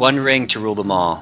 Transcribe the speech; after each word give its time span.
One 0.00 0.18
ring 0.18 0.46
to 0.46 0.60
rule 0.60 0.74
them 0.74 0.90
all. 0.90 1.16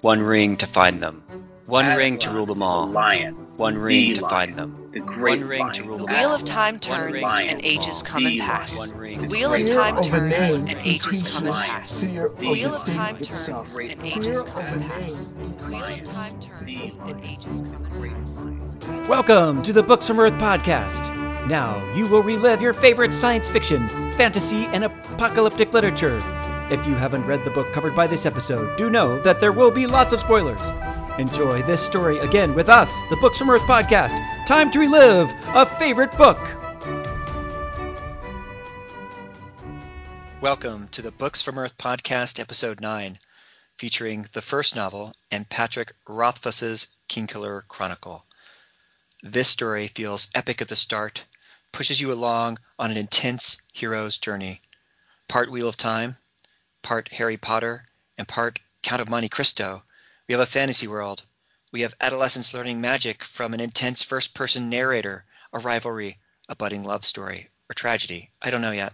One 0.00 0.22
ring 0.22 0.56
to 0.56 0.66
find 0.66 1.02
them. 1.02 1.22
One 1.66 1.94
ring 1.98 2.18
to 2.20 2.30
rule 2.30 2.46
them 2.46 2.62
all. 2.62 2.86
lion. 2.86 3.34
One 3.58 3.76
ring 3.76 4.08
The 4.08 4.14
to 4.14 4.20
lion. 4.22 4.30
find 4.30 4.56
them. 4.56 4.88
The 4.92 5.00
great 5.00 5.40
One 5.40 5.48
ring 5.48 5.60
lion. 5.60 5.74
to 5.74 5.82
rule 5.84 5.98
The 5.98 6.06
them 6.06 6.14
wheel 6.16 6.34
of 6.34 6.42
time 6.46 6.78
turns 6.78 7.12
ring 7.12 7.26
and 7.26 7.62
ages 7.62 8.02
come 8.02 8.24
and 8.24 8.32
The 8.32 8.38
pass. 8.40 8.78
One 8.90 8.98
ring 8.98 9.20
The 9.20 9.28
wheel 9.28 9.52
of 9.52 9.60
Fear 9.60 9.68
time 9.76 9.98
of 9.98 10.06
a 10.06 10.08
turns 10.08 10.32
name 10.66 10.76
and 10.78 10.86
ages 10.86 11.36
come 11.36 11.46
and 11.48 11.56
increases 11.56 11.68
pass. 11.68 12.10
fear 12.10 12.28
The 12.30 12.50
wheel 12.50 12.70
the 12.70 12.76
of 12.76 12.82
thing 12.84 12.96
time 12.96 13.16
itself. 13.16 13.72
turns 13.74 13.90
and 13.92 14.00
Fear 14.00 14.22
ages 14.22 14.40
of 14.40 14.46
come 14.46 14.62
a 14.64 14.66
and 14.66 14.80
name 14.80 14.88
pass. 14.88 15.34
The 15.42 15.66
wheel 15.68 15.84
of 15.84 16.04
time 16.04 16.40
turns 16.40 16.98
and 17.06 17.20
ages 17.22 17.60
come 17.60 17.84
and 17.84 18.96
pass. 18.96 19.08
Welcome 19.10 19.62
to 19.64 19.74
the 19.74 19.82
Books 19.82 20.06
from 20.06 20.20
Earth 20.20 20.32
podcast. 20.40 21.14
Now, 21.48 21.92
you 21.94 22.06
will 22.06 22.22
relive 22.22 22.62
your 22.62 22.72
favorite 22.72 23.12
science 23.12 23.50
fiction, 23.50 23.90
fantasy, 24.16 24.64
and 24.64 24.84
apocalyptic 24.84 25.74
literature. 25.74 26.22
If 26.68 26.84
you 26.84 26.96
haven't 26.96 27.26
read 27.26 27.44
the 27.44 27.52
book 27.52 27.72
covered 27.72 27.94
by 27.94 28.08
this 28.08 28.26
episode, 28.26 28.76
do 28.76 28.90
know 28.90 29.22
that 29.22 29.38
there 29.38 29.52
will 29.52 29.70
be 29.70 29.86
lots 29.86 30.12
of 30.12 30.18
spoilers. 30.18 30.60
Enjoy 31.16 31.62
this 31.62 31.80
story 31.80 32.18
again 32.18 32.56
with 32.56 32.68
us, 32.68 32.92
the 33.08 33.14
Books 33.14 33.38
from 33.38 33.50
Earth 33.50 33.60
podcast. 33.60 34.16
Time 34.46 34.72
to 34.72 34.80
relive 34.80 35.32
a 35.54 35.64
favorite 35.64 36.10
book. 36.18 36.40
Welcome 40.40 40.88
to 40.88 41.02
the 41.02 41.12
Books 41.12 41.40
from 41.40 41.56
Earth 41.56 41.78
podcast, 41.78 42.40
episode 42.40 42.80
9, 42.80 43.16
featuring 43.78 44.26
the 44.32 44.42
first 44.42 44.74
novel 44.74 45.14
and 45.30 45.48
Patrick 45.48 45.92
Rothfuss's 46.08 46.88
Kingkiller 47.08 47.62
Chronicle. 47.68 48.24
This 49.22 49.46
story 49.46 49.86
feels 49.86 50.26
epic 50.34 50.62
at 50.62 50.68
the 50.68 50.74
start, 50.74 51.24
pushes 51.70 52.00
you 52.00 52.12
along 52.12 52.58
on 52.76 52.90
an 52.90 52.96
intense 52.96 53.58
hero's 53.72 54.18
journey. 54.18 54.60
Part 55.28 55.48
Wheel 55.48 55.68
of 55.68 55.76
Time, 55.76 56.16
part 56.86 57.08
Harry 57.08 57.36
Potter, 57.36 57.84
and 58.16 58.28
part 58.28 58.60
Count 58.80 59.02
of 59.02 59.08
Monte 59.08 59.28
Cristo. 59.28 59.82
We 60.28 60.34
have 60.34 60.40
a 60.40 60.46
fantasy 60.46 60.86
world. 60.86 61.20
We 61.72 61.80
have 61.80 61.96
adolescents 62.00 62.54
learning 62.54 62.80
magic 62.80 63.24
from 63.24 63.54
an 63.54 63.58
intense 63.60 64.04
first 64.04 64.34
person 64.34 64.70
narrator, 64.70 65.24
a 65.52 65.58
rivalry, 65.58 66.16
a 66.48 66.54
budding 66.54 66.84
love 66.84 67.04
story, 67.04 67.48
or 67.68 67.74
tragedy. 67.74 68.30
I 68.40 68.50
don't 68.52 68.60
know 68.60 68.70
yet. 68.70 68.92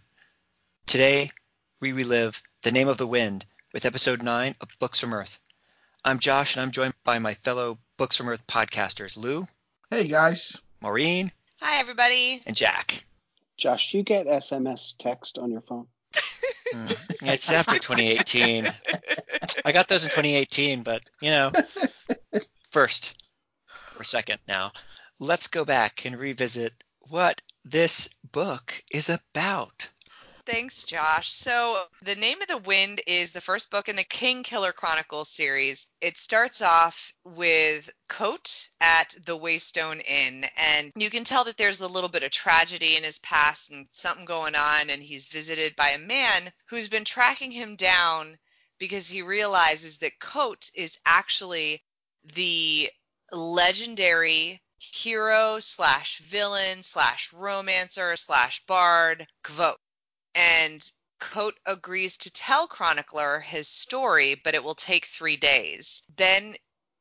Today, 0.87 1.33
we 1.81 1.93
relive 1.93 2.41
The 2.63 2.73
Name 2.73 2.89
of 2.89 2.97
the 2.97 3.07
Wind 3.07 3.45
with 3.75 3.85
episode 3.85 4.23
9 4.23 4.55
of 4.63 4.69
Books 4.79 4.99
from 4.99 5.13
Earth. 5.13 5.39
I'm 6.03 6.19
Josh, 6.19 6.57
and 6.57 6.63
I'm 6.63 6.71
joined 6.71 6.95
by 7.05 7.19
my 7.19 7.35
fellow 7.35 7.77
Books 7.99 8.17
from 8.17 8.31
Earth 8.31 8.47
podcasters, 8.47 9.19
Lou, 9.19 9.47
Hey 9.91 10.09
guys. 10.09 10.63
Maureen, 10.81 11.31
Hi, 11.61 11.79
everybody. 11.79 12.43
and 12.47 12.57
Jack. 12.57 13.05
Josh, 13.59 13.93
do 13.93 13.99
you 13.99 14.03
get 14.03 14.27
SMS 14.27 14.95
text 14.99 15.37
on 15.37 15.51
your 15.53 15.61
phone? 15.61 15.89
Yeah, 16.73 17.33
it's 17.33 17.53
after 17.53 17.79
2018. 17.79 18.67
I 19.65 19.73
got 19.73 19.89
those 19.89 20.05
in 20.05 20.11
2018, 20.11 20.83
but, 20.83 21.03
you 21.21 21.31
know, 21.31 21.53
first, 22.71 23.33
or 23.99 24.05
second 24.05 24.41
now, 24.49 24.73
let's 25.19 25.49
go 25.49 25.65
back 25.65 26.05
and 26.07 26.17
revisit 26.19 26.73
what 27.09 27.41
this 27.65 28.09
book 28.33 28.83
is 28.91 29.09
about. 29.09 29.91
Thanks, 30.45 30.83
Josh. 30.83 31.33
So, 31.33 31.87
The 32.03 32.17
Name 32.17 32.43
of 32.43 32.49
the 32.49 32.59
Wind 32.59 33.01
is 33.07 33.31
the 33.31 33.41
first 33.41 33.71
book 33.71 33.89
in 33.89 33.95
the 33.95 34.03
King 34.03 34.43
Killer 34.43 34.73
Chronicles 34.73 35.29
series. 35.29 35.87
It 36.01 36.19
starts 36.19 36.61
off 36.61 37.15
with 37.25 37.89
Kote 38.09 38.69
at 38.81 39.15
the 39.25 39.39
Waystone 39.39 40.03
Inn, 40.05 40.45
and 40.57 40.91
you 40.97 41.11
can 41.11 41.23
tell 41.23 41.45
that 41.45 41.57
there's 41.57 41.81
a 41.81 41.87
little 41.87 42.09
bit 42.09 42.25
of 42.25 42.33
tragedy 42.33 42.97
in 42.97 43.05
his 43.05 43.21
past 43.21 43.71
and 43.71 43.87
something 43.93 44.25
going 44.25 44.57
on, 44.57 44.91
and 44.91 45.01
he's 45.01 45.29
visited 45.29 45.77
by 45.77 45.91
a 45.91 45.99
man 45.99 46.53
who's 46.67 46.89
been 46.89 47.05
tracking 47.05 47.53
him 47.53 47.77
down 47.77 48.37
because 48.79 49.07
he 49.07 49.23
realizes 49.23 49.99
that 49.99 50.19
Kote 50.19 50.71
is 50.75 50.99
actually 51.07 51.85
the 52.35 52.91
legendary 53.31 54.61
hero 54.79 55.61
slash 55.61 56.19
villain 56.19 56.83
slash 56.83 57.33
romancer 57.33 58.17
slash 58.17 58.65
bard 58.67 59.25
Kvothe 59.45 59.77
and 60.35 60.83
Kote 61.21 61.59
agrees 61.67 62.17
to 62.19 62.31
tell 62.33 62.67
Chronicler 62.67 63.41
his 63.41 63.69
story, 63.69 64.35
but 64.35 64.55
it 64.55 64.65
will 64.65 64.75
take 64.75 65.07
three 65.07 65.37
days. 65.37 66.03
Then 66.17 66.57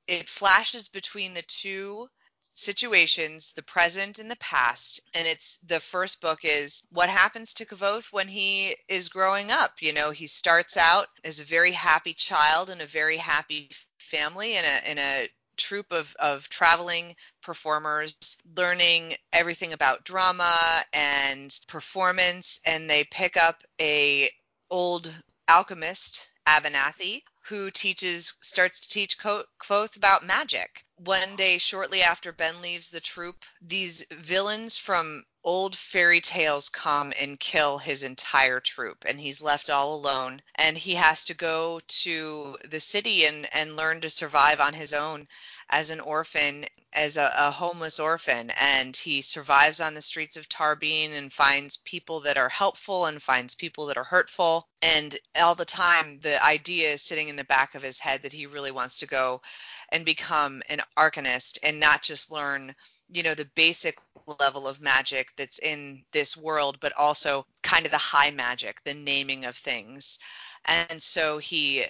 it 0.08 0.30
flashes 0.30 0.90
between 0.90 1.34
the 1.34 1.42
two 1.42 2.08
situations, 2.54 3.54
the 3.54 3.64
present 3.64 4.20
and 4.20 4.30
the 4.30 4.36
past, 4.36 5.00
and 5.14 5.28
it's 5.28 5.58
the 5.60 5.80
first 5.80 6.22
book 6.22 6.44
is 6.44 6.84
what 6.92 7.10
happens 7.10 7.54
to 7.56 7.66
Kvothe 7.66 8.12
when 8.12 8.28
he 8.28 8.76
is 8.88 9.10
growing 9.10 9.52
up. 9.52 9.82
You 9.82 9.94
know, 9.94 10.12
he 10.12 10.28
starts 10.28 10.78
out 10.78 11.08
as 11.24 11.40
a 11.40 11.46
very 11.46 11.72
happy 11.72 12.14
child 12.14 12.70
in 12.70 12.82
a 12.82 12.86
very 12.86 13.18
happy 13.18 13.72
family 13.98 14.58
in 14.58 14.66
a 14.66 14.92
in 14.92 14.98
a 14.98 15.30
troupe 15.58 15.92
of, 15.92 16.16
of 16.20 16.50
traveling 16.50 17.16
performers 17.42 18.16
learning 18.56 19.16
everything 19.34 19.74
about 19.74 20.04
drama 20.04 20.84
and 20.94 21.60
performance 21.68 22.60
and 22.66 22.90
they 22.90 23.04
pick 23.06 23.38
up 23.38 23.64
a 23.80 24.30
old 24.70 25.14
alchemist 25.48 26.30
Abenthy 26.48 27.24
who 27.44 27.70
teaches 27.72 28.34
starts 28.42 28.80
to 28.80 28.90
teach 28.90 29.18
Kvothe 29.18 29.96
about 29.98 30.26
magic. 30.26 30.86
One 30.96 31.36
day 31.36 31.58
shortly 31.58 32.02
after 32.02 32.32
Ben 32.32 32.62
leaves 32.62 32.90
the 32.90 33.02
troupe, 33.02 33.44
these 33.62 34.06
villains 34.12 34.78
from 34.78 35.26
old 35.44 35.76
fairy 35.76 36.22
tales 36.22 36.70
come 36.70 37.14
and 37.20 37.40
kill 37.40 37.78
his 37.78 38.04
entire 38.04 38.60
troupe 38.60 39.06
and 39.08 39.20
he's 39.20 39.42
left 39.42 39.70
all 39.70 39.96
alone 39.96 40.42
and 40.56 40.78
he 40.78 40.96
has 40.96 41.26
to 41.26 41.34
go 41.34 41.80
to 41.88 42.58
the 42.70 42.80
city 42.80 43.26
and, 43.26 43.48
and 43.54 43.76
learn 43.76 44.02
to 44.02 44.10
survive 44.10 44.60
on 44.60 44.74
his 44.74 44.94
own 44.94 45.28
as 45.72 45.90
an 45.90 46.00
orphan 46.00 46.66
as 46.94 47.18
a, 47.18 47.32
a 47.38 47.52
homeless 47.52 48.00
orphan 48.00 48.52
and 48.60 48.98
he 48.98 49.22
survives 49.22 49.80
on 49.80 49.94
the 49.94 50.02
streets 50.02 50.36
of 50.36 50.50
Tarbean 50.50 51.18
and 51.18 51.32
finds 51.32 51.78
people 51.78 52.20
that 52.22 52.38
are 52.38 52.50
helpful 52.50 53.06
and 53.06 53.22
finds 53.22 53.56
people 53.56 53.86
that 53.86 53.98
are 53.98 54.04
hurtful. 54.04 54.68
And 54.82 55.18
all 55.40 55.56
the 55.56 55.64
time 55.64 56.20
the 56.22 56.44
idea 56.44 56.92
is 56.92 57.02
sitting 57.02 57.30
in 57.30 57.38
the 57.38 57.46
back 57.46 57.76
of 57.76 57.84
his 57.84 57.98
head 57.98 58.24
that 58.24 58.34
he 58.34 58.46
really 58.46 58.72
wants 58.72 59.00
to 59.00 59.08
go 59.08 59.42
and 59.90 60.04
become 60.04 60.62
an 60.70 60.82
arcanist 60.98 61.60
and 61.64 61.80
not 61.80 62.02
just 62.02 62.32
learn 62.32 62.76
you 63.10 63.24
know 63.24 63.34
the 63.34 63.50
basic 63.56 63.98
level 64.40 64.68
of 64.68 64.82
magic 64.82 65.30
that's 65.38 65.60
in 65.60 66.04
this 66.12 66.38
world 66.38 66.78
but 66.80 66.94
also 66.98 67.46
kind 67.62 67.86
of 67.86 67.92
the 67.92 67.98
high 67.98 68.32
magic 68.32 68.84
the 68.84 68.94
naming 68.94 69.46
of 69.46 69.56
things. 69.56 70.20
And 70.66 71.02
so 71.02 71.38
he 71.38 71.86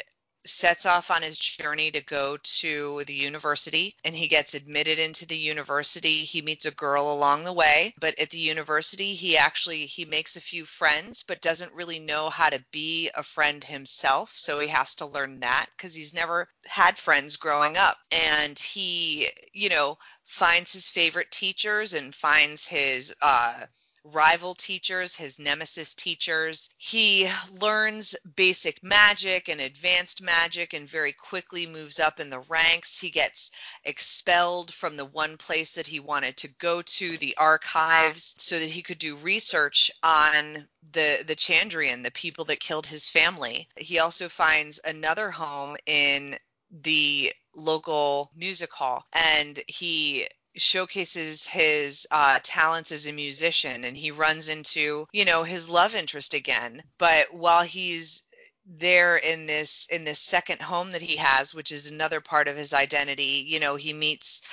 sets 0.46 0.86
off 0.86 1.12
on 1.12 1.22
his 1.22 1.38
journey 1.38 1.92
to 1.92 2.02
go 2.02 2.38
to 2.44 3.04
the 3.06 3.14
university 3.14 3.96
and 4.04 4.16
he 4.16 4.28
gets 4.28 4.54
admitted 4.54 5.00
into 5.00 5.26
the 5.26 5.38
university. 5.38 6.24
He 6.24 6.42
meets 6.42 6.66
a 6.66 6.72
girl 6.72 7.12
along 7.12 7.44
the 7.44 7.54
way 7.54 7.94
but 8.00 8.18
at 8.20 8.30
the 8.30 8.38
university 8.38 9.14
he 9.14 9.38
actually 9.38 9.86
he 9.86 10.06
makes 10.06 10.36
a 10.36 10.42
few 10.42 10.66
friends 10.66 11.24
but 11.24 11.42
doesn't 11.42 11.74
really 11.74 12.00
know 12.00 12.30
how 12.30 12.50
to 12.50 12.64
be 12.72 13.10
a 13.16 13.24
friend 13.24 13.64
himself. 13.64 14.32
So 14.36 14.60
he 14.60 14.68
has 14.68 14.96
to 14.96 15.06
learn 15.06 15.40
that 15.42 15.68
because 15.76 15.94
he's 15.94 16.14
never 16.14 16.48
had 16.66 16.98
friends 16.98 17.36
growing 17.36 17.78
up. 17.78 17.98
And 18.12 18.58
he 18.58 19.30
you 19.54 19.70
know 19.70 19.98
finds 20.24 20.74
his 20.74 20.90
favorite 20.90 21.32
teachers 21.32 21.94
and 21.94 22.14
finds 22.14 22.66
his 22.66 23.14
uh 23.22 23.66
rival 24.04 24.56
teachers, 24.56 25.16
his 25.16 25.40
nemesis 25.40 25.94
teachers. 25.94 26.70
He 26.78 27.32
learns 27.52 28.16
basic 28.36 28.84
magic 28.84 29.50
and 29.50 29.62
advanced 29.62 30.22
magic 30.22 30.74
and 30.74 30.88
very 30.88 31.14
quickly 31.14 31.66
moves 31.68 32.00
up 32.00 32.20
in 32.20 32.30
the 32.30 32.40
ranks. 32.42 33.00
He 33.00 33.10
gets 33.10 33.52
expelled 33.84 34.74
from 34.74 34.98
the 34.98 35.06
one 35.06 35.38
place 35.38 35.72
that 35.74 35.88
he 35.88 36.00
wanted 36.00 36.38
to 36.38 36.48
go 36.48 36.82
to, 36.82 37.18
the 37.18 37.36
archives, 37.38 38.36
so 38.38 38.60
that 38.60 38.70
he 38.70 38.82
could 38.82 39.00
do 39.00 39.16
research 39.18 39.92
on 40.04 40.68
the 40.92 41.24
the 41.26 41.36
Chandrian, 41.36 42.04
the 42.04 42.12
people 42.12 42.46
that 42.46 42.60
killed 42.60 42.86
his 42.86 43.10
family. 43.10 43.68
He 43.78 44.00
also 44.00 44.30
finds 44.30 44.80
another 44.84 45.32
home 45.32 45.78
in 45.86 46.38
the 46.84 47.34
local 47.54 48.32
music 48.36 48.72
hall 48.72 49.06
and 49.12 49.60
he 49.68 50.28
showcases 50.56 51.46
his 51.46 52.08
uh, 52.12 52.40
talents 52.44 52.92
as 52.92 53.08
a 53.08 53.14
musician 53.14 53.84
and 53.84 53.96
he 53.96 54.12
runs 54.12 54.50
into 54.50 55.08
you 55.12 55.26
know 55.26 55.44
his 55.44 55.70
love 55.70 55.96
interest 55.96 56.34
again. 56.34 56.84
But 56.98 57.34
while 57.34 57.64
he's 57.64 58.24
there 58.66 59.18
in 59.18 59.48
this 59.48 59.88
in 59.92 60.04
this 60.04 60.20
second 60.20 60.62
home 60.62 60.92
that 60.92 61.02
he 61.02 61.16
has 61.18 61.54
which 61.54 61.72
is 61.72 61.90
another 61.90 62.22
part 62.22 62.48
of 62.48 62.56
his 62.56 62.74
identity 62.74 63.44
you 63.48 63.60
know 63.60 63.76
he 63.76 63.92
meets 63.92 64.44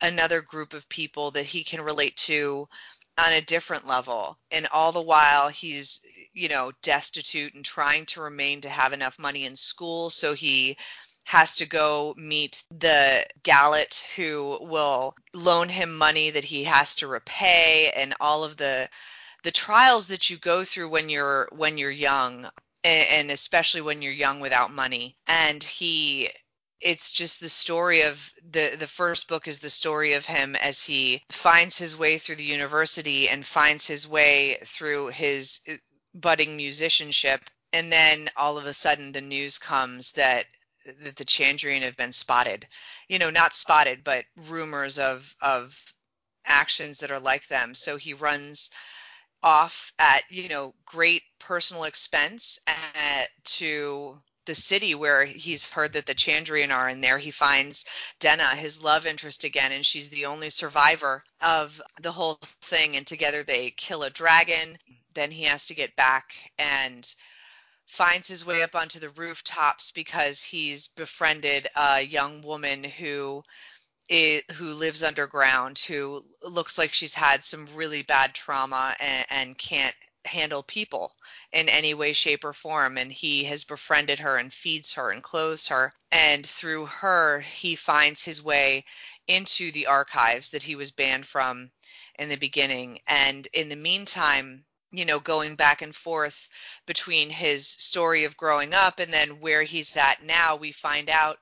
another 0.00 0.40
group 0.40 0.72
of 0.72 0.88
people 0.88 1.30
that 1.32 1.44
he 1.44 1.62
can 1.62 1.82
relate 1.82 2.16
to 2.16 2.66
on 3.18 3.32
a 3.32 3.40
different 3.40 3.86
level. 3.86 4.38
And 4.50 4.68
all 4.68 4.92
the 4.92 5.02
while 5.02 5.48
he's 5.48 6.00
you 6.32 6.48
know 6.48 6.72
destitute 6.82 7.54
and 7.54 7.64
trying 7.64 8.06
to 8.06 8.20
remain 8.20 8.60
to 8.60 8.68
have 8.68 8.92
enough 8.92 9.18
money 9.18 9.44
in 9.44 9.56
school 9.56 10.08
so 10.08 10.34
he 10.34 10.76
has 11.28 11.56
to 11.56 11.66
go 11.66 12.14
meet 12.16 12.64
the 12.70 13.22
gaelet 13.42 14.02
who 14.16 14.58
will 14.62 15.14
loan 15.34 15.68
him 15.68 15.94
money 15.94 16.30
that 16.30 16.44
he 16.44 16.64
has 16.64 16.94
to 16.94 17.06
repay 17.06 17.92
and 17.94 18.14
all 18.18 18.44
of 18.44 18.56
the 18.56 18.88
the 19.42 19.50
trials 19.50 20.06
that 20.06 20.30
you 20.30 20.38
go 20.38 20.64
through 20.64 20.88
when 20.88 21.10
you're 21.10 21.46
when 21.52 21.76
you're 21.76 21.90
young 21.90 22.48
and, 22.82 23.30
especially 23.30 23.82
when 23.82 24.00
you're 24.00 24.12
young 24.12 24.40
without 24.40 24.72
money. 24.72 25.16
And 25.26 25.62
he 25.62 26.30
it's 26.80 27.10
just 27.10 27.40
the 27.40 27.48
story 27.50 28.02
of 28.02 28.32
the 28.50 28.76
the 28.78 28.86
first 28.86 29.28
book 29.28 29.48
is 29.48 29.58
the 29.58 29.68
story 29.68 30.14
of 30.14 30.24
him 30.24 30.56
as 30.56 30.82
he 30.82 31.22
finds 31.30 31.76
his 31.76 31.94
way 31.94 32.16
through 32.16 32.36
the 32.36 32.44
university 32.44 33.28
and 33.28 33.44
finds 33.44 33.86
his 33.86 34.08
way 34.08 34.56
through 34.64 35.08
his 35.08 35.60
uh, 35.68 35.74
budding 36.14 36.56
musicianship 36.56 37.42
and 37.72 37.92
then 37.92 38.30
all 38.36 38.56
of 38.56 38.64
a 38.64 38.72
sudden 38.72 39.12
the 39.12 39.20
news 39.20 39.58
comes 39.58 40.12
that 40.12 40.46
that 41.00 41.16
the 41.16 41.24
Chandrian 41.24 41.82
have 41.82 41.96
been 41.96 42.12
spotted. 42.12 42.66
You 43.08 43.18
know, 43.18 43.30
not 43.30 43.54
spotted, 43.54 44.04
but 44.04 44.24
rumors 44.36 44.98
of 44.98 45.34
of 45.42 45.80
actions 46.46 46.98
that 46.98 47.10
are 47.10 47.20
like 47.20 47.46
them. 47.48 47.74
So 47.74 47.96
he 47.96 48.14
runs 48.14 48.70
off 49.42 49.92
at 49.98 50.22
you 50.30 50.48
know 50.48 50.74
great 50.84 51.22
personal 51.38 51.84
expense 51.84 52.58
at, 52.66 53.28
to 53.44 54.18
the 54.46 54.54
city 54.54 54.94
where 54.94 55.26
he's 55.26 55.70
heard 55.70 55.92
that 55.92 56.06
the 56.06 56.14
Chandrian 56.14 56.72
are, 56.72 56.88
and 56.88 57.04
there 57.04 57.18
he 57.18 57.30
finds 57.30 57.84
Denna, 58.18 58.56
his 58.56 58.82
love 58.82 59.06
interest 59.06 59.44
again, 59.44 59.72
and 59.72 59.84
she's 59.84 60.08
the 60.08 60.24
only 60.26 60.48
survivor 60.48 61.22
of 61.42 61.80
the 62.00 62.12
whole 62.12 62.38
thing. 62.62 62.96
And 62.96 63.06
together 63.06 63.42
they 63.42 63.70
kill 63.72 64.04
a 64.04 64.10
dragon. 64.10 64.78
Then 65.12 65.30
he 65.30 65.44
has 65.44 65.66
to 65.66 65.74
get 65.74 65.94
back 65.96 66.32
and 66.58 67.14
finds 67.88 68.28
his 68.28 68.44
way 68.44 68.62
up 68.62 68.76
onto 68.76 69.00
the 69.00 69.10
rooftops 69.10 69.90
because 69.90 70.42
he's 70.42 70.88
befriended 70.88 71.66
a 71.74 72.02
young 72.02 72.42
woman 72.42 72.84
who 72.84 73.42
is, 74.08 74.42
who 74.52 74.72
lives 74.72 75.02
underground 75.02 75.78
who 75.78 76.22
looks 76.42 76.78
like 76.78 76.92
she's 76.92 77.14
had 77.14 77.42
some 77.42 77.66
really 77.74 78.02
bad 78.02 78.34
trauma 78.34 78.94
and, 79.00 79.26
and 79.30 79.58
can't 79.58 79.94
handle 80.24 80.62
people 80.62 81.14
in 81.52 81.68
any 81.68 81.94
way 81.94 82.12
shape 82.12 82.44
or 82.44 82.52
form. 82.52 82.98
And 82.98 83.10
he 83.10 83.44
has 83.44 83.64
befriended 83.64 84.20
her 84.20 84.36
and 84.36 84.52
feeds 84.52 84.92
her 84.92 85.10
and 85.10 85.22
clothes 85.22 85.68
her. 85.68 85.92
And 86.12 86.46
through 86.46 86.86
her 86.86 87.40
he 87.40 87.74
finds 87.74 88.22
his 88.22 88.42
way 88.42 88.84
into 89.26 89.72
the 89.72 89.86
archives 89.86 90.50
that 90.50 90.62
he 90.62 90.76
was 90.76 90.90
banned 90.90 91.26
from 91.26 91.70
in 92.18 92.28
the 92.28 92.36
beginning. 92.36 93.00
And 93.06 93.46
in 93.52 93.68
the 93.68 93.76
meantime 93.76 94.64
you 94.90 95.04
know, 95.04 95.20
going 95.20 95.54
back 95.54 95.82
and 95.82 95.94
forth 95.94 96.48
between 96.86 97.30
his 97.30 97.66
story 97.66 98.24
of 98.24 98.36
growing 98.36 98.72
up 98.74 98.98
and 98.98 99.12
then 99.12 99.40
where 99.40 99.62
he's 99.62 99.96
at 99.96 100.22
now, 100.24 100.56
we 100.56 100.72
find 100.72 101.10
out 101.10 101.38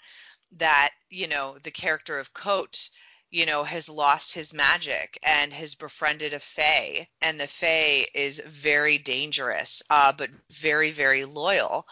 that, 0.52 0.90
you 1.10 1.28
know, 1.28 1.56
the 1.58 1.70
character 1.70 2.18
of 2.18 2.34
Kote, 2.34 2.90
you 3.30 3.46
know, 3.46 3.64
has 3.64 3.88
lost 3.88 4.32
his 4.32 4.52
magic 4.52 5.18
and 5.22 5.52
has 5.52 5.74
befriended 5.74 6.34
a 6.34 6.40
Fae. 6.40 7.08
And 7.20 7.38
the 7.38 7.46
Fae 7.46 8.06
is 8.14 8.40
very 8.44 8.98
dangerous, 8.98 9.82
uh, 9.90 10.12
but 10.12 10.30
very, 10.50 10.90
very 10.90 11.24
loyal. 11.24 11.86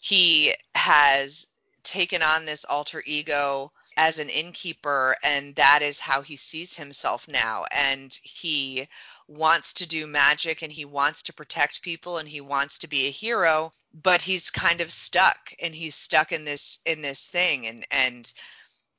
He 0.00 0.54
has 0.74 1.46
taken 1.82 2.22
on 2.22 2.44
this 2.44 2.64
alter 2.64 3.02
ego 3.04 3.72
as 4.00 4.18
an 4.18 4.30
innkeeper 4.30 5.14
and 5.22 5.54
that 5.56 5.82
is 5.82 6.00
how 6.00 6.22
he 6.22 6.34
sees 6.34 6.74
himself 6.74 7.28
now. 7.28 7.66
And 7.70 8.18
he 8.22 8.88
wants 9.28 9.74
to 9.74 9.86
do 9.86 10.06
magic 10.06 10.62
and 10.62 10.72
he 10.72 10.86
wants 10.86 11.22
to 11.24 11.34
protect 11.34 11.82
people 11.82 12.16
and 12.16 12.26
he 12.26 12.40
wants 12.40 12.78
to 12.78 12.88
be 12.88 13.06
a 13.06 13.10
hero 13.10 13.70
but 13.92 14.22
he's 14.22 14.50
kind 14.50 14.80
of 14.80 14.90
stuck 14.90 15.52
and 15.62 15.74
he's 15.74 15.94
stuck 15.94 16.32
in 16.32 16.46
this 16.46 16.78
in 16.86 17.02
this 17.02 17.26
thing. 17.26 17.66
And 17.66 17.86
and 17.90 18.32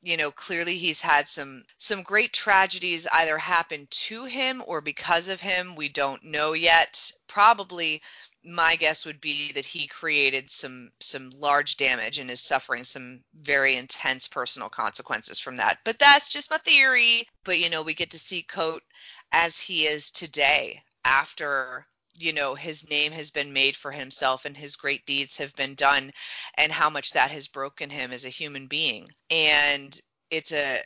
you 0.04 0.18
know 0.18 0.30
clearly 0.30 0.78
he's 0.78 1.02
had 1.02 1.28
some 1.28 1.64
some 1.80 2.04
great 2.04 2.32
tragedies 2.32 3.08
either 3.12 3.40
happen 3.40 3.88
to 3.90 4.26
him 4.26 4.62
or 4.68 4.82
because 4.82 5.30
of 5.30 5.42
him. 5.42 5.76
We 5.76 5.90
don't 5.90 6.24
know 6.24 6.54
yet. 6.54 7.12
Probably 7.28 8.04
my 8.44 8.76
guess 8.76 9.06
would 9.06 9.22
be 9.22 9.52
that 9.52 9.66
he 9.66 9.88
created 9.88 10.50
some 10.50 10.92
some 11.00 11.30
large 11.32 11.78
damage 11.78 12.18
and 12.18 12.32
is 12.32 12.42
suffering 12.42 12.84
some 12.84 13.24
very 13.36 13.76
intense 13.76 14.28
personal 14.28 14.70
consequences 14.70 15.40
from 15.40 15.58
that. 15.58 15.80
But 15.84 16.00
that's 16.00 16.30
just 16.30 16.50
my 16.50 16.58
theory. 16.58 17.28
But 17.44 17.60
you 17.60 17.70
know 17.70 17.84
we 17.84 17.94
get 17.94 18.12
to 18.12 18.20
see 18.20 18.42
Kote 18.44 18.84
as 19.32 19.60
he 19.60 19.86
is 19.86 20.12
today 20.12 20.82
after 21.06 21.86
you 22.18 22.34
know 22.34 22.56
his 22.56 22.90
name 22.90 23.12
has 23.12 23.32
been 23.32 23.54
made 23.54 23.78
for 23.78 23.92
himself 23.92 24.46
and 24.46 24.58
his 24.58 24.76
great 24.76 25.06
deeds 25.06 25.38
have 25.38 25.56
been 25.56 25.76
done 25.76 26.12
and 26.56 26.72
how 26.72 26.90
much 26.90 27.14
that 27.14 27.32
has 27.32 27.48
broken 27.48 27.90
him 27.90 28.12
as 28.12 28.26
a 28.26 28.30
human 28.30 28.68
being. 28.68 29.08
And 29.30 30.00
it's 30.32 30.52
a 30.52 30.84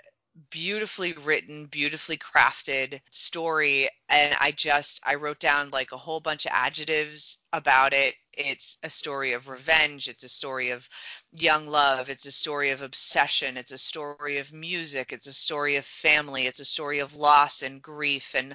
beautifully 0.50 1.14
written, 1.14 1.66
beautifully 1.66 2.18
crafted 2.18 3.00
story. 3.10 3.90
And 4.10 4.36
I 4.40 4.52
just, 4.52 5.02
I 5.06 5.16
wrote 5.16 5.40
down 5.40 5.70
like 5.72 5.92
a 5.92 5.98
whole 5.98 6.20
bunch 6.20 6.46
of 6.46 6.52
adjectives 6.54 7.38
about 7.54 7.94
it. 7.94 8.16
It's 8.34 8.78
a 8.84 8.90
story 8.90 9.32
of 9.32 9.48
revenge. 9.48 10.08
It's 10.10 10.24
a 10.24 10.30
story 10.30 10.72
of 10.72 10.88
young 11.32 11.68
love. 11.68 12.10
It's 12.10 12.26
a 12.26 12.32
story 12.32 12.72
of 12.72 12.82
obsession. 12.82 13.56
It's 13.56 13.72
a 13.72 13.78
story 13.78 14.38
of 14.40 14.52
music. 14.52 15.14
It's 15.14 15.28
a 15.28 15.34
story 15.34 15.78
of 15.78 15.86
family. 15.86 16.46
It's 16.46 16.60
a 16.60 16.66
story 16.66 17.00
of 17.00 17.16
loss 17.16 17.62
and 17.62 17.82
grief 17.82 18.36
and 18.36 18.54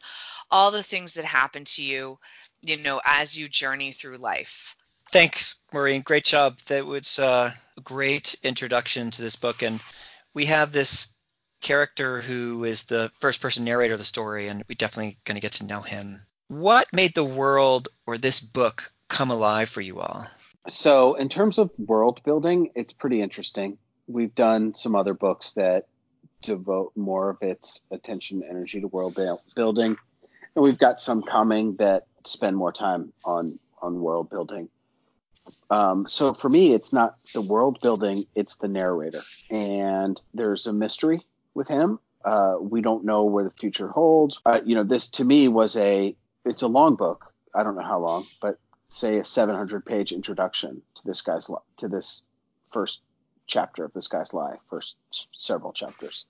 all 0.51 0.71
the 0.71 0.83
things 0.83 1.15
that 1.15 1.25
happen 1.25 1.65
to 1.65 1.83
you, 1.83 2.19
you 2.63 2.77
know, 2.77 3.01
as 3.05 3.37
you 3.37 3.49
journey 3.49 3.93
through 3.93 4.19
life. 4.19 4.77
Thanks, 5.11 5.57
Maureen. 5.73 6.03
Great 6.03 6.25
job. 6.25 6.59
That 6.67 6.87
was 6.87 7.19
uh, 7.19 7.53
a 7.77 7.81
great 7.81 8.37
introduction 8.45 9.11
to 9.11 9.23
this 9.23 9.37
book. 9.37 9.63
And 9.63 9.81
we 10.35 10.47
have 10.47 10.73
this 10.73 11.09
character 11.61 12.21
who 12.21 12.65
is 12.65 12.85
the 12.85 13.11
first 13.21 13.41
person 13.41 13.65
narrator 13.65 13.95
of 13.95 14.01
the 14.01 14.05
story, 14.05 14.49
and 14.49 14.63
we're 14.69 14.75
definitely 14.75 15.19
going 15.25 15.37
to 15.37 15.41
get 15.41 15.53
to 15.53 15.67
know 15.67 15.81
him. 15.81 16.23
What 16.49 16.93
made 16.93 17.15
the 17.15 17.25
world 17.25 17.89
or 18.07 18.19
this 18.19 18.41
book 18.41 18.93
come 19.09 19.31
alive 19.31 19.69
for 19.69 19.81
you 19.81 20.01
all? 20.01 20.27
So, 20.69 21.15
in 21.15 21.29
terms 21.29 21.59
of 21.59 21.71
world 21.79 22.21
building, 22.25 22.71
it's 22.75 22.93
pretty 22.93 23.23
interesting. 23.23 23.79
We've 24.07 24.35
done 24.35 24.75
some 24.75 24.95
other 24.95 25.15
books 25.15 25.53
that 25.53 25.87
devote 26.43 26.93
more 26.97 27.31
of 27.31 27.39
its 27.43 27.83
attention 27.91 28.43
and 28.43 28.51
energy 28.51 28.81
to 28.81 28.89
world 28.89 29.19
building, 29.55 29.97
and 30.55 30.63
we've 30.63 30.79
got 30.79 31.01
some 31.01 31.23
coming 31.23 31.77
that 31.77 32.07
spend 32.25 32.57
more 32.57 32.73
time 32.73 33.13
on 33.25 33.59
on 33.83 34.01
world 34.01 34.29
building. 34.29 34.69
Um, 35.71 36.07
so 36.09 36.35
for 36.35 36.49
me, 36.49 36.73
it's 36.75 36.93
not 36.93 37.17
the 37.33 37.41
world 37.41 37.79
building; 37.81 38.25
it's 38.35 38.57
the 38.57 38.69
narrator, 38.69 39.23
and 39.51 40.21
there's 40.35 40.67
a 40.67 40.73
mystery 40.73 41.25
with 41.55 41.69
him. 41.69 41.99
Uh, 42.25 42.57
we 42.61 42.81
don't 42.81 43.05
know 43.05 43.25
where 43.25 43.45
the 43.45 43.51
future 43.51 43.89
holds. 43.89 44.41
Uh, 44.45 44.61
you 44.65 44.75
know, 44.75 44.85
this 44.85 45.09
to 45.09 45.25
me 45.25 45.49
was 45.49 45.77
a 45.77 46.15
it's 46.45 46.63
a 46.63 46.69
long 46.69 46.97
book. 46.97 47.33
I 47.55 47.63
don't 47.63 47.77
know 47.77 47.83
how 47.83 47.99
long, 47.99 48.27
but 48.41 48.59
say 48.89 49.19
a 49.19 49.25
700 49.25 49.85
page 49.85 50.13
introduction 50.13 50.83
to 50.97 51.03
this 51.05 51.23
guy's 51.23 51.51
to 51.79 51.89
this 51.89 52.25
first 52.73 53.01
chapter 53.47 53.85
of 53.85 53.93
this 53.93 54.09
guy's 54.09 54.33
life, 54.35 54.59
first 54.69 54.95
several 55.33 55.73
chapters. 55.73 56.25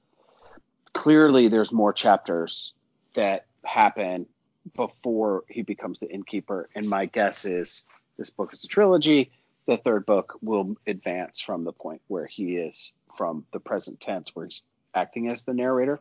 Clearly, 0.92 1.48
there's 1.48 1.72
more 1.72 1.92
chapters 1.92 2.72
that 3.14 3.46
happen 3.64 4.26
before 4.74 5.44
he 5.48 5.62
becomes 5.62 6.00
the 6.00 6.10
innkeeper, 6.10 6.66
and 6.74 6.88
my 6.88 7.06
guess 7.06 7.44
is 7.44 7.84
this 8.16 8.30
book 8.30 8.52
is 8.52 8.64
a 8.64 8.68
trilogy. 8.68 9.30
The 9.66 9.76
third 9.76 10.06
book 10.06 10.38
will 10.42 10.76
advance 10.86 11.40
from 11.40 11.64
the 11.64 11.72
point 11.72 12.02
where 12.08 12.26
he 12.26 12.56
is 12.56 12.92
from 13.16 13.44
the 13.52 13.60
present 13.60 14.00
tense, 14.00 14.34
where 14.34 14.46
he's 14.46 14.64
acting 14.94 15.28
as 15.28 15.42
the 15.42 15.54
narrator. 15.54 16.00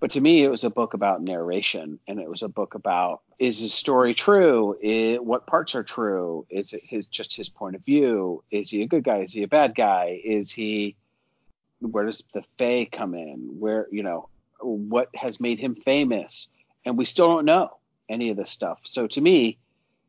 But 0.00 0.12
to 0.12 0.20
me, 0.20 0.44
it 0.44 0.48
was 0.48 0.62
a 0.62 0.70
book 0.70 0.94
about 0.94 1.22
narration, 1.22 1.98
and 2.06 2.20
it 2.20 2.28
was 2.28 2.42
a 2.42 2.48
book 2.48 2.74
about 2.74 3.22
is 3.38 3.58
his 3.58 3.74
story 3.74 4.14
true? 4.14 4.76
It, 4.80 5.24
what 5.24 5.46
parts 5.46 5.74
are 5.74 5.82
true? 5.82 6.46
Is 6.50 6.72
it 6.72 6.82
his 6.84 7.06
just 7.08 7.34
his 7.34 7.48
point 7.48 7.74
of 7.74 7.84
view? 7.84 8.44
Is 8.50 8.70
he 8.70 8.82
a 8.82 8.86
good 8.86 9.02
guy? 9.02 9.18
Is 9.18 9.32
he 9.32 9.42
a 9.42 9.48
bad 9.48 9.74
guy? 9.74 10.20
Is 10.24 10.50
he 10.52 10.96
where 11.80 12.06
does 12.06 12.24
the 12.32 12.42
Fae 12.58 12.88
come 12.90 13.14
in? 13.14 13.56
Where 13.58 13.86
you 13.90 14.02
know 14.02 14.28
what 14.60 15.08
has 15.14 15.40
made 15.40 15.58
him 15.58 15.74
famous? 15.74 16.48
And 16.84 16.96
we 16.96 17.04
still 17.04 17.28
don't 17.28 17.44
know 17.44 17.78
any 18.08 18.30
of 18.30 18.36
this 18.36 18.50
stuff. 18.50 18.78
So 18.84 19.06
to 19.08 19.20
me, 19.20 19.58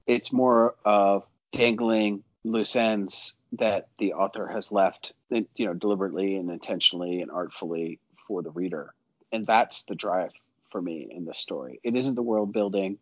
it's 0.05 0.31
more 0.31 0.75
of 0.85 1.23
dangling 1.51 2.23
loose 2.43 2.75
ends 2.75 3.33
that 3.53 3.87
the 3.97 4.13
author 4.13 4.47
has 4.47 4.71
left, 4.71 5.13
you 5.29 5.65
know, 5.65 5.73
deliberately 5.73 6.35
and 6.35 6.49
intentionally 6.51 7.21
and 7.21 7.31
artfully 7.31 7.99
for 8.29 8.43
the 8.43 8.51
reader. 8.51 8.93
And 9.33 9.45
that's 9.45 9.83
the 9.83 9.95
drive 9.95 10.31
for 10.71 10.81
me 10.81 11.09
in 11.11 11.25
this 11.25 11.39
story. 11.39 11.81
It 11.83 11.95
isn't 11.95 12.15
the 12.15 12.21
world 12.21 12.53
building, 12.53 12.99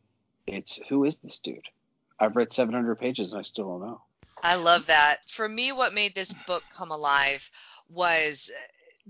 it's 0.48 0.80
who 0.90 1.04
is 1.04 1.18
this 1.18 1.38
dude? 1.40 1.68
I've 2.20 2.36
read 2.36 2.52
700 2.52 2.96
pages 2.96 3.32
and 3.32 3.40
I 3.40 3.44
still 3.44 3.70
don't 3.70 3.82
know. 3.82 4.02
I 4.42 4.56
love 4.56 4.88
that. 4.88 5.30
For 5.30 5.48
me, 5.48 5.72
what 5.72 5.94
made 5.94 6.16
this 6.16 6.34
book 6.34 6.64
come 6.72 6.92
alive 6.92 7.52
was 7.90 8.50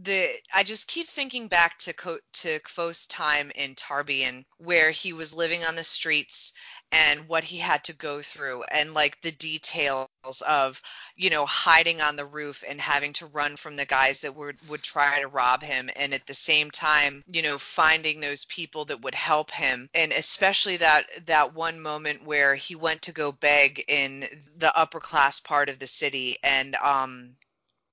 the 0.03 0.29
I 0.53 0.63
just 0.63 0.87
keep 0.87 1.07
thinking 1.07 1.47
back 1.47 1.79
to 1.79 1.93
Co- 1.93 2.19
to 2.33 2.59
Kvothe's 2.59 3.07
time 3.07 3.51
in 3.55 3.73
Tarbean, 3.73 4.45
where 4.57 4.91
he 4.91 5.11
was 5.11 5.33
living 5.33 5.63
on 5.63 5.75
the 5.75 5.83
streets 5.83 6.53
and 6.91 7.27
what 7.27 7.43
he 7.43 7.57
had 7.57 7.83
to 7.85 7.93
go 7.93 8.21
through, 8.21 8.63
and 8.63 8.93
like 8.93 9.19
the 9.21 9.31
details 9.31 10.07
of 10.47 10.81
you 11.15 11.31
know 11.31 11.45
hiding 11.47 11.99
on 12.01 12.15
the 12.15 12.25
roof 12.25 12.63
and 12.67 12.79
having 12.79 13.13
to 13.13 13.25
run 13.25 13.57
from 13.57 13.75
the 13.75 13.85
guys 13.87 14.19
that 14.19 14.35
would 14.35 14.57
would 14.69 14.83
try 14.83 15.19
to 15.19 15.27
rob 15.27 15.63
him, 15.63 15.89
and 15.95 16.13
at 16.13 16.27
the 16.27 16.33
same 16.33 16.69
time 16.69 17.23
you 17.25 17.41
know 17.41 17.57
finding 17.57 18.19
those 18.19 18.45
people 18.45 18.85
that 18.85 19.01
would 19.01 19.15
help 19.15 19.49
him, 19.49 19.89
and 19.95 20.11
especially 20.13 20.77
that 20.77 21.07
that 21.25 21.55
one 21.55 21.79
moment 21.79 22.23
where 22.23 22.53
he 22.53 22.75
went 22.75 23.01
to 23.01 23.11
go 23.11 23.31
beg 23.31 23.83
in 23.87 24.25
the 24.57 24.77
upper 24.77 24.99
class 24.99 25.39
part 25.39 25.69
of 25.69 25.79
the 25.79 25.87
city, 25.87 26.37
and 26.43 26.75
um 26.75 27.35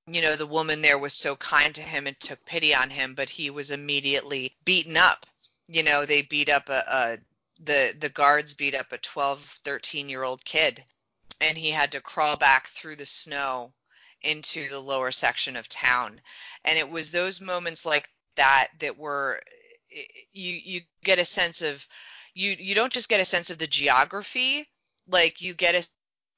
you 0.07 0.21
know, 0.21 0.37
the 0.37 0.47
woman 0.47 0.83
there 0.83 0.99
was 0.99 1.15
so 1.15 1.37
kind 1.37 1.75
to 1.75 1.83
him 1.83 2.07
and 2.07 2.19
took 2.21 2.45
pity 2.45 2.75
on 2.75 2.91
him, 2.91 3.15
but 3.15 3.31
he 3.31 3.51
was 3.51 3.71
immediately 3.71 4.55
beaten 4.65 4.97
up. 4.97 5.27
You 5.67 5.83
know, 5.83 6.05
they 6.05 6.23
beat 6.23 6.51
up 6.51 6.69
a, 6.69 6.85
a 6.87 7.19
the 7.63 7.95
the 7.99 8.11
guards 8.11 8.55
beat 8.55 8.75
up 8.75 8.93
a 8.93 8.99
12, 8.99 9.41
13 9.43 10.09
year 10.09 10.23
old 10.23 10.45
kid, 10.45 10.85
and 11.41 11.57
he 11.57 11.71
had 11.71 11.93
to 11.93 12.01
crawl 12.01 12.37
back 12.37 12.69
through 12.69 12.97
the 12.97 13.07
snow 13.07 13.73
into 14.23 14.69
the 14.69 14.81
lower 14.81 15.11
section 15.11 15.57
of 15.57 15.69
town. 15.69 16.21
And 16.65 16.79
it 16.79 16.89
was 16.89 17.11
those 17.11 17.41
moments 17.41 17.87
like 17.87 18.09
that 18.37 18.69
that 18.81 18.99
were 18.99 19.41
you 20.33 20.53
you 20.53 20.81
get 21.03 21.19
a 21.19 21.25
sense 21.25 21.63
of 21.63 21.87
you 22.35 22.57
you 22.59 22.75
don't 22.75 22.93
just 22.93 23.09
get 23.09 23.21
a 23.21 23.25
sense 23.25 23.51
of 23.51 23.59
the 23.59 23.67
geography, 23.67 24.69
like 25.09 25.41
you 25.41 25.55
get 25.55 25.75
a 25.75 25.87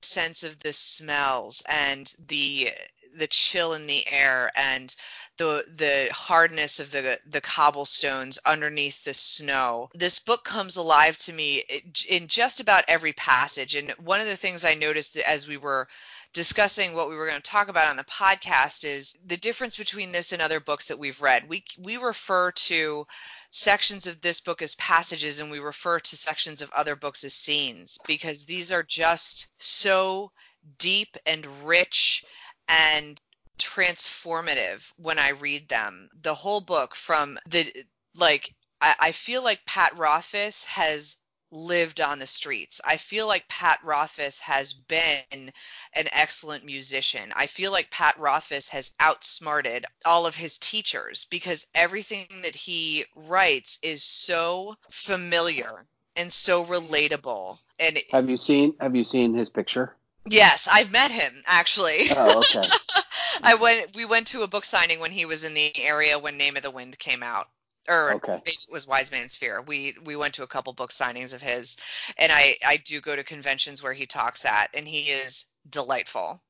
sense 0.03 0.45
of 0.45 0.59
the 0.61 0.73
smells 0.73 1.63
and 1.69 2.13
the 2.29 2.71
the 3.17 3.27
chill 3.27 3.75
in 3.75 3.87
the 3.87 4.07
air 4.09 4.51
and 4.57 4.95
the 5.39 5.65
the 5.77 6.09
hardness 6.13 6.81
of 6.81 6.91
the 6.91 7.19
the 7.27 7.41
cobblestones 7.41 8.39
underneath 8.47 9.05
the 9.05 9.15
snow. 9.15 9.91
This 9.95 10.19
book 10.19 10.45
comes 10.45 10.77
alive 10.77 11.17
to 11.19 11.33
me 11.33 11.63
in 12.09 12.29
just 12.29 12.61
about 12.61 12.85
every 12.89 13.13
passage. 13.13 13.75
And 13.75 13.91
one 13.93 14.21
of 14.21 14.27
the 14.27 14.37
things 14.37 14.65
I 14.65 14.75
noticed 14.75 15.17
as 15.17 15.47
we 15.47 15.57
were 15.57 15.89
discussing 16.33 16.95
what 16.95 17.09
we 17.09 17.17
were 17.17 17.27
going 17.27 17.41
to 17.41 17.51
talk 17.51 17.69
about 17.69 17.89
on 17.89 17.97
the 17.97 18.05
podcast 18.05 18.85
is 18.85 19.17
the 19.27 19.37
difference 19.37 19.77
between 19.77 20.13
this 20.13 20.33
and 20.33 20.43
other 20.43 20.61
books 20.61 20.89
that 20.89 20.99
we've 20.99 21.21
read. 21.21 21.49
We 21.49 21.65
we 21.79 21.97
refer 21.97 22.53
to 22.53 23.07
sections 23.51 24.07
of 24.07 24.21
this 24.21 24.41
book 24.41 24.63
as 24.63 24.75
passages 24.75 25.41
and 25.41 25.51
we 25.51 25.59
refer 25.59 25.99
to 25.99 26.17
sections 26.17 26.63
of 26.63 26.71
other 26.73 26.97
books 26.97 27.25
as 27.25 27.35
scenes 27.35 27.99
because 28.07 28.45
these 28.45 28.73
are 28.73 28.83
just 28.83 29.49
so 29.59 30.31
deep 30.79 31.17
and 31.27 31.47
rich 31.65 32.25
and 32.69 33.21
transformative 33.59 34.93
when 34.97 35.19
I 35.19 35.31
read 35.31 35.69
them. 35.69 36.09
The 36.23 36.35
whole 36.35 36.61
book 36.61 36.95
from 36.95 37.39
the 37.49 37.73
like 38.15 38.55
I, 38.81 38.95
I 38.99 39.13
feel 39.13 39.43
like 39.43 39.65
Pat 39.65 39.97
Rothfuss 39.97 40.65
has 40.65 41.17
lived 41.51 42.01
on 42.01 42.19
the 42.19 42.27
streets. 42.27 42.81
I 42.85 42.97
feel 42.97 43.27
like 43.27 43.49
Pat 43.49 43.79
Rothfuss 43.85 44.41
has 44.41 44.73
been 44.73 45.23
an 45.31 46.09
excellent 46.13 46.65
musician. 46.65 47.33
I 47.35 47.47
feel 47.47 47.71
like 47.71 47.91
Pat 47.91 48.19
Rothfuss 48.19 48.69
has 48.71 48.91
outsmarted 48.99 49.87
all 50.05 50.27
of 50.27 50.35
his 50.35 50.59
teachers 50.59 51.25
because 51.31 51.67
everything 51.75 52.27
that 52.43 52.57
he 52.57 53.05
writes 53.15 53.79
is 53.83 54.03
so 54.03 54.75
familiar 54.91 55.87
and 56.17 56.33
so 56.33 56.65
relatable. 56.65 57.59
And 57.79 58.01
have 58.11 58.29
you 58.29 58.37
seen 58.37 58.75
have 58.81 58.97
you 58.97 59.05
seen 59.05 59.35
his 59.35 59.51
picture? 59.51 59.95
Yes, 60.29 60.69
I've 60.71 60.93
met 60.93 61.11
him 61.11 61.43
actually. 61.47 62.07
Oh, 62.11 62.39
okay. 62.41 62.69
I 63.43 63.55
went. 63.55 63.95
We 63.95 64.05
went 64.05 64.29
to 64.29 64.43
a 64.43 64.49
book 64.49 64.65
signing 64.65 65.01
when 65.01 65.11
he 65.11 65.27
was 65.27 65.45
in 65.45 65.55
the 65.55 65.73
area 65.83 66.19
when 66.19 66.37
Name 66.37 66.57
of 66.57 66.63
the 66.63 66.71
Wind 66.71 66.99
came 66.99 67.23
out, 67.23 67.49
or 67.89 68.15
okay. 68.15 68.41
it 68.45 68.67
was 68.71 68.87
Wise 68.87 69.11
Man's 69.11 69.37
Fear. 69.37 69.63
We 69.63 69.95
we 70.05 70.17
went 70.17 70.35
to 70.35 70.43
a 70.43 70.47
couple 70.47 70.73
book 70.73 70.91
signings 70.91 71.35
of 71.35 71.43
his, 71.43 71.77
and 72.17 72.33
I 72.33 72.57
I 72.67 72.79
do 72.79 73.01
go 73.01 73.15
to 73.15 73.23
conventions 73.25 73.83
where 73.83 73.93
he 73.93 74.07
talks 74.07 74.45
at, 74.45 74.71
and 74.75 74.89
he 74.89 75.11
is 75.11 75.47
delightful. 75.69 76.41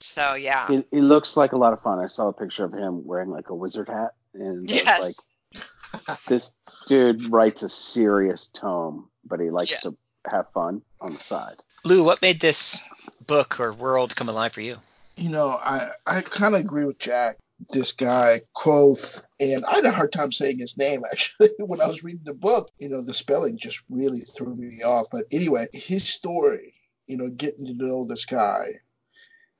So 0.00 0.34
yeah. 0.34 0.70
It, 0.70 0.86
it 0.92 1.00
looks 1.00 1.36
like 1.36 1.52
a 1.52 1.56
lot 1.56 1.72
of 1.72 1.82
fun. 1.82 1.98
I 1.98 2.08
saw 2.08 2.28
a 2.28 2.32
picture 2.32 2.64
of 2.64 2.72
him 2.72 3.06
wearing 3.06 3.30
like 3.30 3.48
a 3.50 3.54
wizard 3.54 3.88
hat, 3.88 4.12
and 4.34 4.70
yes. 4.70 5.16
like, 5.54 6.18
this 6.26 6.52
dude 6.86 7.30
writes 7.30 7.62
a 7.62 7.68
serious 7.68 8.48
tome, 8.48 9.08
but 9.24 9.40
he 9.40 9.50
likes 9.50 9.70
Yeah. 9.70 9.90
to 9.90 9.96
have 10.30 10.50
fun 10.52 10.82
on 11.00 11.12
the 11.12 11.18
side. 11.18 11.56
Lou, 11.84 12.02
what 12.02 12.22
made 12.22 12.40
this 12.40 12.82
book 13.26 13.60
or 13.60 13.72
world 13.72 14.16
come 14.16 14.28
alive 14.28 14.52
for 14.52 14.60
you? 14.60 14.76
You 15.16 15.30
know, 15.30 15.56
I, 15.60 15.90
I 16.06 16.20
kind 16.22 16.54
of 16.54 16.60
agree 16.60 16.84
with 16.84 16.98
Jack. 16.98 17.38
This 17.70 17.92
guy, 17.92 18.40
Quoth, 18.52 19.24
and 19.38 19.64
I 19.64 19.76
had 19.76 19.86
a 19.86 19.92
hard 19.92 20.12
time 20.12 20.32
saying 20.32 20.58
his 20.58 20.76
name 20.76 21.02
actually 21.10 21.50
when 21.58 21.80
I 21.80 21.86
was 21.86 22.02
reading 22.02 22.24
the 22.24 22.34
book. 22.34 22.70
You 22.78 22.88
know, 22.88 23.00
the 23.00 23.14
spelling 23.14 23.58
just 23.58 23.82
really 23.88 24.20
threw 24.20 24.54
me 24.54 24.82
off. 24.82 25.06
But 25.12 25.26
anyway, 25.32 25.66
his 25.72 26.04
story, 26.04 26.74
you 27.06 27.16
know, 27.16 27.28
getting 27.28 27.66
to 27.66 27.74
know 27.74 28.06
this 28.06 28.24
guy 28.24 28.80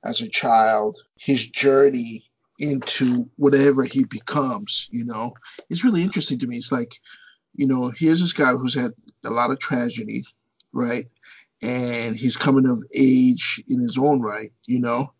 as 0.03 0.21
a 0.21 0.29
child, 0.29 0.99
his 1.17 1.49
journey 1.49 2.29
into 2.59 3.29
whatever 3.35 3.83
he 3.83 4.05
becomes, 4.05 4.87
you 4.91 5.03
know, 5.03 5.33
it's 5.69 5.83
really 5.83 6.03
interesting 6.03 6.39
to 6.39 6.47
me. 6.47 6.57
It's 6.57 6.71
like, 6.71 6.93
you 7.55 7.67
know, 7.67 7.91
here's 7.95 8.21
this 8.21 8.33
guy 8.33 8.51
who's 8.51 8.79
had 8.79 8.91
a 9.25 9.29
lot 9.29 9.51
of 9.51 9.59
tragedy, 9.59 10.23
right? 10.71 11.05
And 11.65 12.15
he's 12.15 12.37
coming 12.37 12.67
of 12.67 12.83
age 12.93 13.63
in 13.67 13.81
his 13.81 13.97
own 13.97 14.21
right, 14.21 14.51
you 14.67 14.79
know, 14.79 15.13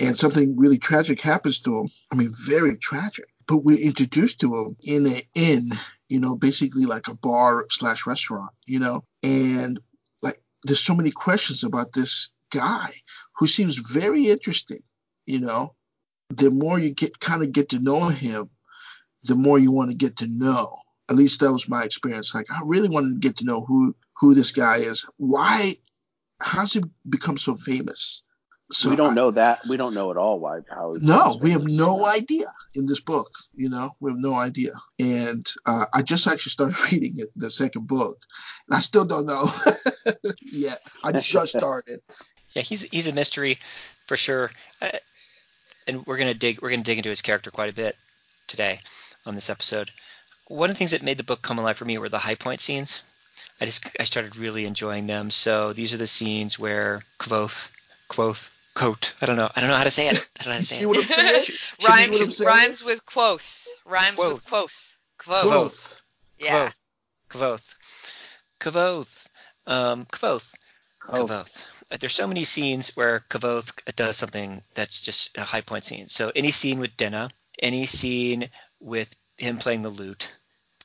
and 0.00 0.16
something 0.16 0.56
really 0.56 0.78
tragic 0.78 1.20
happens 1.20 1.60
to 1.62 1.78
him. 1.78 1.88
I 2.12 2.16
mean, 2.16 2.30
very 2.46 2.76
tragic. 2.76 3.26
But 3.48 3.64
we're 3.64 3.84
introduced 3.84 4.40
to 4.40 4.54
him 4.54 4.76
in 4.86 5.06
an 5.06 5.20
inn, 5.34 5.70
you 6.08 6.20
know, 6.20 6.36
basically 6.36 6.84
like 6.84 7.08
a 7.08 7.16
bar 7.16 7.66
slash 7.70 8.06
restaurant, 8.06 8.52
you 8.66 8.78
know, 8.78 9.02
and 9.24 9.80
like 10.22 10.40
there's 10.64 10.78
so 10.78 10.94
many 10.94 11.10
questions 11.10 11.64
about 11.64 11.92
this 11.92 12.28
guy 12.50 12.90
who 13.36 13.48
seems 13.48 13.76
very 13.76 14.28
interesting, 14.28 14.82
you 15.26 15.40
know. 15.40 15.74
The 16.28 16.50
more 16.50 16.78
you 16.78 16.90
get 16.90 17.18
kind 17.18 17.42
of 17.42 17.50
get 17.50 17.70
to 17.70 17.80
know 17.80 18.08
him, 18.08 18.50
the 19.24 19.34
more 19.34 19.58
you 19.58 19.72
want 19.72 19.90
to 19.90 19.96
get 19.96 20.18
to 20.18 20.28
know. 20.28 20.76
At 21.10 21.16
least 21.16 21.40
that 21.40 21.52
was 21.52 21.68
my 21.68 21.82
experience. 21.84 22.34
Like 22.34 22.50
I 22.50 22.60
really 22.64 22.88
wanted 22.88 23.20
to 23.20 23.28
get 23.28 23.38
to 23.38 23.44
know 23.44 23.62
who 23.64 23.94
who 24.20 24.34
this 24.34 24.52
guy 24.52 24.76
is. 24.76 25.06
Why? 25.16 25.72
How's 26.40 26.72
he 26.72 26.82
become 27.08 27.36
so 27.36 27.54
famous? 27.56 28.22
So 28.72 28.88
we 28.90 28.94
don't 28.96 29.10
I- 29.10 29.14
know 29.14 29.30
that. 29.32 29.58
We 29.68 29.76
don't 29.76 29.94
know 29.94 30.12
at 30.12 30.16
all 30.16 30.38
why 30.38 30.60
how. 30.70 30.94
he 30.94 31.04
no, 31.04 31.38
we 31.42 31.50
have 31.50 31.64
no 31.66 32.06
idea 32.06 32.46
in 32.76 32.86
this 32.86 33.00
book. 33.00 33.28
You 33.56 33.68
know, 33.68 33.90
we 33.98 34.12
have 34.12 34.20
no 34.20 34.34
idea. 34.34 34.70
And 35.00 35.44
uh, 35.66 35.86
I 35.92 36.02
just 36.02 36.28
actually 36.28 36.50
started 36.50 36.76
reading 36.92 37.14
it, 37.16 37.28
the 37.34 37.50
second 37.50 37.88
book, 37.88 38.18
and 38.68 38.76
I 38.76 38.78
still 38.80 39.04
don't 39.04 39.26
know 39.26 39.44
yet. 40.42 40.78
I 41.02 41.12
just 41.12 41.58
started. 41.58 42.00
Yeah, 42.54 42.62
he's 42.62 42.82
he's 42.82 43.08
a 43.08 43.12
mystery 43.12 43.58
for 44.06 44.16
sure, 44.16 44.50
uh, 44.80 44.90
and 45.88 46.06
we're 46.06 46.18
gonna 46.18 46.34
dig 46.34 46.62
we're 46.62 46.70
gonna 46.70 46.82
dig 46.84 46.98
into 46.98 47.10
his 47.10 47.22
character 47.22 47.50
quite 47.50 47.70
a 47.70 47.74
bit 47.74 47.96
today 48.46 48.80
on 49.26 49.34
this 49.34 49.50
episode. 49.50 49.90
One 50.50 50.70
of 50.70 50.74
the 50.74 50.78
things 50.78 50.90
that 50.90 51.02
made 51.02 51.16
the 51.16 51.24
book 51.24 51.42
come 51.42 51.58
alive 51.58 51.76
for 51.76 51.84
me 51.84 51.98
were 51.98 52.08
the 52.08 52.18
high 52.18 52.34
point 52.34 52.60
scenes. 52.60 53.02
I 53.60 53.66
just 53.66 53.86
I 53.98 54.04
started 54.04 54.36
really 54.36 54.66
enjoying 54.66 55.06
them. 55.06 55.30
So 55.30 55.72
these 55.72 55.94
are 55.94 55.98
the 55.98 56.06
scenes 56.06 56.58
where 56.58 57.02
Quoth, 57.18 57.70
Quoth, 58.08 58.52
Coat. 58.74 59.14
I 59.20 59.26
don't 59.26 59.36
know. 59.36 59.50
I 59.54 59.60
don't 59.60 59.70
know 59.70 59.76
how 59.76 59.84
to 59.84 59.90
say 59.90 60.08
it. 60.08 60.30
I 60.40 60.44
don't 60.44 60.50
know 60.50 60.54
how 60.54 60.60
to 60.60 60.66
say 60.66 60.82
it. 60.82 60.86
what 60.88 60.98
I'm 60.98 61.08
saying? 61.08 61.40
See 61.42 61.52
what 61.80 61.90
I'm 61.90 62.06
rhymes 62.06 62.36
saying? 62.36 62.48
rhymes 62.48 62.84
with 62.84 63.06
quoth. 63.06 63.68
Rhymes 63.84 64.16
with 64.18 64.44
quoth. 64.46 64.96
Quoth. 65.18 65.44
Both. 65.44 66.02
Yeah. 66.38 66.70
Quoth, 67.28 67.76
Quoth, 68.58 69.28
um, 69.66 70.04
Quoth, 70.10 70.52
Oh, 71.08 71.26
Kavoth. 71.26 71.64
Uh, 71.90 71.96
There's 71.98 72.14
so 72.14 72.26
many 72.26 72.44
scenes 72.44 72.96
where 72.96 73.24
Kavoth 73.30 73.72
does 73.96 74.16
something 74.16 74.62
that's 74.74 75.00
just 75.00 75.36
a 75.36 75.42
high 75.42 75.60
point 75.60 75.84
scene. 75.84 76.08
So 76.08 76.30
any 76.34 76.50
scene 76.50 76.78
with 76.78 76.96
Denna, 76.96 77.30
any 77.58 77.86
scene 77.86 78.48
with 78.80 79.14
him 79.38 79.58
playing 79.58 79.82
the 79.82 79.88
lute, 79.88 80.30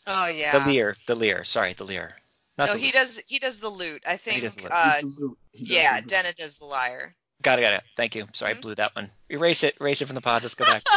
Oh 0.07 0.27
yeah. 0.27 0.57
the 0.57 0.69
lyre, 0.71 0.95
the 1.07 1.15
lyre. 1.15 1.43
Sorry, 1.43 1.73
the 1.73 1.85
lyre. 1.85 2.11
Not 2.57 2.67
no, 2.67 2.73
the 2.73 2.79
he 2.79 2.85
lute. 2.85 2.93
does. 2.93 3.21
He 3.27 3.39
does 3.39 3.59
the 3.59 3.69
lute. 3.69 4.03
I 4.07 4.17
think. 4.17 4.41
does 4.41 4.55
the 4.55 4.63
lute. 4.63 4.71
Uh, 4.71 4.91
He's 4.93 5.01
the 5.01 5.07
lute. 5.25 5.37
He 5.51 5.65
does 5.65 5.71
yeah, 5.75 5.91
the 5.95 6.01
lute. 6.01 6.07
Denna 6.09 6.33
does 6.33 6.55
the 6.57 6.65
lyre. 6.65 7.15
Got 7.41 7.59
it, 7.59 7.63
got 7.63 7.73
it. 7.73 7.83
Thank 7.97 8.15
you. 8.15 8.27
Sorry, 8.33 8.51
I 8.51 8.55
Mhm. 8.55 8.61
blew 8.61 8.75
that 8.75 8.95
one. 8.95 9.09
Erase 9.29 9.63
it. 9.63 9.75
Erase 9.81 10.01
it 10.01 10.05
from 10.05 10.15
the 10.15 10.21
pod. 10.21 10.41
Let's 10.43 10.55
go 10.55 10.65
back. 10.65 10.83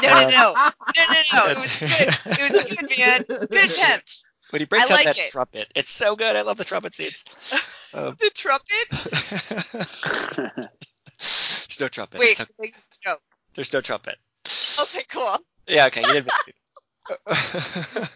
No, 0.00 0.08
no, 0.08 0.28
no, 0.28 0.54
no, 0.96 1.04
no, 1.08 1.22
no. 1.32 1.46
It 1.50 1.58
was 1.58 1.78
good. 1.80 2.08
It 2.26 2.52
was 2.52 2.76
good, 2.76 2.98
man. 2.98 3.22
Good 3.26 3.70
attempt. 3.70 4.24
When 4.50 4.60
he 4.60 4.66
breaks 4.66 4.90
I 4.90 4.94
out 4.94 4.96
like 4.98 5.04
that 5.06 5.18
it. 5.18 5.30
trumpet, 5.32 5.72
it's 5.74 5.90
so 5.90 6.14
good. 6.14 6.36
I 6.36 6.42
love 6.42 6.56
the 6.56 6.64
trumpet 6.64 6.94
scenes. 6.94 7.24
Um, 7.94 8.14
the 8.20 8.30
trumpet. 8.34 8.86
There's 11.18 11.80
no 11.80 11.88
trumpet. 11.88 12.20
Wait. 12.20 12.32
It's 12.32 12.40
okay. 12.42 12.50
wait, 12.58 12.74
no. 13.06 13.16
There's 13.54 13.72
no 13.72 13.80
trumpet. 13.80 14.16
Okay, 14.78 15.00
cool. 15.10 15.36
Yeah, 15.66 15.86
okay. 15.86 16.02
You 16.02 16.12
didn't. 16.12 16.30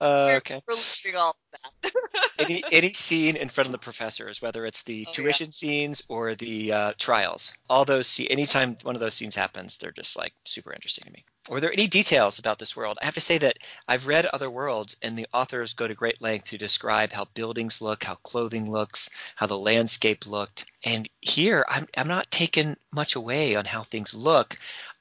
Uh, 0.00 0.34
okay. 0.36 0.62
We're 0.68 1.18
all 1.18 1.36
that. 1.52 1.92
Any 2.38 2.62
any 2.70 2.90
scene 2.90 3.34
in 3.34 3.48
front 3.48 3.66
of 3.66 3.72
the 3.72 3.78
professors, 3.78 4.40
whether 4.40 4.64
it's 4.64 4.84
the 4.84 5.06
Oh, 5.08 5.10
yeah. 5.10 5.12
tuition 5.12 5.50
scenes 5.50 6.02
or 6.08 6.36
the 6.36 6.72
uh, 6.72 6.92
trials, 6.96 7.52
all 7.68 7.84
those 7.84 8.06
see 8.06 8.30
anytime 8.30 8.76
one 8.84 8.94
of 8.94 9.00
those 9.00 9.14
scenes 9.14 9.34
happens, 9.34 9.76
they're 9.76 9.90
just 9.90 10.16
like 10.16 10.32
super 10.44 10.72
interesting 10.72 11.04
to 11.06 11.10
me. 11.10 11.24
Were 11.48 11.58
there 11.60 11.72
any 11.72 11.88
details 11.88 12.38
about 12.38 12.60
this 12.60 12.76
world? 12.76 12.98
I 13.02 13.06
have 13.06 13.14
to 13.14 13.20
say 13.20 13.38
that 13.38 13.56
I've 13.88 14.06
read 14.06 14.26
other 14.26 14.48
worlds, 14.50 14.94
and 15.02 15.18
the 15.18 15.26
authors 15.34 15.74
go 15.74 15.88
to 15.88 15.94
great 15.94 16.22
length 16.22 16.50
to 16.50 16.58
describe 16.58 17.10
how 17.12 17.24
buildings 17.34 17.82
look, 17.82 18.04
how 18.04 18.14
clothing 18.16 18.70
looks, 18.70 19.10
how 19.34 19.46
the 19.46 19.58
landscape 19.58 20.26
looked. 20.26 20.64
And 20.84 21.08
here, 21.20 21.64
I'm 21.68 21.88
I'm 21.96 22.08
not 22.08 22.30
taken 22.30 22.76
much 22.92 23.16
away 23.16 23.56
on 23.56 23.64
how 23.64 23.82
things 23.82 24.14
look. 24.14 24.56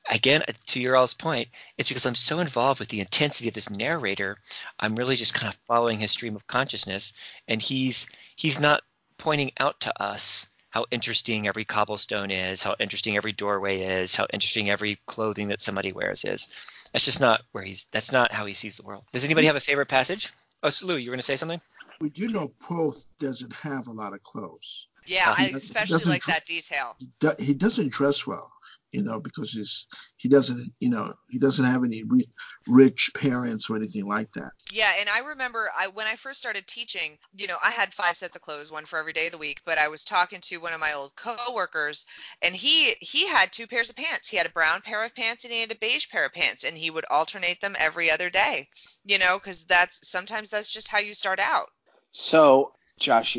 Again, 0.09 0.43
to 0.67 0.79
your 0.79 0.95
all's 0.95 1.13
point, 1.13 1.49
it's 1.77 1.89
because 1.89 2.05
I'm 2.05 2.15
so 2.15 2.39
involved 2.39 2.79
with 2.79 2.89
the 2.89 3.01
intensity 3.01 3.49
of 3.49 3.53
this 3.53 3.69
narrator. 3.69 4.37
I'm 4.79 4.95
really 4.95 5.15
just 5.15 5.33
kind 5.33 5.51
of 5.53 5.59
following 5.65 5.99
his 5.99 6.11
stream 6.11 6.35
of 6.35 6.47
consciousness, 6.47 7.13
and 7.47 7.61
he's 7.61 8.07
he's 8.35 8.59
not 8.59 8.81
pointing 9.17 9.51
out 9.59 9.81
to 9.81 10.01
us 10.01 10.47
how 10.69 10.85
interesting 10.91 11.47
every 11.47 11.65
cobblestone 11.65 12.29
is, 12.31 12.63
how 12.63 12.75
interesting 12.79 13.17
every 13.17 13.31
doorway 13.31 13.79
is, 13.81 14.15
how 14.15 14.27
interesting 14.31 14.69
every 14.69 14.99
clothing 15.07 15.47
that 15.49 15.61
somebody 15.61 15.91
wears 15.91 16.23
is. 16.23 16.47
That's 16.93 17.05
just 17.05 17.19
not 17.19 17.41
where 17.51 17.63
he's. 17.63 17.85
That's 17.91 18.11
not 18.11 18.31
how 18.31 18.45
he 18.45 18.53
sees 18.53 18.77
the 18.77 18.83
world. 18.83 19.03
Does 19.11 19.25
anybody 19.25 19.47
have 19.47 19.55
a 19.55 19.61
favorite 19.61 19.87
passage? 19.89 20.31
Oh, 20.63 20.69
Slu, 20.69 20.89
you 21.01 21.09
were 21.09 21.13
going 21.13 21.19
to 21.19 21.23
say 21.23 21.35
something? 21.35 21.59
We 21.99 22.09
do 22.09 22.27
know 22.27 22.49
Quoth 22.61 23.05
doesn't 23.19 23.53
have 23.53 23.87
a 23.87 23.91
lot 23.91 24.13
of 24.13 24.21
clothes. 24.23 24.87
yeah, 25.05 25.33
I 25.35 25.45
He 25.47 25.51
doesn't- 25.51 25.63
especially 25.77 26.11
like 26.11 26.21
tr- 26.21 26.31
that 26.31 26.45
detail. 26.45 26.95
He 26.99 27.07
do- 27.19 27.35
He 27.43 27.53
doesn't 27.53 27.91
dress 27.91 28.25
well, 28.27 28.51
you 28.91 29.03
know, 29.03 29.19
because 29.19 29.51
he's 29.51 29.87
he 30.17 30.29
doesn't, 30.29 30.71
you 30.79 30.89
know, 30.89 31.13
he 31.29 31.39
doesn't 31.39 31.65
have 31.65 31.83
any 31.83 32.03
ri- 32.07 32.29
rich 32.67 33.11
parents 33.15 33.69
or 33.69 33.75
anything 33.75 34.07
like 34.07 34.31
that. 34.33 34.51
Yeah, 34.71 34.91
and 34.99 35.09
I 35.09 35.19
remember 35.19 35.69
I 35.77 35.87
when 35.87 36.07
I 36.07 36.15
first 36.15 36.39
started 36.39 36.67
teaching, 36.67 37.17
you 37.35 37.47
know, 37.47 37.57
I 37.63 37.71
had 37.71 37.93
five 37.93 38.15
sets 38.15 38.35
of 38.35 38.41
clothes, 38.41 38.71
one 38.71 38.85
for 38.85 38.99
every 38.99 39.13
day 39.13 39.27
of 39.27 39.31
the 39.31 39.37
week, 39.37 39.61
but 39.65 39.77
I 39.77 39.87
was 39.87 40.03
talking 40.03 40.41
to 40.41 40.57
one 40.57 40.73
of 40.73 40.79
my 40.79 40.93
old 40.93 41.15
coworkers 41.15 42.05
and 42.41 42.55
he 42.55 42.95
he 42.99 43.27
had 43.27 43.51
two 43.51 43.67
pairs 43.67 43.89
of 43.89 43.95
pants. 43.95 44.29
He 44.29 44.37
had 44.37 44.47
a 44.47 44.51
brown 44.51 44.81
pair 44.81 45.03
of 45.03 45.15
pants 45.15 45.43
and 45.43 45.53
he 45.53 45.61
had 45.61 45.71
a 45.71 45.75
beige 45.75 46.09
pair 46.09 46.25
of 46.25 46.33
pants 46.33 46.63
and 46.63 46.77
he 46.77 46.89
would 46.89 47.05
alternate 47.09 47.61
them 47.61 47.75
every 47.79 48.09
other 48.11 48.29
day. 48.29 48.69
You 49.05 49.19
know, 49.19 49.39
cuz 49.39 49.65
that's 49.65 50.07
sometimes 50.07 50.49
that's 50.49 50.71
just 50.71 50.87
how 50.87 50.99
you 50.99 51.13
start 51.13 51.39
out. 51.39 51.69
So, 52.11 52.73
Josh, 52.99 53.37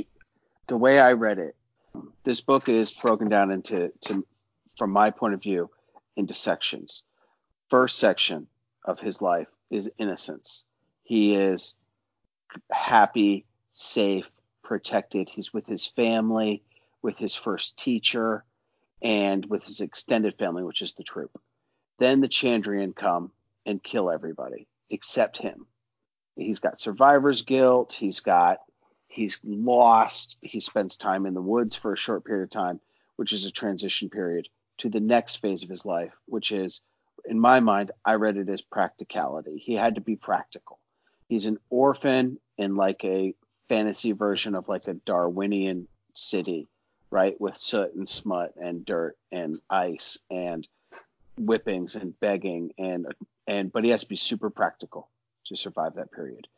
the 0.69 0.77
way 0.77 1.01
I 1.01 1.15
read 1.15 1.39
it, 1.39 1.57
this 2.25 2.41
book 2.41 2.69
is 2.69 2.91
broken 2.91 3.29
down 3.29 3.51
into, 3.51 3.91
to, 4.03 4.25
from 4.79 4.91
my 4.93 5.11
point 5.11 5.35
of 5.35 5.43
view, 5.43 5.69
into 6.17 6.33
sections. 6.33 7.03
First 7.69 7.99
section 7.99 8.47
of 8.85 8.99
his 9.01 9.21
life 9.21 9.49
is 9.71 9.91
innocence. 9.99 10.65
He 11.03 11.35
is 11.35 11.75
happy, 12.71 13.45
safe, 13.73 14.31
protected. 14.63 15.29
He's 15.29 15.53
with 15.53 15.67
his 15.67 15.87
family, 15.87 16.63
with 17.03 17.19
his 17.19 17.35
first 17.35 17.77
teacher, 17.77 18.45
and 19.03 19.45
with 19.47 19.65
his 19.65 19.81
extended 19.81 20.37
family, 20.39 20.63
which 20.63 20.83
is 20.83 20.93
the 20.95 21.05
troupe. 21.05 21.41
Then 21.99 22.21
the 22.21 22.29
Chandrian 22.29 22.95
come 22.95 23.33
and 23.67 23.83
kill 23.83 24.11
everybody 24.11 24.67
except 24.91 25.39
him. 25.39 25.67
He's 26.37 26.61
got 26.61 26.81
survivor's 26.81 27.43
guilt. 27.43 27.93
He's 27.93 28.21
got 28.21 28.59
he's 29.09 29.41
lost. 29.45 30.39
He 30.41 30.61
spends 30.61 30.97
time 30.97 31.27
in 31.27 31.35
the 31.35 31.43
woods 31.43 31.75
for 31.77 31.93
a 31.93 31.97
short 31.97 32.25
period 32.25 32.45
of 32.45 32.51
time, 32.51 32.81
which 33.17 33.33
is 33.33 33.45
a 33.45 33.51
transition 33.51 34.09
period 34.09 34.49
to 34.79 34.89
the 34.89 35.01
next 35.01 35.37
phase 35.37 35.63
of 35.63 35.69
his 35.69 35.85
life, 35.85 36.13
which 36.27 36.53
is, 36.53 36.81
in 37.25 37.39
my 37.39 37.61
mind, 37.61 37.91
I 38.05 38.15
read 38.15 38.37
it 38.37 38.49
as 38.49 38.63
practicality. 38.63 39.59
He 39.59 39.75
had 39.75 39.97
to 39.97 40.01
be 40.01 40.17
practical. 40.17 40.79
He's 41.29 41.47
an 41.47 41.59
orphan 41.69 42.39
in 42.57 42.77
like 42.77 43.05
a 43.05 43.35
fantasy 43.69 44.13
version 44.13 44.55
of 44.55 44.69
like 44.69 44.89
a 44.89 44.95
Darwinian 44.95 45.89
city, 46.15 46.67
right? 47.11 47.39
With 47.41 47.59
soot 47.59 47.95
and 47.95 48.09
smut 48.09 48.55
and 48.57 48.85
dirt 48.85 49.17
and 49.31 49.59
ice 49.69 50.19
and 50.31 50.67
whippings 51.39 51.95
and 51.95 52.19
begging 52.19 52.73
and 52.79 53.07
and 53.47 53.73
but 53.73 53.85
he 53.85 53.91
has 53.91 54.03
to 54.03 54.09
be 54.09 54.17
super 54.17 54.51
practical 54.51 55.09
to 55.47 55.57
survive 55.57 55.95
that 55.95 56.13
period. 56.13 56.49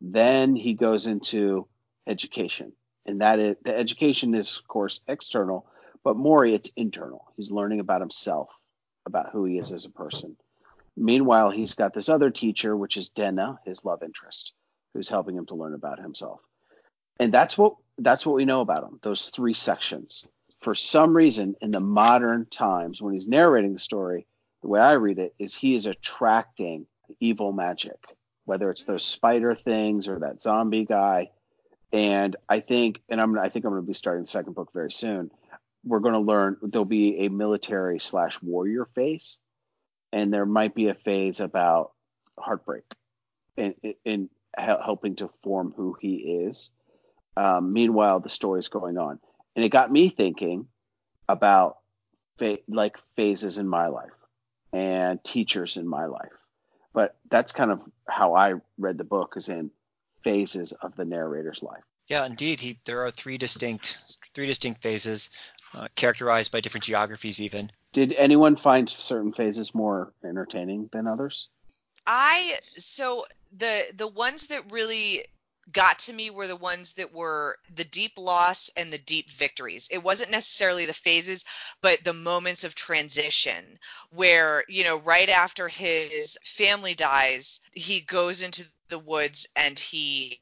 Then 0.00 0.56
he 0.56 0.74
goes 0.74 1.06
into 1.06 1.66
education, 2.06 2.72
and 3.06 3.20
that 3.20 3.38
is 3.38 3.56
the 3.62 3.76
education 3.76 4.34
is 4.34 4.58
of 4.58 4.68
course 4.68 5.00
external, 5.06 5.66
but 6.04 6.16
Maury 6.16 6.54
it's 6.54 6.70
internal. 6.76 7.24
He's 7.36 7.50
learning 7.50 7.80
about 7.80 8.00
himself, 8.00 8.48
about 9.06 9.30
who 9.32 9.44
he 9.44 9.58
is 9.58 9.72
as 9.72 9.84
a 9.84 9.90
person. 9.90 10.36
Meanwhile, 10.96 11.50
he's 11.50 11.74
got 11.74 11.94
this 11.94 12.08
other 12.08 12.30
teacher, 12.30 12.76
which 12.76 12.96
is 12.96 13.10
Denna, 13.10 13.58
his 13.64 13.84
love 13.84 14.02
interest, 14.02 14.52
who's 14.92 15.08
helping 15.08 15.36
him 15.36 15.46
to 15.46 15.54
learn 15.54 15.74
about 15.74 16.00
himself. 16.00 16.40
And 17.18 17.32
that's 17.32 17.56
what 17.56 17.76
that's 17.98 18.24
what 18.24 18.36
we 18.36 18.44
know 18.44 18.60
about 18.60 18.84
him. 18.84 18.98
Those 19.02 19.28
three 19.28 19.54
sections. 19.54 20.26
For 20.62 20.74
some 20.74 21.16
reason, 21.16 21.54
in 21.60 21.70
the 21.70 21.80
modern 21.80 22.46
times, 22.46 23.00
when 23.00 23.14
he's 23.14 23.28
narrating 23.28 23.72
the 23.72 23.78
story, 23.78 24.26
the 24.62 24.68
way 24.68 24.80
I 24.80 24.92
read 24.92 25.18
it 25.18 25.34
is 25.38 25.54
he 25.54 25.74
is 25.74 25.86
attracting 25.86 26.86
evil 27.18 27.52
magic, 27.52 27.98
whether 28.44 28.70
it's 28.70 28.84
those 28.84 29.04
spider 29.04 29.54
things 29.54 30.06
or 30.06 30.20
that 30.20 30.42
zombie 30.42 30.84
guy. 30.84 31.30
And 31.92 32.36
I 32.48 32.60
think, 32.60 33.00
and 33.08 33.20
I'm, 33.20 33.38
I 33.38 33.48
think 33.48 33.64
I'm 33.64 33.72
going 33.72 33.82
to 33.82 33.86
be 33.86 33.94
starting 33.94 34.24
the 34.24 34.30
second 34.30 34.54
book 34.54 34.70
very 34.72 34.92
soon. 34.92 35.30
We're 35.84 36.00
going 36.00 36.14
to 36.14 36.20
learn 36.20 36.56
there'll 36.62 36.84
be 36.84 37.20
a 37.24 37.28
military 37.28 37.98
slash 37.98 38.40
warrior 38.42 38.86
phase, 38.94 39.38
and 40.12 40.32
there 40.32 40.46
might 40.46 40.74
be 40.74 40.88
a 40.88 40.94
phase 40.94 41.40
about 41.40 41.92
heartbreak 42.38 42.84
and 43.56 43.74
in 44.04 44.28
helping 44.56 45.16
to 45.16 45.30
form 45.42 45.72
who 45.76 45.96
he 46.00 46.16
is. 46.46 46.70
Um, 47.36 47.72
meanwhile, 47.72 48.20
the 48.20 48.28
story's 48.28 48.68
going 48.68 48.98
on, 48.98 49.18
and 49.56 49.64
it 49.64 49.70
got 49.70 49.90
me 49.90 50.08
thinking 50.08 50.66
about 51.28 51.78
fa- 52.38 52.58
like 52.68 52.96
phases 53.16 53.58
in 53.58 53.68
my 53.68 53.86
life 53.86 54.10
and 54.72 55.22
teachers 55.22 55.76
in 55.76 55.86
my 55.86 56.06
life. 56.06 56.32
But 56.92 57.16
that's 57.30 57.52
kind 57.52 57.70
of 57.70 57.80
how 58.08 58.34
I 58.34 58.54
read 58.78 58.98
the 58.98 59.04
book, 59.04 59.34
is 59.36 59.48
in 59.48 59.70
phases 60.24 60.72
of 60.72 60.96
the 60.96 61.04
narrator's 61.04 61.62
life. 61.62 61.84
Yeah, 62.08 62.26
indeed. 62.26 62.58
He 62.58 62.80
there 62.84 63.04
are 63.04 63.10
three 63.12 63.38
distinct 63.38 64.18
three 64.34 64.46
distinct 64.46 64.82
phases, 64.82 65.30
uh, 65.74 65.88
characterized 65.94 66.52
by 66.52 66.60
different 66.60 66.84
geographies. 66.84 67.40
Even 67.40 67.70
Did 67.92 68.12
anyone 68.14 68.56
find 68.56 68.88
certain 68.88 69.32
phases 69.32 69.74
more 69.74 70.12
entertaining 70.24 70.88
than 70.92 71.08
others? 71.08 71.48
I 72.06 72.58
so 72.76 73.26
the 73.56 73.86
the 73.94 74.08
ones 74.08 74.48
that 74.48 74.70
really 74.70 75.24
got 75.70 76.00
to 76.00 76.12
me 76.12 76.30
were 76.30 76.46
the 76.46 76.56
ones 76.56 76.94
that 76.94 77.12
were 77.12 77.56
the 77.74 77.84
deep 77.84 78.12
loss 78.16 78.70
and 78.76 78.92
the 78.92 78.98
deep 78.98 79.30
victories. 79.30 79.88
It 79.90 80.02
wasn't 80.02 80.30
necessarily 80.30 80.86
the 80.86 80.94
phases, 80.94 81.44
but 81.80 82.02
the 82.02 82.12
moments 82.12 82.64
of 82.64 82.74
transition 82.74 83.78
where, 84.10 84.64
you 84.68 84.84
know, 84.84 84.96
right 84.96 85.28
after 85.28 85.68
his 85.68 86.38
family 86.44 86.94
dies, 86.94 87.60
he 87.72 88.00
goes 88.00 88.42
into 88.42 88.64
the 88.88 88.98
woods 88.98 89.46
and 89.54 89.78
he 89.78 90.40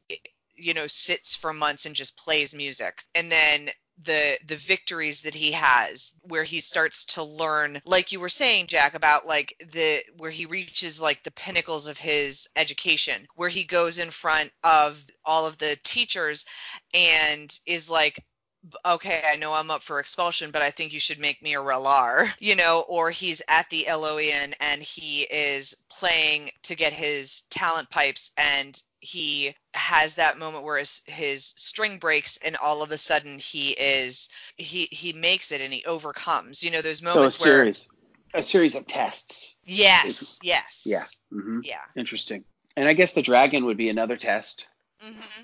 you 0.56 0.74
know 0.74 0.86
sits 0.86 1.36
for 1.36 1.52
months 1.52 1.86
and 1.86 1.94
just 1.94 2.16
plays 2.16 2.54
music. 2.54 3.04
And 3.14 3.30
then 3.30 3.70
the 4.04 4.38
the 4.46 4.56
victories 4.56 5.22
that 5.22 5.34
he 5.34 5.52
has 5.52 6.12
where 6.22 6.44
he 6.44 6.60
starts 6.60 7.04
to 7.04 7.22
learn 7.22 7.80
like 7.84 8.12
you 8.12 8.20
were 8.20 8.28
saying 8.28 8.66
Jack 8.66 8.94
about 8.94 9.26
like 9.26 9.54
the 9.72 10.02
where 10.16 10.30
he 10.30 10.46
reaches 10.46 11.00
like 11.00 11.22
the 11.24 11.30
pinnacles 11.32 11.86
of 11.86 11.98
his 11.98 12.48
education 12.54 13.26
where 13.34 13.48
he 13.48 13.64
goes 13.64 13.98
in 13.98 14.10
front 14.10 14.52
of 14.62 15.04
all 15.24 15.46
of 15.46 15.58
the 15.58 15.76
teachers 15.82 16.44
and 16.94 17.58
is 17.66 17.90
like 17.90 18.24
okay, 18.84 19.22
I 19.30 19.36
know 19.36 19.52
I'm 19.52 19.70
up 19.70 19.82
for 19.82 20.00
expulsion, 20.00 20.50
but 20.50 20.62
I 20.62 20.70
think 20.70 20.92
you 20.92 21.00
should 21.00 21.18
make 21.18 21.40
me 21.42 21.54
a 21.54 21.60
Re'lar, 21.60 22.32
you 22.38 22.56
know, 22.56 22.84
or 22.88 23.10
he's 23.10 23.42
at 23.48 23.68
the 23.70 23.86
Eolian 23.88 24.52
and 24.60 24.82
he 24.82 25.22
is 25.22 25.74
playing 25.90 26.50
to 26.64 26.74
get 26.74 26.92
his 26.92 27.42
talent 27.50 27.88
pipes 27.90 28.32
and 28.36 28.80
he 29.00 29.54
has 29.74 30.14
that 30.14 30.38
moment 30.38 30.64
where 30.64 30.78
his, 30.78 31.02
his 31.06 31.44
string 31.56 31.98
breaks 31.98 32.38
and 32.38 32.56
all 32.56 32.82
of 32.82 32.90
a 32.90 32.98
sudden 32.98 33.38
he 33.38 33.70
is 33.70 34.28
he 34.56 34.88
he 34.90 35.12
makes 35.12 35.52
it 35.52 35.60
and 35.60 35.72
he 35.72 35.84
overcomes. 35.84 36.62
You 36.62 36.70
know, 36.70 36.82
those 36.82 37.02
moments 37.02 37.14
So 37.14 37.20
a 37.20 37.22
moments 37.22 37.40
where 37.40 37.64
series, 37.64 37.88
a 38.34 38.42
series 38.42 38.74
of 38.74 38.86
tests. 38.86 39.56
yes, 39.64 40.38
yes. 40.42 40.82
Yeah. 40.86 41.04
hmm 41.30 41.60
Yeah. 41.60 41.84
Interesting. 41.96 42.44
And 42.76 42.88
I 42.88 42.92
guess 42.92 43.12
the 43.12 43.22
dragon 43.22 43.64
would 43.64 43.76
be 43.76 43.88
another 43.88 44.16
test. 44.16 44.66
mm-hmm 45.02 45.42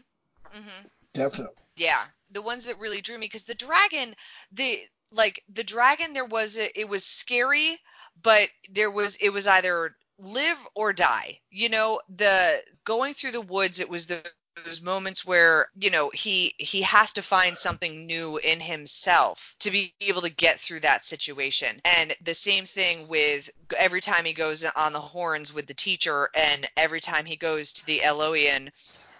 mm-hmm 0.58 0.86
Definitely. 1.12 1.54
Yeah, 1.76 2.02
the 2.30 2.42
ones 2.42 2.66
that 2.66 2.78
really 2.78 3.00
drew 3.00 3.18
me 3.18 3.26
because 3.26 3.44
the 3.44 3.54
dragon, 3.54 4.14
the 4.52 4.78
like 5.12 5.42
the 5.48 5.64
dragon, 5.64 6.12
there 6.12 6.24
was 6.24 6.58
a, 6.58 6.78
it 6.78 6.88
was 6.88 7.04
scary, 7.04 7.78
but 8.22 8.48
there 8.70 8.90
was 8.90 9.16
it 9.16 9.30
was 9.30 9.46
either 9.46 9.96
live 10.18 10.58
or 10.74 10.92
die. 10.92 11.40
You 11.50 11.68
know, 11.68 12.00
the 12.08 12.62
going 12.84 13.14
through 13.14 13.32
the 13.32 13.40
woods, 13.40 13.80
it 13.80 13.88
was 13.88 14.06
the 14.06 14.24
those 14.64 14.80
moments 14.80 15.26
where 15.26 15.68
you 15.80 15.90
know 15.90 16.10
he 16.14 16.54
he 16.58 16.82
has 16.82 17.12
to 17.14 17.22
find 17.22 17.58
something 17.58 18.06
new 18.06 18.36
in 18.38 18.60
himself 18.60 19.56
to 19.58 19.70
be 19.72 19.92
able 20.00 20.22
to 20.22 20.30
get 20.30 20.60
through 20.60 20.78
that 20.78 21.04
situation 21.04 21.80
and 21.84 22.14
the 22.22 22.34
same 22.34 22.64
thing 22.64 23.08
with 23.08 23.50
every 23.76 24.00
time 24.00 24.24
he 24.24 24.32
goes 24.32 24.64
on 24.64 24.92
the 24.92 25.00
horns 25.00 25.52
with 25.52 25.66
the 25.66 25.74
teacher 25.74 26.30
and 26.36 26.68
every 26.76 27.00
time 27.00 27.24
he 27.24 27.34
goes 27.34 27.72
to 27.72 27.86
the 27.86 27.98
Eolian 28.04 28.70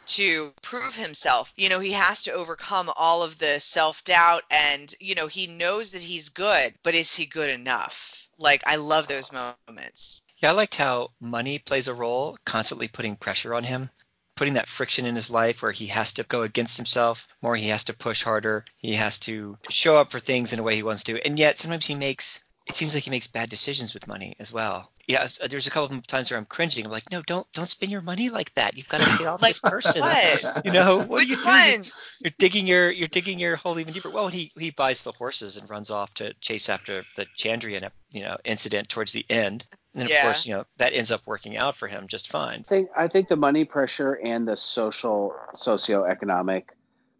to 0.06 0.52
prove 0.62 0.94
himself. 0.94 1.52
You 1.56 1.68
know, 1.68 1.80
he 1.80 1.92
has 1.92 2.24
to 2.24 2.32
overcome 2.32 2.90
all 2.94 3.22
of 3.22 3.38
the 3.38 3.58
self 3.58 4.04
doubt 4.04 4.42
and, 4.50 4.92
you 5.00 5.14
know, 5.14 5.26
he 5.26 5.46
knows 5.46 5.92
that 5.92 6.02
he's 6.02 6.28
good, 6.28 6.74
but 6.82 6.94
is 6.94 7.14
he 7.14 7.26
good 7.26 7.50
enough? 7.50 8.28
Like, 8.38 8.62
I 8.66 8.76
love 8.76 9.06
those 9.06 9.32
moments. 9.32 10.22
Yeah, 10.38 10.50
I 10.50 10.52
liked 10.52 10.74
how 10.74 11.10
money 11.20 11.58
plays 11.58 11.88
a 11.88 11.94
role, 11.94 12.36
constantly 12.44 12.88
putting 12.88 13.16
pressure 13.16 13.54
on 13.54 13.64
him, 13.64 13.90
putting 14.36 14.54
that 14.54 14.68
friction 14.68 15.06
in 15.06 15.14
his 15.14 15.30
life 15.30 15.62
where 15.62 15.72
he 15.72 15.86
has 15.86 16.12
to 16.14 16.24
go 16.24 16.42
against 16.42 16.76
himself 16.76 17.26
more, 17.40 17.56
he 17.56 17.68
has 17.68 17.84
to 17.84 17.94
push 17.94 18.22
harder, 18.22 18.64
he 18.76 18.94
has 18.94 19.18
to 19.20 19.58
show 19.70 19.98
up 19.98 20.10
for 20.10 20.20
things 20.20 20.52
in 20.52 20.58
a 20.58 20.62
way 20.62 20.74
he 20.74 20.82
wants 20.82 21.04
to. 21.04 21.24
And 21.24 21.38
yet 21.38 21.58
sometimes 21.58 21.86
he 21.86 21.94
makes 21.94 22.43
it 22.66 22.74
seems 22.74 22.94
like 22.94 23.04
he 23.04 23.10
makes 23.10 23.26
bad 23.26 23.50
decisions 23.50 23.92
with 23.92 24.08
money 24.08 24.36
as 24.38 24.52
well. 24.52 24.90
Yeah, 25.06 25.26
uh, 25.42 25.48
there's 25.48 25.66
a 25.66 25.70
couple 25.70 25.94
of 25.94 26.06
times 26.06 26.30
where 26.30 26.38
I'm 26.38 26.46
cringing. 26.46 26.86
I'm 26.86 26.90
like, 26.90 27.10
no, 27.10 27.20
don't 27.20 27.46
don't 27.52 27.68
spend 27.68 27.92
your 27.92 28.00
money 28.00 28.30
like 28.30 28.54
that. 28.54 28.76
You've 28.76 28.88
got 28.88 28.98
to 29.02 29.18
get 29.18 29.26
off 29.26 29.42
like 29.42 29.50
this 29.50 29.58
person. 29.58 30.00
What? 30.00 30.64
You 30.64 30.72
know, 30.72 30.96
what 30.96 31.08
Which 31.08 31.30
are 31.30 31.36
you 31.36 31.44
one? 31.44 31.62
doing? 31.62 31.84
You're 32.22 32.32
digging 32.38 32.66
your 32.66 32.90
you're 32.90 33.08
digging 33.08 33.38
your 33.38 33.56
hole 33.56 33.78
even 33.78 33.92
deeper. 33.92 34.08
Well, 34.08 34.28
he 34.28 34.50
he 34.58 34.70
buys 34.70 35.02
the 35.02 35.12
horses 35.12 35.58
and 35.58 35.68
runs 35.68 35.90
off 35.90 36.14
to 36.14 36.32
chase 36.40 36.70
after 36.70 37.04
the 37.16 37.26
Chandrian 37.36 37.84
uh, 37.84 37.90
you 38.12 38.22
know 38.22 38.38
incident 38.44 38.88
towards 38.88 39.12
the 39.12 39.26
end. 39.28 39.66
And 39.94 40.04
of 40.04 40.10
Yeah. 40.10 40.22
course, 40.22 40.46
you 40.46 40.54
know 40.54 40.64
that 40.78 40.94
ends 40.94 41.10
up 41.10 41.20
working 41.26 41.58
out 41.58 41.76
for 41.76 41.86
him 41.86 42.06
just 42.08 42.30
fine. 42.30 42.60
I 42.60 42.62
think 42.62 42.88
I 42.96 43.08
think 43.08 43.28
the 43.28 43.36
money 43.36 43.66
pressure 43.66 44.14
and 44.14 44.48
the 44.48 44.56
social 44.56 45.34
socioeconomic 45.54 46.64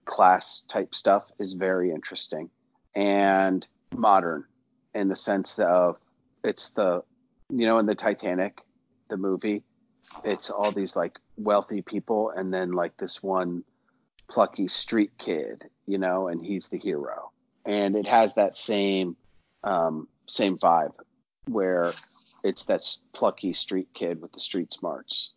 class 0.07 0.65
type 0.69 0.95
stuff 0.95 1.25
is 1.39 1.53
very 1.53 1.91
interesting 1.91 2.51
and 2.95 3.67
modern 3.95 4.45
in 4.95 5.09
the 5.09 5.17
sense 5.17 5.59
of 5.59 5.97
it's 6.43 6.71
the 6.71 7.03
you 7.51 7.67
know 7.67 7.79
in 7.79 7.87
the 7.87 7.95
Titanic 7.95 8.61
the 9.09 9.17
movie 9.17 9.63
it's 10.25 10.51
all 10.51 10.71
these 10.71 10.97
like 10.97 11.19
wealthy 11.37 11.83
people 11.83 12.31
and 12.31 12.53
then 12.53 12.73
like 12.73 12.97
this 12.99 13.23
one 13.23 13.65
plucky 14.29 14.69
street 14.69 15.13
kid 15.19 15.65
you 15.87 15.99
know 15.99 16.29
and 16.29 16.45
he's 16.45 16.69
the 16.69 16.79
hero 16.79 17.31
and 17.65 17.97
it 17.97 18.07
has 18.07 18.35
that 18.35 18.57
same 18.57 19.17
um, 19.63 20.09
same 20.27 20.59
vibe 20.59 20.93
where 21.47 21.93
it's 22.43 22.65
that 22.65 22.83
plucky 23.15 23.53
street 23.53 23.89
kid 23.95 24.21
with 24.21 24.33
the 24.33 24.41
street 24.41 24.73
smarts 24.73 25.33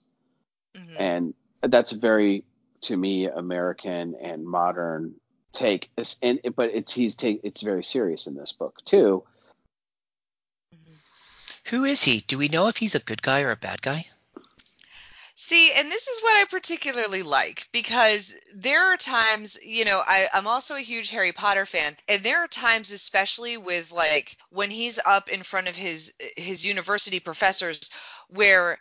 Mhm. 0.76 0.96
and 1.00 1.34
that's 1.72 1.92
a 1.92 1.98
very 1.98 2.44
to 2.82 2.96
me 2.96 3.26
American 3.28 4.16
and 4.22 4.46
modern 4.46 5.16
take. 5.52 5.90
And 6.22 6.40
but 6.56 6.70
it's 6.74 6.94
he's 6.94 7.16
take 7.16 7.42
it's 7.44 7.62
very 7.62 7.84
serious 7.84 8.28
in 8.28 8.36
this 8.36 8.52
book 8.54 8.76
too. 8.86 9.24
Who 11.68 11.84
is 11.84 12.04
he? 12.04 12.22
Do 12.22 12.38
we 12.38 12.48
know 12.48 12.68
if 12.68 12.78
he's 12.78 12.96
a 12.96 13.00
good 13.00 13.22
guy 13.22 13.42
or 13.42 13.52
a 13.52 13.58
bad 13.58 13.82
guy? 13.82 14.08
See, 15.36 15.72
and 15.72 15.92
this 15.92 16.08
is 16.08 16.22
what 16.24 16.36
I 16.36 16.46
particularly 16.46 17.22
like 17.22 17.68
because 17.72 18.34
there 18.56 18.92
are 18.92 18.98
times, 18.98 19.58
you 19.64 19.86
know, 19.86 20.02
I, 20.06 20.28
I'm 20.34 20.48
also 20.48 20.76
a 20.76 20.80
huge 20.80 21.12
Harry 21.12 21.32
Potter 21.32 21.66
fan, 21.66 21.96
and 22.08 22.24
there 22.24 22.44
are 22.44 22.48
times, 22.48 22.90
especially 22.90 23.56
with 23.56 23.92
like 23.92 24.36
when 24.50 24.72
he's 24.72 24.98
up 25.06 25.30
in 25.30 25.44
front 25.44 25.68
of 25.68 25.76
his 25.76 26.14
his 26.38 26.66
university 26.66 27.20
professors, 27.20 27.92
where 28.30 28.80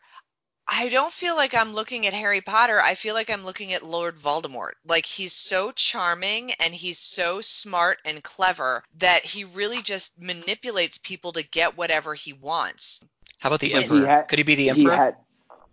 I 0.68 0.88
don't 0.88 1.12
feel 1.12 1.36
like 1.36 1.54
I'm 1.54 1.74
looking 1.74 2.06
at 2.06 2.12
Harry 2.12 2.40
Potter. 2.40 2.80
I 2.80 2.96
feel 2.96 3.14
like 3.14 3.30
I'm 3.30 3.44
looking 3.44 3.72
at 3.72 3.84
Lord 3.84 4.16
Voldemort. 4.16 4.72
Like 4.86 5.06
he's 5.06 5.32
so 5.32 5.70
charming 5.72 6.50
and 6.60 6.74
he's 6.74 6.98
so 6.98 7.40
smart 7.40 7.98
and 8.04 8.22
clever 8.22 8.82
that 8.98 9.24
he 9.24 9.44
really 9.44 9.80
just 9.82 10.20
manipulates 10.20 10.98
people 10.98 11.32
to 11.32 11.42
get 11.46 11.76
whatever 11.76 12.14
he 12.14 12.32
wants. 12.32 13.00
How 13.38 13.48
about 13.48 13.60
the 13.60 13.72
But 13.72 13.82
he 13.84 13.84
emperor? 13.84 14.06
had- 14.06 14.28
Could 14.28 14.38
he 14.38 14.42
be 14.44 14.54
the 14.56 14.64
He 14.64 14.70
emperor? 14.70 14.96
had 14.96 15.16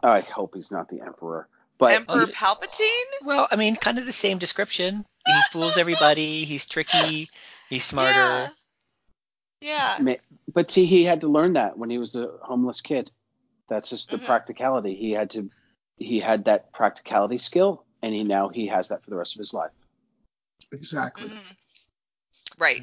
oh, 0.04 0.10
I 0.10 0.22
hope 0.22 0.54
he's 0.56 0.72
not 0.72 0.90
the 0.90 1.02
emperor. 1.02 1.48
But 1.80 1.94
Emperor 1.96 2.28
he- 2.28 2.32
Palpatine? 2.32 3.26
Well, 3.26 3.48
I 3.50 3.56
mean, 3.56 3.76
kind 3.76 3.98
of 3.98 4.06
the 4.06 4.14
same 4.14 4.38
description. 4.38 5.06
He 5.26 5.34
fools 5.52 5.78
everybody. 5.78 6.44
He's 6.46 6.68
tricky. 6.68 7.30
He's 7.68 7.84
smarter. 7.84 8.52
Yeah. 9.60 9.98
Yeah. 10.00 10.16
but 10.54 10.70
see 10.70 10.86
he 10.86 11.04
had 11.06 11.22
to 11.22 11.28
learn 11.30 11.54
that 11.54 11.78
when 11.78 11.90
he 11.90 11.98
was 11.98 12.16
a 12.16 12.30
homeless 12.44 12.82
kid. 12.82 13.10
That's 13.74 13.90
just 13.90 14.12
the 14.12 14.18
Mhm. 14.18 14.26
practicality. 14.26 14.96
He 14.96 15.12
had 15.12 15.32
to 15.32 15.50
he 15.98 16.20
had 16.20 16.46
that 16.46 16.72
practicality 16.74 17.40
skill 17.40 17.86
and 18.02 18.14
he 18.14 18.24
now 18.24 18.50
he 18.50 18.68
has 18.68 18.90
that 18.90 19.04
for 19.04 19.10
the 19.10 19.16
rest 19.16 19.36
of 19.36 19.40
his 19.40 19.54
life. 19.54 19.72
Exactly. 20.72 21.30
Mhm. 21.30 21.58
Right. 22.60 22.82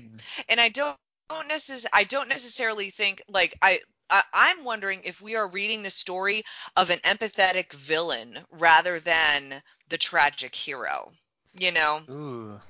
And 0.49 0.61
I 0.61 0.69
don't, 0.69 0.97
don't 1.29 1.49
necess- 1.49 1.87
I 1.93 2.05
don't 2.05 2.29
necessarily 2.29 2.91
think 2.91 3.23
like 3.29 3.57
I, 3.63 3.81
I 4.11 4.23
I'm 4.33 4.65
wondering 4.65 5.03
if 5.05 5.21
we 5.21 5.37
are 5.37 5.49
reading 5.49 5.83
the 5.85 5.91
story 5.91 6.43
of 6.77 6.91
an 6.91 6.99
empathetic 7.01 7.73
villain 7.73 8.45
rather 8.51 8.99
than 8.99 9.63
the 9.89 9.99
tragic 9.99 10.57
hero. 10.57 11.13
You 11.53 11.71
know? 11.71 12.01
Ooh. 12.11 12.61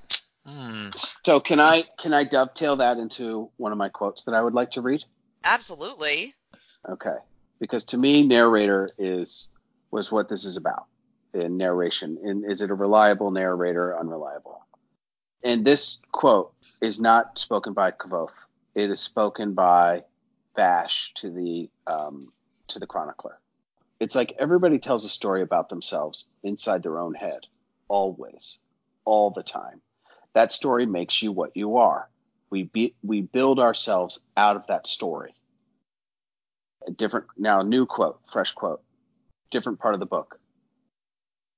Hmm. 0.45 0.91
So 1.25 1.41
can 1.41 1.59
I 1.59 1.85
can 1.99 2.13
I 2.13 2.25
dovetail 2.25 2.77
that 2.77 2.99
into 2.99 3.51
one 3.57 3.73
of 3.73 3.79
my 3.79 3.89
quotes 3.89 4.25
that 4.25 4.35
I 4.35 4.43
would 4.43 4.55
like 4.55 4.73
to 4.73 4.83
read? 4.83 5.05
Absolutely. 5.45 6.35
Okay. 6.87 7.17
Because 7.61 7.85
to 7.87 7.99
me, 7.99 8.23
narrator 8.27 8.89
is 8.99 9.51
was 9.91 10.11
what 10.11 10.29
this 10.29 10.45
is 10.45 10.57
about 10.57 10.87
in 11.35 11.57
narration. 11.57 12.19
And 12.23 12.51
is 12.51 12.63
it 12.63 12.71
a 12.71 12.75
reliable 12.75 13.31
narrator, 13.31 13.93
or 13.93 14.01
unreliable? 14.01 14.65
And 15.43 15.65
this 15.65 16.01
quote 16.13 16.53
is 16.81 17.01
not 17.01 17.39
spoken 17.39 17.73
by 17.73 17.93
Kavoth. 17.93 18.47
It 18.75 18.91
is 18.91 19.01
spoken 19.01 19.55
by 19.55 20.05
Bast 20.57 21.15
to 21.17 21.31
the 21.31 21.71
um, 21.87 22.33
to 22.69 22.79
the 22.79 22.87
chronicler. 22.87 23.39
It's 24.01 24.15
like 24.15 24.35
everybody 24.39 24.79
tells 24.79 25.05
a 25.05 25.09
story 25.09 25.43
about 25.43 25.69
themselves 25.69 26.29
inside 26.43 26.83
their 26.83 26.99
own 26.99 27.15
head, 27.15 27.47
always, 27.89 28.59
all 29.05 29.31
the 29.31 29.43
time. 29.43 29.83
That 30.33 30.53
story 30.53 30.87
makes 30.87 31.23
you 31.23 31.33
what 31.33 31.57
you 31.57 31.77
are. 31.77 32.09
We 32.49 32.65
be, 32.65 32.95
we 33.03 33.21
build 33.21 33.61
ourselves 33.61 34.21
out 34.37 34.57
of 34.57 34.67
that 34.69 34.87
story 34.87 35.35
a 36.87 36.91
different 36.91 37.27
now 37.37 37.63
new 37.63 37.87
quote 37.87 38.21
fresh 38.33 38.53
quote 38.53 38.83
different 39.51 39.81
part 39.81 39.95
of 39.95 40.01
the 40.01 40.07
book. 40.07 40.39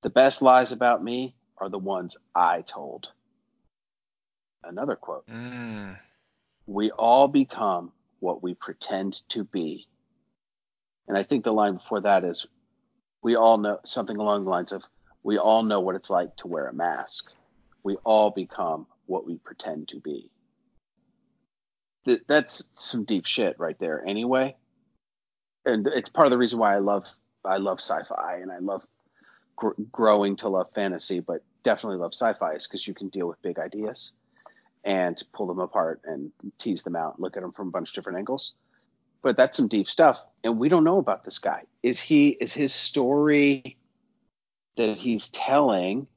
The 0.01 0.09
best 0.09 0.41
lies 0.41 0.71
about 0.71 1.03
me 1.03 1.35
are 1.57 1.69
the 1.69 1.77
ones 1.77 2.17
i 2.35 2.61
told. 2.61 3.11
Another 4.63 4.95
quote. 4.95 5.27
Mm. 5.27 5.97
we 6.65 6.91
all 6.91 7.27
become 7.27 7.91
what 8.19 8.41
we 8.41 8.53
pretend 8.53 9.21
to 9.29 9.43
be. 9.43 9.87
And 11.07 11.17
i 11.17 11.23
think 11.23 11.43
the 11.43 11.53
line 11.53 11.75
before 11.75 12.01
that 12.01 12.23
is 12.23 12.47
we 13.21 13.35
all 13.35 13.57
know 13.57 13.79
something 13.85 14.17
along 14.17 14.43
the 14.43 14.49
lines 14.49 14.71
of 14.71 14.83
we 15.23 15.37
all 15.37 15.63
know 15.63 15.79
what 15.79 15.95
it's 15.95 16.09
like 16.09 16.35
to 16.37 16.47
wear 16.47 16.67
a 16.67 16.73
mask. 16.73 17.31
We 17.83 17.95
all 18.03 18.29
become 18.29 18.87
what 19.05 19.25
we 19.25 19.37
pretend 19.37 19.89
to 19.89 19.99
be. 19.99 20.29
Th- 22.05 22.23
that's 22.27 22.63
some 22.73 23.05
deep 23.05 23.25
shit 23.25 23.57
right 23.57 23.79
there 23.79 24.03
anyway 24.05 24.55
and 25.65 25.87
it's 25.87 26.09
part 26.09 26.27
of 26.27 26.31
the 26.31 26.37
reason 26.37 26.59
why 26.59 26.75
I 26.75 26.79
love 26.79 27.05
I 27.45 27.57
love 27.57 27.79
sci-fi 27.79 28.39
and 28.41 28.51
I 28.51 28.59
love 28.59 28.85
gr- 29.55 29.81
growing 29.91 30.35
to 30.37 30.49
love 30.49 30.67
fantasy, 30.73 31.19
but 31.19 31.43
definitely 31.63 31.97
love 31.97 32.13
sci-fi 32.13 32.53
is 32.53 32.67
because 32.67 32.87
you 32.87 32.93
can 32.93 33.09
deal 33.09 33.27
with 33.27 33.41
big 33.41 33.59
ideas 33.59 34.11
and 34.83 35.21
pull 35.33 35.47
them 35.47 35.59
apart 35.59 36.01
and 36.05 36.31
tease 36.57 36.83
them 36.83 36.95
out, 36.95 37.19
look 37.19 37.37
at 37.37 37.43
them 37.43 37.51
from 37.51 37.69
a 37.69 37.71
bunch 37.71 37.89
of 37.89 37.95
different 37.95 38.17
angles. 38.17 38.53
But 39.21 39.37
that's 39.37 39.55
some 39.55 39.69
deep 39.69 39.87
stuff, 39.87 40.19
and 40.43 40.59
we 40.59 40.67
don't 40.67 40.83
know 40.83 40.97
about 40.97 41.23
this 41.23 41.39
guy. 41.39 41.63
Is 41.81 41.99
he 41.99 42.29
is 42.29 42.53
his 42.53 42.73
story 42.73 43.77
that 44.75 44.97
he's 44.97 45.29
telling 45.29 46.07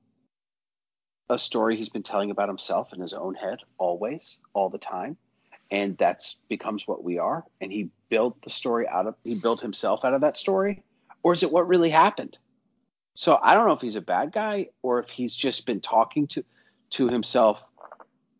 a 1.28 1.38
story 1.38 1.76
he's 1.76 1.88
been 1.88 2.02
telling 2.02 2.30
about 2.30 2.48
himself 2.48 2.92
in 2.92 3.00
his 3.00 3.12
own 3.12 3.34
head 3.34 3.58
always, 3.78 4.38
all 4.54 4.70
the 4.70 4.78
time? 4.78 5.16
And 5.70 5.96
that's 5.98 6.38
becomes 6.48 6.86
what 6.86 7.02
we 7.02 7.18
are. 7.18 7.44
And 7.60 7.72
he 7.72 7.90
built 8.08 8.40
the 8.42 8.50
story 8.50 8.86
out 8.88 9.06
of 9.06 9.14
he 9.24 9.34
built 9.34 9.60
himself 9.60 10.04
out 10.04 10.14
of 10.14 10.20
that 10.20 10.36
story. 10.36 10.82
Or 11.22 11.32
is 11.32 11.42
it 11.42 11.50
what 11.50 11.66
really 11.68 11.90
happened? 11.90 12.38
So 13.14 13.38
i 13.42 13.54
don't 13.54 13.66
know 13.66 13.72
if 13.72 13.80
he's 13.80 13.96
a 13.96 14.02
bad 14.02 14.32
guy 14.32 14.68
or 14.82 15.00
if 15.00 15.08
he's 15.08 15.34
just 15.34 15.66
been 15.66 15.80
talking 15.80 16.26
to 16.28 16.44
to 16.90 17.08
himself 17.08 17.58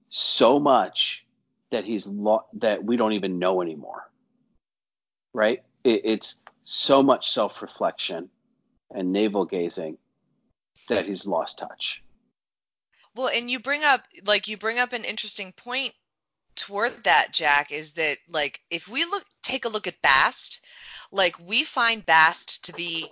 so 0.09 0.59
much 0.61 1.25
that 1.71 1.85
he's 1.85 2.07
lo- 2.07 2.47
that 2.55 2.85
we 2.85 2.97
don't 2.97 3.13
even 3.13 3.39
know 3.39 3.63
anymore. 3.63 4.09
Right? 5.33 5.63
It, 5.83 6.03
it's 6.05 6.39
so 6.65 7.03
much 7.03 7.31
self-reflection 7.31 8.29
and 8.95 9.13
navel 9.13 9.45
gazing 9.45 9.99
that 10.89 11.07
he's 11.07 11.27
lost 11.27 11.59
touch. 11.59 12.03
Well, 13.15 13.31
and 13.35 13.51
you 13.51 13.61
bring 13.61 13.83
up 13.83 14.03
like 14.25 14.47
you 14.47 14.57
bring 14.57 14.79
up 14.79 14.93
an 14.93 15.05
interesting 15.05 15.53
point 15.53 15.93
toward 16.67 17.05
that, 17.05 17.33
Jack, 17.33 17.71
is 17.71 17.93
that 17.93 18.19
like 18.29 18.61
if 18.71 18.89
we 18.89 19.05
look 19.05 19.25
take 19.43 19.65
a 19.65 19.69
look 19.69 19.87
at 19.87 20.03
Bast, 20.03 20.65
like 21.13 21.39
we 21.39 21.63
find 21.63 22.05
Bast 22.05 22.65
to 22.65 22.73
be 22.73 23.09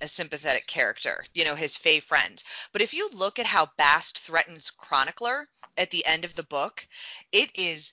a 0.00 0.08
sympathetic 0.08 0.66
character, 0.66 1.24
you 1.34 1.44
know, 1.44 1.54
his 1.54 1.76
Fae 1.76 2.00
friend. 2.00 2.42
But 2.72 2.82
if 2.82 2.92
you 2.94 3.08
look 3.12 3.38
at 3.38 3.46
how 3.46 3.70
Bast 3.76 4.18
threatens 4.18 4.70
Chronicler 4.70 5.48
at 5.76 5.90
the 5.90 6.04
end 6.04 6.24
of 6.24 6.34
the 6.34 6.42
book, 6.42 6.86
it 7.32 7.50
is 7.54 7.92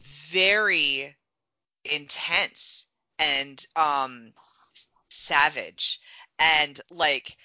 very 0.00 1.16
intense 1.84 2.86
and 3.18 3.64
um 3.74 4.32
savage 5.08 6.00
and 6.38 6.78
like 6.90 7.36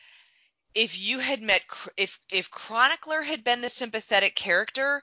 if 0.76 1.00
you 1.00 1.20
had 1.20 1.42
met 1.42 1.62
if 1.96 2.20
if 2.30 2.52
chronicler 2.52 3.22
had 3.22 3.44
been 3.44 3.62
the 3.62 3.70
sympathetic 3.70 4.36
character 4.36 5.02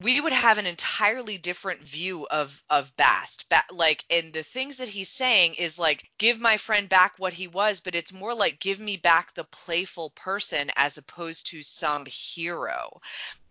we 0.00 0.20
would 0.20 0.32
have 0.32 0.58
an 0.58 0.66
entirely 0.66 1.38
different 1.38 1.80
view 1.80 2.26
of 2.30 2.62
of 2.70 2.96
Bast. 2.96 3.48
Ba- 3.48 3.64
like, 3.70 4.04
and 4.10 4.32
the 4.32 4.42
things 4.42 4.78
that 4.78 4.88
he's 4.88 5.08
saying 5.08 5.54
is 5.54 5.78
like, 5.78 6.08
give 6.18 6.40
my 6.40 6.56
friend 6.56 6.88
back 6.88 7.14
what 7.18 7.32
he 7.32 7.48
was, 7.48 7.80
but 7.80 7.94
it's 7.94 8.12
more 8.12 8.34
like, 8.34 8.60
give 8.60 8.80
me 8.80 8.96
back 8.96 9.34
the 9.34 9.44
playful 9.44 10.10
person 10.10 10.70
as 10.76 10.98
opposed 10.98 11.46
to 11.48 11.62
some 11.62 12.06
hero. 12.06 13.00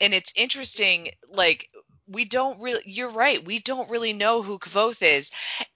And 0.01 0.13
it's 0.13 0.33
interesting, 0.35 1.09
like. 1.29 1.69
We 2.11 2.25
don't 2.25 2.59
really, 2.59 2.81
you're 2.87 3.11
right, 3.11 3.45
we 3.45 3.59
don't 3.59 3.87
really 3.91 4.13
know 4.13 4.41
who 4.41 4.57
Kvothe 4.57 5.03
is. 5.03 5.29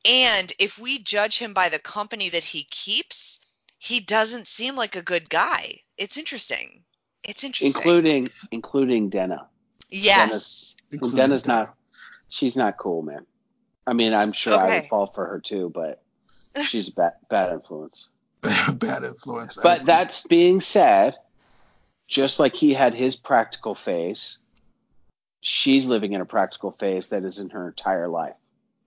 And 0.04 0.52
if 0.58 0.80
we 0.80 0.98
judge 0.98 1.38
him 1.38 1.54
by 1.54 1.70
the 1.70 1.78
company 1.78 2.30
that 2.30 2.44
he 2.44 2.64
keeps, 2.64 3.40
he 3.78 4.00
doesn't 4.00 4.48
seem 4.48 4.76
like 4.76 4.96
a 4.96 5.04
good 5.04 5.30
guy. 5.30 5.82
It's 5.96 6.18
interesting. 6.18 6.86
It's 7.24 7.44
interesting. 7.44 7.80
including 7.80 8.30
including 8.52 9.10
Denna. 9.10 9.48
Yes. 9.94 10.76
including 10.92 11.18
Denna's 11.18 11.48
not. 11.48 11.76
She's 12.30 12.56
not 12.56 12.78
cool, 12.78 13.04
man. 13.04 13.26
I 13.86 13.94
mean, 13.94 14.14
I'm 14.14 14.32
sure 14.32 14.58
I 14.58 14.80
would 14.80 14.90
fall 14.90 15.08
for 15.14 15.26
her 15.28 15.40
too, 15.40 15.72
but 15.74 16.02
she's 16.66 16.88
a 16.88 16.94
bad, 16.94 17.14
bad 17.30 17.54
influence. 17.54 18.10
bad 18.74 19.04
influence. 19.04 19.58
But 19.62 19.86
that's 19.86 20.26
being 20.26 20.62
said, 20.62 21.16
just 22.08 22.40
like 22.40 22.56
he 22.56 22.74
had 22.74 22.96
his 22.96 23.16
practical 23.16 23.76
phase, 23.76 24.40
she's 25.42 25.86
living 25.86 26.14
in 26.14 26.22
a 26.22 26.26
practical 26.26 26.72
phase 26.72 27.10
that 27.10 27.24
is 27.24 27.38
in 27.38 27.50
her 27.52 27.68
entire 27.68 28.08
life. 28.08 28.36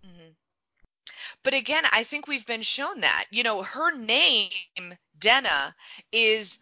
Mhm. 0.04 0.34
But 1.44 1.54
again, 1.54 1.84
I 1.92 2.02
think 2.02 2.26
we've 2.26 2.46
been 2.46 2.62
shown 2.62 3.02
that. 3.02 3.26
You 3.30 3.44
know, 3.44 3.62
her 3.62 3.96
name, 3.96 4.50
Denna, 5.20 5.74
is 6.10 6.58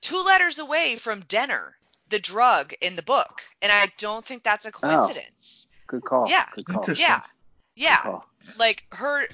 two 0.00 0.22
letters 0.22 0.60
away 0.60 0.96
from 0.96 1.20
Denner, 1.22 1.76
the 2.12 2.20
drug 2.20 2.72
in 2.80 2.94
the 2.94 3.02
book. 3.02 3.42
And 3.60 3.72
I 3.72 3.90
don't 3.98 4.24
think 4.24 4.44
that's 4.44 4.66
a 4.66 4.68
oh, 4.68 4.72
coincidence. 4.72 5.66
Good 5.88 6.04
call. 6.04 6.28
Yeah. 6.28 6.46
Good 6.54 6.66
call. 6.66 6.84
Yeah. 6.94 7.22
Yeah. 7.74 7.96
call. 8.02 8.26
Like 8.58 8.84
her 8.92 9.26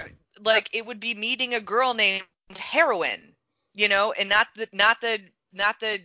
like 0.42 0.70
it 0.72 0.86
would 0.86 1.00
be 1.00 1.14
meeting 1.14 1.54
a 1.54 1.60
girl 1.60 1.92
named 1.92 2.24
heroin, 2.56 3.34
you 3.74 3.88
know, 3.88 4.12
and 4.12 4.28
not 4.28 4.46
the 4.56 4.66
not 4.72 5.00
the 5.00 5.20
not 5.52 5.80
the 5.80 6.00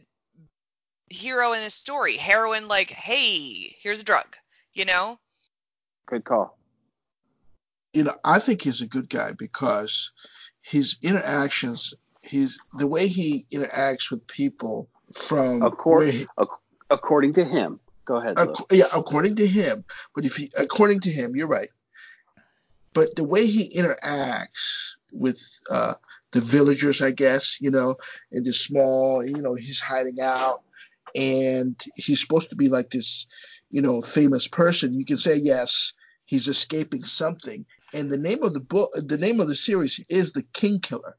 hero 1.09 1.53
in 1.53 1.63
a 1.63 1.69
story. 1.69 2.17
Heroin, 2.17 2.67
like, 2.67 2.89
hey, 2.89 3.75
here's 3.79 4.01
a 4.01 4.05
drug, 4.05 4.35
you 4.73 4.85
know? 4.85 5.19
Good 6.07 6.23
call. 6.25 6.57
you 7.93 8.03
know, 8.03 8.13
I 8.23 8.39
think 8.39 8.63
he's 8.63 8.81
a 8.81 8.87
good 8.87 9.09
guy 9.09 9.31
because 9.37 10.11
his 10.63 10.97
interactions, 11.03 11.93
his 12.23 12.59
the 12.79 12.87
way 12.87 13.07
he 13.07 13.45
interacts 13.53 14.09
with 14.09 14.25
people 14.25 14.89
from 15.13 15.61
Accord- 15.61 16.05
where 16.05 16.11
he- 16.11 16.25
ac- 16.39 16.49
according 16.93 17.33
to 17.33 17.43
him. 17.43 17.79
Go 18.05 18.17
ahead. 18.17 18.37
Ac- 18.39 18.65
yeah, 18.71 18.85
according 18.95 19.37
to 19.37 19.47
him. 19.47 19.83
But 20.15 20.25
if 20.25 20.35
he, 20.35 20.49
according 20.59 21.01
to 21.01 21.09
him, 21.09 21.35
you're 21.35 21.47
right. 21.47 21.69
But 22.93 23.15
the 23.15 23.23
way 23.23 23.45
he 23.47 23.73
interacts 23.75 24.95
with 25.11 25.41
uh, 25.71 25.93
the 26.31 26.41
villagers, 26.41 27.01
I 27.01 27.11
guess, 27.11 27.59
you 27.59 27.71
know, 27.71 27.95
in 28.31 28.43
this 28.43 28.63
small, 28.63 29.25
you 29.25 29.41
know, 29.41 29.55
he's 29.55 29.81
hiding 29.81 30.21
out, 30.21 30.61
and 31.15 31.81
he's 31.95 32.21
supposed 32.21 32.51
to 32.51 32.55
be 32.55 32.69
like 32.69 32.91
this, 32.91 33.27
you 33.71 33.81
know, 33.81 34.01
famous 34.01 34.47
person. 34.47 34.99
You 34.99 35.05
can 35.05 35.17
say 35.17 35.37
yes, 35.37 35.93
he's 36.25 36.47
escaping 36.47 37.03
something. 37.03 37.65
And 37.95 38.11
the 38.11 38.17
name 38.17 38.43
of 38.43 38.53
the 38.53 38.59
book, 38.59 38.91
the 38.95 39.17
name 39.17 39.39
of 39.39 39.47
the 39.47 39.55
series 39.55 40.03
is 40.09 40.31
The 40.31 40.43
King 40.53 40.79
Killer, 40.79 41.15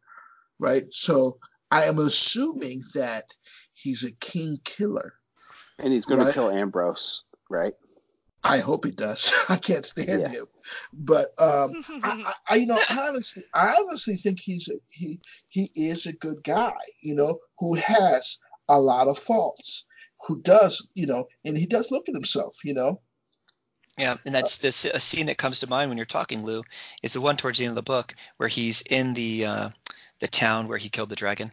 right? 0.59 0.85
So 0.91 1.39
I 1.71 1.85
am 1.85 1.99
assuming 1.99 2.83
that 2.95 3.25
he's 3.73 4.05
a 4.05 4.13
king 4.13 4.59
killer. 4.65 5.15
And 5.79 5.93
he's 5.93 6.05
going 6.07 6.21
Right. 6.21 6.29
to 6.29 6.35
kill 6.35 6.51
Ambrose, 6.51 7.23
right? 7.51 7.75
I 8.43 8.59
hope 8.59 8.85
he 8.85 8.91
does. 8.93 9.33
I 9.49 9.57
can't 9.57 9.85
stand 9.85 10.21
Yeah. 10.21 10.29
him, 10.29 10.47
but 10.93 11.29
um, 11.39 11.73
I, 12.03 12.23
I, 12.27 12.33
I, 12.51 12.55
you 12.57 12.67
know, 12.67 12.81
honestly, 12.91 13.43
I 13.55 13.77
honestly 13.81 14.17
think 14.17 14.39
he's 14.41 14.69
a, 14.69 14.75
he 14.91 15.21
he 15.49 15.71
is 15.75 16.07
a 16.07 16.13
good 16.13 16.43
guy, 16.45 16.75
you 17.03 17.15
know, 17.15 17.39
who 17.59 17.75
has 17.75 18.39
a 18.69 18.79
lot 18.81 19.09
of 19.09 19.19
faults, 19.19 19.87
who 20.27 20.41
does, 20.43 20.89
you 20.95 21.07
know, 21.07 21.27
and 21.45 21.57
he 21.57 21.67
does 21.67 21.91
look 21.91 22.09
at 22.09 22.15
himself, 22.15 22.57
you 22.65 22.75
know. 22.75 23.01
Yeah, 23.97 24.17
and 24.27 24.35
that's 24.35 24.59
this 24.59 24.85
a 24.85 24.99
scene 24.99 25.27
that 25.27 25.39
comes 25.39 25.61
to 25.61 25.69
mind 25.69 25.89
when 25.89 25.99
you're 25.99 26.05
talking, 26.05 26.43
Lou, 26.43 26.65
is 27.03 27.13
the 27.13 27.21
one 27.21 27.37
towards 27.37 27.59
the 27.59 27.65
end 27.65 27.71
of 27.73 27.77
the 27.77 27.83
book 27.83 28.15
where 28.39 28.49
he's 28.49 28.83
in 28.83 29.15
the 29.15 29.47
uh, 29.47 29.69
the 30.19 30.27
town 30.27 30.67
where 30.69 30.79
he 30.79 30.89
killed 30.89 31.11
the 31.11 31.17
dragon, 31.17 31.53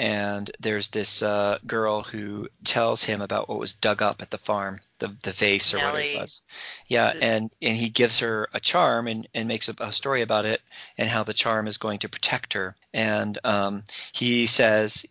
and 0.00 0.50
there's 0.60 0.88
this 0.88 1.22
uh, 1.22 1.58
girl 1.66 2.00
who 2.00 2.48
tells 2.64 3.04
him 3.04 3.20
about 3.20 3.50
what 3.50 3.58
was 3.58 3.74
dug 3.74 4.00
up 4.00 4.22
at 4.22 4.30
the 4.30 4.38
farm, 4.38 4.80
the 4.98 5.14
the 5.22 5.32
vase 5.32 5.74
or 5.74 5.76
whatever 5.76 5.98
it 6.16 6.20
was. 6.20 6.42
Yeah, 6.86 7.12
The- 7.12 7.22
and 7.22 7.50
and 7.60 7.76
he 7.76 7.90
gives 7.90 8.20
her 8.20 8.48
a 8.54 8.60
charm 8.60 9.08
and 9.08 9.28
and 9.34 9.46
makes 9.46 9.68
a, 9.68 9.74
a 9.78 9.92
story 9.92 10.22
about 10.22 10.46
it 10.46 10.62
and 10.96 11.08
how 11.08 11.22
the 11.24 11.34
charm 11.34 11.66
is 11.66 11.76
going 11.76 11.98
to 11.98 12.08
protect 12.08 12.54
her. 12.54 12.74
And 12.94 13.38
um, 13.44 13.84
he 14.12 14.46
says, 14.46 15.04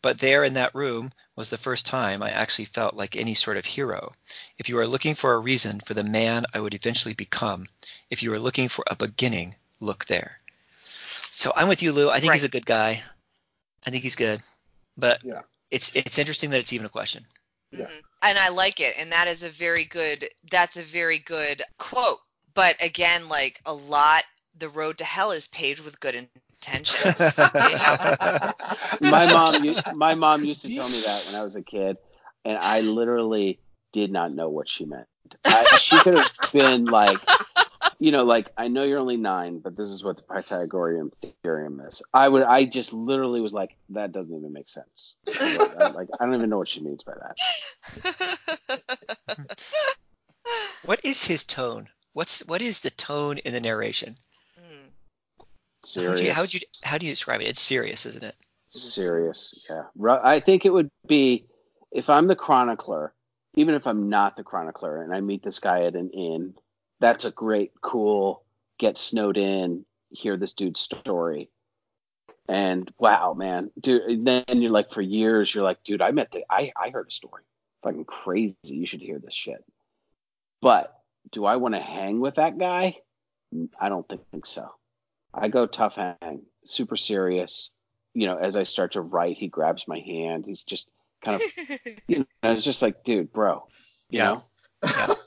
but 0.00 0.20
there 0.20 0.44
in 0.44 0.54
that 0.54 0.76
room 0.76 1.10
was 1.34 1.50
the 1.50 1.58
first 1.58 1.86
time 1.86 2.22
I 2.22 2.30
actually 2.30 2.66
felt 2.66 2.94
like 2.94 3.16
any 3.16 3.34
sort 3.34 3.56
of 3.56 3.64
hero. 3.64 4.12
If 4.58 4.68
you 4.68 4.78
are 4.78 4.86
looking 4.86 5.16
for 5.16 5.32
a 5.32 5.38
reason 5.38 5.80
for 5.80 5.94
the 5.94 6.04
man 6.04 6.44
I 6.54 6.60
would 6.60 6.74
eventually 6.74 7.14
become, 7.14 7.66
if 8.10 8.22
you 8.22 8.32
are 8.32 8.38
looking 8.38 8.68
for 8.68 8.84
a 8.88 8.94
beginning, 8.94 9.56
look 9.80 10.04
there. 10.04 10.38
So 11.32 11.52
I'm 11.56 11.68
with 11.68 11.82
you, 11.82 11.90
Lou. 11.92 12.08
I 12.10 12.20
think 12.20 12.32
he's 12.32 12.44
a 12.44 12.48
good 12.48 12.66
guy. 12.66 13.02
I 13.86 13.90
think 13.90 14.02
he's 14.02 14.16
good, 14.16 14.42
but 14.96 15.20
Yeah. 15.24 15.42
it's 15.70 15.94
it's 15.94 16.18
interesting 16.18 16.50
that 16.50 16.60
it's 16.60 16.72
even 16.72 16.86
a 16.86 16.90
question. 16.90 17.24
Yeah. 17.72 17.86
Mhm. 17.86 18.02
And 18.22 18.38
I 18.38 18.48
like 18.48 18.80
it. 18.80 18.94
And 18.98 19.12
that 19.12 19.28
is 19.28 19.42
a 19.42 19.48
very 19.48 19.84
good 19.84 20.28
that's 20.50 20.76
a 20.76 20.82
very 20.82 21.18
good 21.18 21.62
quote. 21.78 22.18
But 22.54 22.76
again, 22.80 23.28
like 23.28 23.60
a 23.64 23.72
lot 23.72 24.24
the 24.58 24.68
road 24.68 24.98
to 24.98 25.04
hell 25.04 25.30
is 25.30 25.48
paved 25.48 25.80
with 25.80 26.00
good 26.00 26.14
intentions. 26.14 27.36
my 29.00 29.26
mom 29.32 29.76
my 29.94 30.14
mom 30.14 30.44
used 30.44 30.62
to 30.62 30.74
tell 30.74 30.88
me 30.88 31.00
that 31.00 31.26
when 31.26 31.34
I 31.34 31.42
was 31.42 31.56
a 31.56 31.62
kid, 31.62 31.96
and 32.44 32.58
I 32.58 32.80
literally 32.80 33.60
did 33.92 34.12
not 34.12 34.32
know 34.32 34.48
what 34.48 34.68
she 34.68 34.84
meant. 34.84 35.06
I, 35.44 35.64
she 35.78 35.98
could 35.98 36.18
have 36.18 36.30
been 36.52 36.86
like, 36.86 37.18
you 38.00 38.10
know, 38.10 38.24
like 38.24 38.48
I 38.56 38.68
know 38.68 38.82
you're 38.82 38.98
only 38.98 39.16
nine, 39.16 39.60
but 39.60 39.76
this 39.76 39.88
is 39.88 40.02
what 40.02 40.16
the 40.16 40.22
Pythagorean 40.24 41.12
theorem 41.42 41.80
is. 41.86 42.02
I 42.12 42.28
would, 42.28 42.42
I 42.42 42.64
just 42.64 42.92
literally 42.92 43.40
was 43.40 43.52
like, 43.52 43.76
that 43.90 44.10
doesn't 44.10 44.34
even 44.34 44.52
make 44.52 44.68
sense. 44.68 45.14
Like, 45.26 45.94
like 45.94 46.08
I 46.18 46.24
don't 46.24 46.34
even 46.34 46.50
know 46.50 46.58
what 46.58 46.68
she 46.68 46.80
means 46.80 47.04
by 47.04 47.14
that. 47.14 47.36
What 50.86 51.04
is 51.04 51.22
his 51.22 51.44
tone? 51.44 51.88
What's 52.14 52.40
what 52.46 52.62
is 52.62 52.80
the 52.80 52.90
tone 52.90 53.38
in 53.38 53.52
the 53.52 53.60
narration? 53.60 54.16
Mm. 54.58 54.88
How 55.94 56.08
would 56.08 56.18
Serious. 56.18 56.20
you 56.22 56.32
how 56.32 56.40
would 56.40 56.54
you 56.54 56.60
how 56.82 56.98
do 56.98 57.06
you 57.06 57.12
describe 57.12 57.42
it? 57.42 57.48
It's 57.48 57.60
serious, 57.60 58.06
isn't 58.06 58.24
it? 58.24 58.34
serious 58.70 59.66
yeah 59.68 59.82
Ru- 59.96 60.20
i 60.22 60.40
think 60.40 60.64
it 60.64 60.70
would 60.70 60.90
be 61.06 61.46
if 61.90 62.08
i'm 62.08 62.28
the 62.28 62.36
chronicler 62.36 63.12
even 63.56 63.74
if 63.74 63.86
i'm 63.86 64.08
not 64.08 64.36
the 64.36 64.44
chronicler 64.44 65.02
and 65.02 65.12
i 65.12 65.20
meet 65.20 65.42
this 65.42 65.58
guy 65.58 65.84
at 65.84 65.96
an 65.96 66.10
inn 66.10 66.54
that's 67.00 67.24
a 67.24 67.30
great 67.30 67.72
cool 67.82 68.44
get 68.78 68.98
snowed 68.98 69.36
in 69.36 69.84
hear 70.10 70.36
this 70.36 70.54
dude's 70.54 70.80
story. 70.80 71.50
And 72.48 72.90
wow 72.98 73.34
man 73.34 73.70
dude 73.80 74.02
and 74.02 74.26
then 74.26 74.44
you're 74.62 74.72
like 74.72 74.90
for 74.92 75.02
years 75.02 75.54
you're 75.54 75.62
like 75.64 75.82
dude 75.84 76.02
i 76.02 76.10
met 76.10 76.30
the 76.32 76.44
i 76.50 76.72
i 76.76 76.90
heard 76.90 77.08
a 77.08 77.12
story. 77.12 77.42
Fucking 77.82 78.04
crazy. 78.04 78.56
You 78.64 78.86
should 78.86 79.00
hear 79.00 79.18
this 79.18 79.34
shit. 79.34 79.64
But 80.60 80.92
do 81.32 81.44
i 81.44 81.56
want 81.56 81.74
to 81.74 81.80
hang 81.80 82.20
with 82.20 82.36
that 82.36 82.58
guy? 82.58 82.96
I 83.80 83.88
don't 83.88 84.06
think 84.32 84.46
so. 84.46 84.68
I 85.34 85.48
go 85.48 85.66
tough 85.66 85.94
hang 85.94 86.42
super 86.64 86.96
serious. 86.96 87.70
You 88.14 88.26
know, 88.26 88.36
as 88.36 88.56
I 88.56 88.64
start 88.64 88.92
to 88.92 89.00
write, 89.00 89.36
he 89.36 89.46
grabs 89.48 89.86
my 89.86 90.00
hand. 90.00 90.44
He's 90.46 90.64
just 90.64 90.90
kind 91.24 91.40
of, 91.40 91.78
you 92.08 92.18
know, 92.18 92.24
it's 92.42 92.64
just 92.64 92.82
like, 92.82 93.04
dude, 93.04 93.32
bro, 93.32 93.66
you 94.08 94.18
Yeah. 94.18 94.24
know, 94.24 94.44
Yeah, 94.84 95.06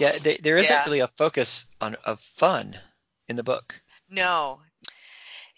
there, 0.00 0.36
there 0.42 0.58
isn't 0.58 0.72
Yeah. 0.72 0.84
really 0.84 1.00
a 1.00 1.08
focus 1.08 1.66
on 1.80 1.94
of 2.04 2.20
fun 2.20 2.76
in 3.28 3.36
the 3.36 3.44
book. 3.44 3.80
No. 4.08 4.60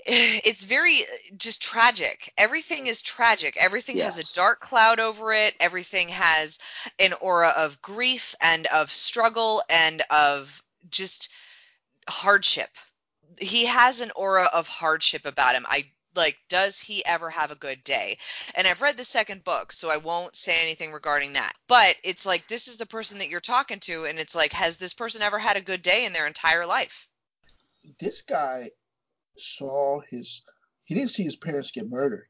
It's 0.04 0.64
very 0.64 1.02
uh, 1.02 1.36
just 1.36 1.62
tragic. 1.62 2.32
Everything 2.36 2.88
is 2.88 3.02
tragic. 3.02 3.56
Everything 3.56 3.98
has 3.98 4.18
a 4.18 4.34
dark 4.34 4.58
cloud 4.60 4.98
over 4.98 5.32
it. 5.32 5.54
Everything 5.60 6.08
has 6.08 6.58
an 6.98 7.12
aura 7.20 7.50
of 7.56 7.80
grief 7.82 8.34
and 8.40 8.66
of 8.66 8.90
struggle 8.90 9.62
and 9.70 10.02
of 10.10 10.60
just 10.90 11.30
hardship. 12.08 12.70
he 13.38 13.64
has 13.66 14.00
an 14.00 14.10
aura 14.16 14.44
of 14.52 14.66
hardship 14.66 15.24
about 15.24 15.54
him. 15.54 15.64
I 15.68 15.86
like 16.14 16.38
does 16.48 16.78
he 16.78 17.04
ever 17.04 17.30
have 17.30 17.50
a 17.50 17.56
good 17.56 17.82
day 17.84 18.18
and 18.54 18.66
i've 18.66 18.82
read 18.82 18.96
the 18.96 19.04
second 19.04 19.42
book 19.44 19.72
so 19.72 19.90
i 19.90 19.96
won't 19.96 20.36
say 20.36 20.60
anything 20.62 20.92
regarding 20.92 21.32
that 21.34 21.52
but 21.68 21.96
it's 22.04 22.26
like 22.26 22.46
this 22.48 22.68
is 22.68 22.76
the 22.76 22.86
person 22.86 23.18
that 23.18 23.28
you're 23.28 23.40
talking 23.40 23.80
to 23.80 24.04
and 24.04 24.18
it's 24.18 24.34
like 24.34 24.52
has 24.52 24.76
this 24.76 24.94
person 24.94 25.22
ever 25.22 25.38
had 25.38 25.56
a 25.56 25.60
good 25.60 25.82
day 25.82 26.04
in 26.04 26.12
their 26.12 26.26
entire 26.26 26.66
life 26.66 27.08
This 27.98 28.22
guy 28.22 28.70
saw 29.36 30.00
his. 30.10 30.42
He 30.84 30.94
didn't 30.94 31.10
see 31.10 31.22
his 31.24 31.36
parents 31.36 31.70
get 31.70 31.88
murdered, 31.88 32.26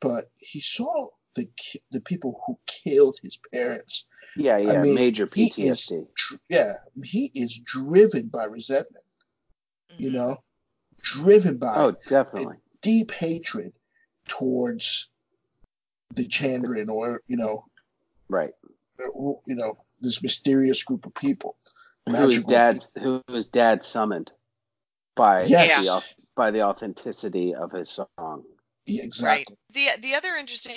but 0.00 0.30
he 0.38 0.60
saw 0.60 1.08
the 1.34 1.48
the 1.90 2.00
people 2.00 2.40
who 2.46 2.58
killed 2.66 3.18
his 3.22 3.38
parents. 3.52 4.06
Yeah, 4.36 4.56
yeah, 4.58 4.80
mean, 4.80 4.94
major 4.94 5.26
he 5.34 5.46
is- 5.46 5.90
PTSD. 5.90 6.38
Yeah, 6.48 6.74
he 7.04 7.30
is 7.34 7.58
driven 7.58 8.28
by 8.28 8.44
resentment. 8.44 9.04
You 9.98 10.10
Mhm. 10.10 10.14
know, 10.14 10.44
driven 11.02 11.58
by 11.58 11.74
Oh, 11.76 11.90
definitely. 12.08 12.56
Deep 12.82 13.10
hatred 13.10 13.72
towards 14.26 15.08
the 16.14 16.26
Chandrian, 16.26 16.88
or 16.90 17.22
you 17.26 17.36
know, 17.36 17.66
Right. 18.28 18.52
you 18.98 19.40
know, 19.48 19.84
this 20.00 20.22
mysterious 20.22 20.82
group 20.82 21.06
of 21.06 21.14
people. 21.14 21.56
Who 22.06 22.12
his 22.12 22.46
Magical 22.46 22.50
dad 22.50 22.86
who 23.02 23.22
his 23.28 23.48
dad 23.48 23.82
summoned 23.82 24.32
by 25.14 25.42
Yes. 25.44 25.84
the 25.84 26.04
by 26.34 26.50
the 26.50 26.62
authenticity 26.62 27.54
of 27.54 27.72
his 27.72 27.90
song. 27.90 28.44
Yeah, 28.86 29.04
exactly. 29.04 29.56
the 29.70 29.90
the 29.98 30.14
other 30.14 30.34
interesting 30.36 30.76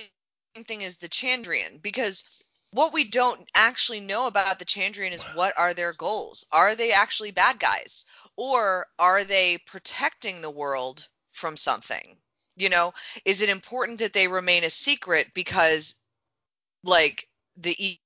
thing 0.56 0.82
is 0.82 0.98
the 0.98 1.10
Chandrian 1.10 1.82
because 1.82 2.24
what 2.72 2.92
we 2.92 3.04
don't 3.04 3.48
actually 3.56 4.00
know 4.00 4.28
about 4.28 4.60
the 4.60 4.66
Chandrian 4.66 5.12
is 5.12 5.24
what 5.36 5.58
are 5.58 5.74
their 5.74 5.94
goals? 5.94 6.46
Are 6.52 6.76
they 6.76 6.92
actually 6.92 7.32
bad 7.32 7.60
guys 7.60 8.06
or 8.36 8.88
are 9.00 9.24
they 9.24 9.60
protecting 9.60 10.42
the 10.42 10.50
world 10.50 11.08
from 11.34 11.58
something? 11.58 12.18
You 12.56 12.70
know, 12.70 12.94
is 13.26 13.42
it 13.42 13.50
important 13.50 14.00
that 14.00 14.14
they 14.14 14.28
remain 14.28 14.64
a 14.64 14.70
secret 14.70 15.34
because 15.34 15.96
like 16.84 17.28
the 17.58 17.76
e- 17.78 18.00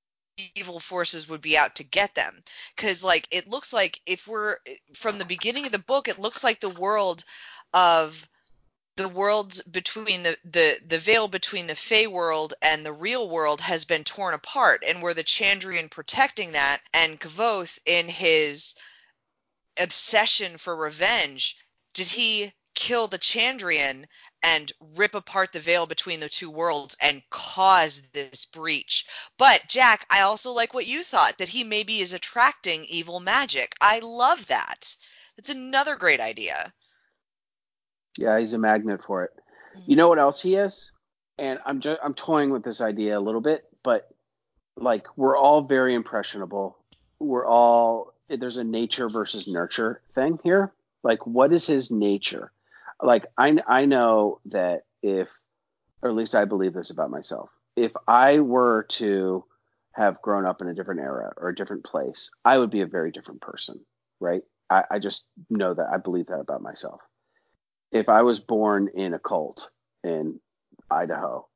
evil 0.55 0.79
forces 0.79 1.27
would 1.27 1.41
be 1.41 1.57
out 1.57 1.75
to 1.75 1.83
get 1.83 2.13
them 2.13 2.43
cuz 2.75 3.03
like 3.03 3.27
it 3.31 3.47
looks 3.47 3.73
like 3.73 3.99
if 4.05 4.27
we're 4.27 4.57
from 4.93 5.17
the 5.17 5.25
beginning 5.25 5.65
of 5.65 5.71
the 5.71 5.79
book 5.79 6.07
it 6.07 6.19
looks 6.19 6.43
like 6.43 6.59
the 6.59 6.69
world 6.69 7.23
of 7.73 8.29
the 8.97 9.07
world 9.07 9.61
between 9.69 10.23
the, 10.23 10.37
the 10.43 10.79
the 10.85 10.97
veil 10.97 11.27
between 11.27 11.67
the 11.67 11.75
Fae 11.75 12.07
world 12.07 12.55
and 12.61 12.83
the 12.85 12.91
real 12.91 13.29
world 13.29 13.61
has 13.61 13.85
been 13.85 14.03
torn 14.03 14.33
apart, 14.33 14.83
and 14.85 15.01
we're 15.01 15.13
the 15.13 15.23
Chandrian 15.23 15.89
protecting 15.89 16.53
that, 16.53 16.81
and 16.93 17.21
Kvothe 17.21 17.77
in 17.85 18.09
his 18.09 18.75
obsession 19.77 20.57
for 20.57 20.75
revenge, 20.75 21.57
did 21.93 22.07
he 22.07 22.51
kill 22.77 23.07
the 23.07 23.17
Chandrian 23.17 24.05
and 24.43 24.71
rip 24.95 25.15
apart 25.15 25.51
the 25.51 25.59
veil 25.59 25.87
between 25.87 26.19
the 26.19 26.29
two 26.29 26.51
worlds 26.51 26.95
and 27.01 27.23
cause 27.31 28.09
this 28.09 28.45
breach? 28.45 29.07
But 29.39 29.63
Jack, 29.67 30.05
I 30.11 30.21
also 30.21 30.51
like 30.51 30.75
what 30.75 30.85
you 30.85 31.03
thought 31.03 31.39
that 31.39 31.49
he 31.49 31.63
maybe 31.63 31.99
is 31.99 32.13
attracting 32.13 32.85
evil 32.85 33.19
magic. 33.19 33.73
I 33.81 33.99
love 33.99 34.47
that. 34.47 34.95
That's 35.35 35.49
another 35.49 35.95
great 35.95 36.19
idea. 36.19 36.71
Yeah, 38.15 38.39
he's 38.39 38.53
a 38.53 38.59
magnet 38.59 39.01
for 39.05 39.23
it. 39.23 39.31
You 39.73 39.81
mm-hmm. 39.81 39.95
know 39.95 40.07
what 40.09 40.19
else 40.19 40.39
he 40.39 40.55
is? 40.55 40.91
And 41.39 41.59
I'm 41.65 41.81
just 41.81 41.99
I'm 42.03 42.13
toying 42.13 42.51
with 42.51 42.63
this 42.63 42.79
idea 42.79 43.17
a 43.17 43.19
little 43.19 43.41
bit, 43.41 43.65
but 43.83 44.07
like 44.75 45.07
we're 45.17 45.37
all 45.37 45.61
very 45.61 45.95
impressionable. 45.95 46.77
We're 47.19 47.45
all 47.45 48.13
there's 48.29 48.57
a 48.57 48.63
nature 48.63 49.09
versus 49.09 49.47
nurture 49.47 50.01
thing 50.13 50.39
here. 50.43 50.71
Like 51.03 51.25
what 51.25 51.53
is 51.53 51.65
his 51.65 51.91
nature? 51.91 52.51
Like 53.01 53.25
I 53.38 53.57
I 53.67 53.86
know 53.86 54.39
that 54.45 54.83
if 55.01 55.27
or 56.01 56.10
at 56.10 56.15
least 56.15 56.36
I 56.36 56.45
believe 56.45 56.73
this 56.73 56.89
about 56.89 57.10
myself. 57.10 57.49
If 57.75 57.91
I 58.07 58.39
were 58.39 58.83
to 58.89 59.43
have 59.93 60.21
grown 60.21 60.45
up 60.45 60.62
in 60.62 60.67
a 60.67 60.73
different 60.73 61.01
era 61.01 61.33
or 61.38 61.49
a 61.49 61.55
different 61.55 61.83
place, 61.83 62.29
I 62.45 62.57
would 62.57 62.69
be 62.69 62.81
a 62.81 62.88
very 62.88 63.12
different 63.12 63.41
person, 63.41 63.79
right? 64.19 64.43
I, 64.69 64.83
I 64.91 64.99
just 64.99 65.25
know 65.49 65.73
that 65.73 65.88
I 65.91 65.97
believe 65.97 66.27
that 66.27 66.39
about 66.39 66.62
myself 66.62 67.01
if 67.91 68.10
I 68.10 68.21
was 68.21 68.39
born 68.39 68.89
in 68.93 69.13
a 69.13 69.19
cult 69.19 69.69
in 70.03 70.39
Idaho, 70.91 71.47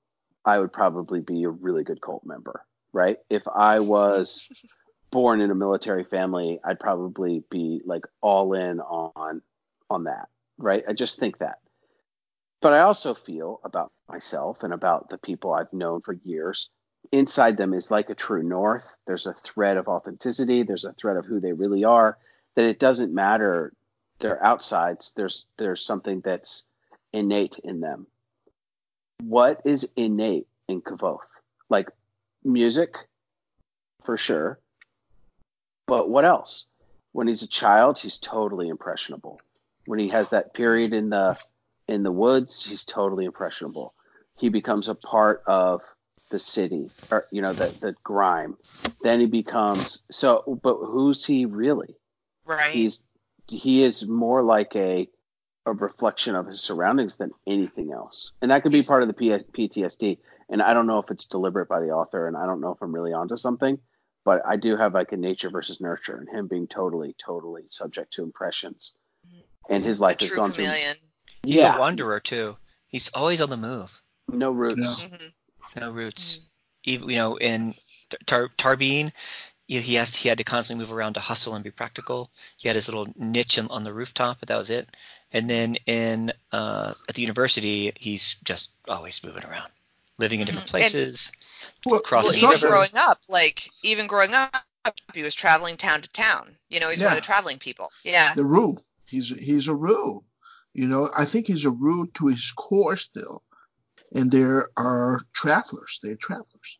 I 0.45 0.59
would 0.59 0.73
probably 0.73 1.19
be 1.19 1.43
a 1.43 1.49
really 1.49 1.83
good 1.83 2.01
cult 2.01 2.23
member, 2.25 2.65
right? 2.93 3.17
If 3.29 3.43
I 3.47 3.79
was 3.79 4.49
born 5.11 5.41
in 5.41 5.51
a 5.51 5.55
military 5.55 6.03
family, 6.03 6.59
I'd 6.63 6.79
probably 6.79 7.43
be 7.49 7.81
like 7.85 8.05
all 8.21 8.53
in 8.53 8.79
on 8.79 9.41
on 9.89 10.05
that, 10.05 10.29
right? 10.61 10.83
I 10.87 10.93
just 10.93 11.19
think 11.19 11.39
that. 11.39 11.59
But 12.61 12.73
I 12.73 12.81
also 12.81 13.13
feel 13.13 13.59
about 13.63 13.91
myself 14.07 14.63
and 14.63 14.73
about 14.73 15.09
the 15.09 15.17
people 15.17 15.53
I've 15.53 15.73
known 15.73 16.01
for 16.01 16.13
years. 16.13 16.69
Inside 17.11 17.57
them 17.57 17.73
is 17.73 17.89
like 17.89 18.09
a 18.09 18.15
true 18.15 18.43
north. 18.43 18.85
There's 19.07 19.25
a 19.25 19.33
thread 19.33 19.77
of 19.77 19.87
authenticity. 19.87 20.63
There's 20.63 20.85
a 20.85 20.93
thread 20.93 21.17
of 21.17 21.25
who 21.25 21.39
they 21.39 21.53
really 21.53 21.83
are. 21.83 22.17
That 22.55 22.65
it 22.65 22.79
doesn't 22.79 23.13
matter 23.13 23.73
their 24.19 24.43
outsides. 24.45 25.13
There's 25.15 25.47
there's 25.57 25.83
something 25.83 26.21
that's 26.21 26.65
innate 27.11 27.57
in 27.63 27.79
them. 27.79 28.05
What 29.23 29.61
is 29.65 29.89
innate 29.95 30.47
in 30.67 30.81
Kvothe? 30.81 31.19
Like 31.69 31.89
music, 32.43 32.95
for 34.03 34.17
sure. 34.17 34.59
But 35.87 36.09
what 36.09 36.25
else? 36.25 36.65
When 37.11 37.27
he's 37.27 37.41
a 37.41 37.47
child, 37.47 37.97
he's 37.97 38.17
totally 38.17 38.69
impressionable. 38.69 39.39
When 39.91 39.99
he 39.99 40.07
has 40.07 40.29
that 40.29 40.53
period 40.53 40.93
in 40.93 41.09
the 41.09 41.37
in 41.89 42.03
the 42.03 42.13
woods, 42.13 42.63
he's 42.63 42.85
totally 42.85 43.25
impressionable. 43.25 43.93
He 44.37 44.47
becomes 44.47 44.87
a 44.87 44.95
part 44.95 45.43
of 45.45 45.81
the 46.29 46.39
city, 46.39 46.89
or 47.11 47.27
you 47.29 47.41
know, 47.41 47.51
the 47.51 47.67
the 47.81 47.93
grime. 48.01 48.55
Then 49.01 49.19
he 49.19 49.25
becomes 49.25 49.99
so. 50.09 50.57
But 50.63 50.77
who's 50.77 51.25
he 51.25 51.45
really? 51.45 51.97
Right. 52.45 52.71
He's 52.71 53.03
he 53.49 53.83
is 53.83 54.07
more 54.07 54.41
like 54.41 54.77
a 54.77 55.09
a 55.65 55.73
reflection 55.73 56.35
of 56.35 56.47
his 56.47 56.61
surroundings 56.61 57.17
than 57.17 57.31
anything 57.45 57.91
else, 57.91 58.31
and 58.41 58.49
that 58.49 58.63
could 58.63 58.71
be 58.71 58.83
part 58.83 59.03
of 59.03 59.09
the 59.09 59.13
PS, 59.13 59.43
PTSD. 59.43 60.19
And 60.47 60.61
I 60.61 60.73
don't 60.73 60.87
know 60.87 60.99
if 60.99 61.11
it's 61.11 61.25
deliberate 61.25 61.67
by 61.67 61.81
the 61.81 61.89
author, 61.89 62.29
and 62.29 62.37
I 62.37 62.45
don't 62.45 62.61
know 62.61 62.71
if 62.71 62.81
I'm 62.81 62.95
really 62.95 63.11
onto 63.11 63.35
something, 63.35 63.77
but 64.23 64.41
I 64.47 64.55
do 64.55 64.77
have 64.77 64.93
like 64.93 65.11
a 65.11 65.17
nature 65.17 65.49
versus 65.49 65.81
nurture, 65.81 66.15
and 66.15 66.29
him 66.29 66.47
being 66.47 66.67
totally, 66.67 67.13
totally 67.21 67.63
subject 67.69 68.13
to 68.13 68.23
impressions, 68.23 68.93
and 69.69 69.83
his 69.83 69.99
a 69.99 70.01
life 70.01 70.19
has 70.19 70.29
true 70.29 70.37
gone 70.37 70.51
chameleon. 70.51 70.97
He's 71.43 71.55
yeah, 71.55 71.75
a 71.75 71.79
wanderer 71.79 72.19
too. 72.19 72.57
He's 72.87 73.09
always 73.13 73.41
on 73.41 73.49
the 73.49 73.57
move. 73.57 74.01
no 74.27 74.51
roots. 74.51 74.81
Yeah. 74.81 75.07
hmm 75.07 75.79
No 75.79 75.91
roots. 75.91 76.41
Even 76.83 77.09
you 77.09 77.15
know, 77.15 77.37
in 77.37 77.73
Tar- 78.25 78.49
Tarbean, 78.57 79.11
you 79.67 79.79
he 79.79 79.95
has 79.95 80.15
he 80.15 80.29
had 80.29 80.39
to 80.39 80.43
constantly 80.43 80.83
move 80.85 80.93
around 80.93 81.13
to 81.13 81.19
hustle 81.19 81.55
and 81.55 81.63
be 81.63 81.71
practical. 81.71 82.29
He 82.57 82.67
had 82.67 82.75
his 82.75 82.87
little 82.87 83.07
niche 83.15 83.57
on, 83.59 83.67
on 83.69 83.83
the 83.83 83.93
rooftop, 83.93 84.39
but 84.39 84.49
that 84.49 84.57
was 84.57 84.69
it. 84.69 84.89
And 85.31 85.49
then 85.49 85.75
in 85.85 86.33
uh, 86.51 86.93
at 87.07 87.15
the 87.15 87.21
university, 87.21 87.91
he's 87.95 88.35
just 88.43 88.71
always 88.87 89.23
moving 89.23 89.45
around, 89.45 89.71
living 90.17 90.41
in 90.41 90.45
different 90.47 90.67
Mhm. 90.67 90.71
Places. 90.71 91.31
Well, 91.85 92.01
Cross 92.01 92.25
Well, 92.25 92.35
even 92.35 92.49
river. 92.49 92.67
growing 92.67 92.95
up, 92.95 93.21
like 93.29 93.69
even 93.83 94.07
growing 94.07 94.33
up, 94.33 94.53
he 95.13 95.21
was 95.21 95.35
traveling 95.35 95.77
town 95.77 96.01
to 96.01 96.09
town. 96.09 96.55
You 96.69 96.79
know, 96.79 96.89
he's 96.89 96.99
one 96.99 97.11
of 97.11 97.15
the 97.15 97.21
traveling 97.21 97.59
people. 97.59 97.91
Yeah. 98.03 98.33
the 98.33 98.43
Ruh. 98.43 98.75
He's 99.11 99.37
he's 99.37 99.67
a 99.67 99.75
Ruh. 99.75 100.19
You 100.73 100.87
know, 100.87 101.09
I 101.17 101.25
think 101.25 101.47
he's 101.47 101.65
a 101.65 101.71
Ruh 101.71 102.05
to 102.15 102.27
his 102.27 102.51
core 102.53 102.95
still. 102.95 103.43
And 104.13 104.31
there 104.31 104.69
are 104.77 105.21
travelers. 105.33 105.99
They're 106.01 106.15
travelers. 106.15 106.79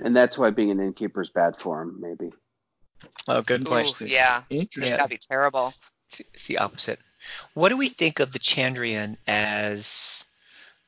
And 0.00 0.14
that's 0.14 0.36
why 0.36 0.50
being 0.50 0.70
an 0.70 0.80
innkeeper 0.80 1.22
is 1.22 1.30
bad 1.30 1.58
for 1.58 1.82
him, 1.82 2.00
maybe. 2.00 2.32
Oh, 3.28 3.42
good 3.42 3.62
Ooh, 3.62 3.64
point. 3.64 3.86
Interesting. 3.86 4.08
yeah. 4.08 4.42
Interesting. 4.50 4.96
That'd 4.96 5.10
be 5.10 5.18
terrible. 5.18 5.74
It's, 6.08 6.20
it's 6.34 6.46
the 6.46 6.58
opposite. 6.58 6.98
What 7.54 7.68
do 7.68 7.76
we 7.76 7.88
think 7.88 8.20
of 8.20 8.32
the 8.32 8.38
Chandrian 8.38 9.16
as, 9.26 10.24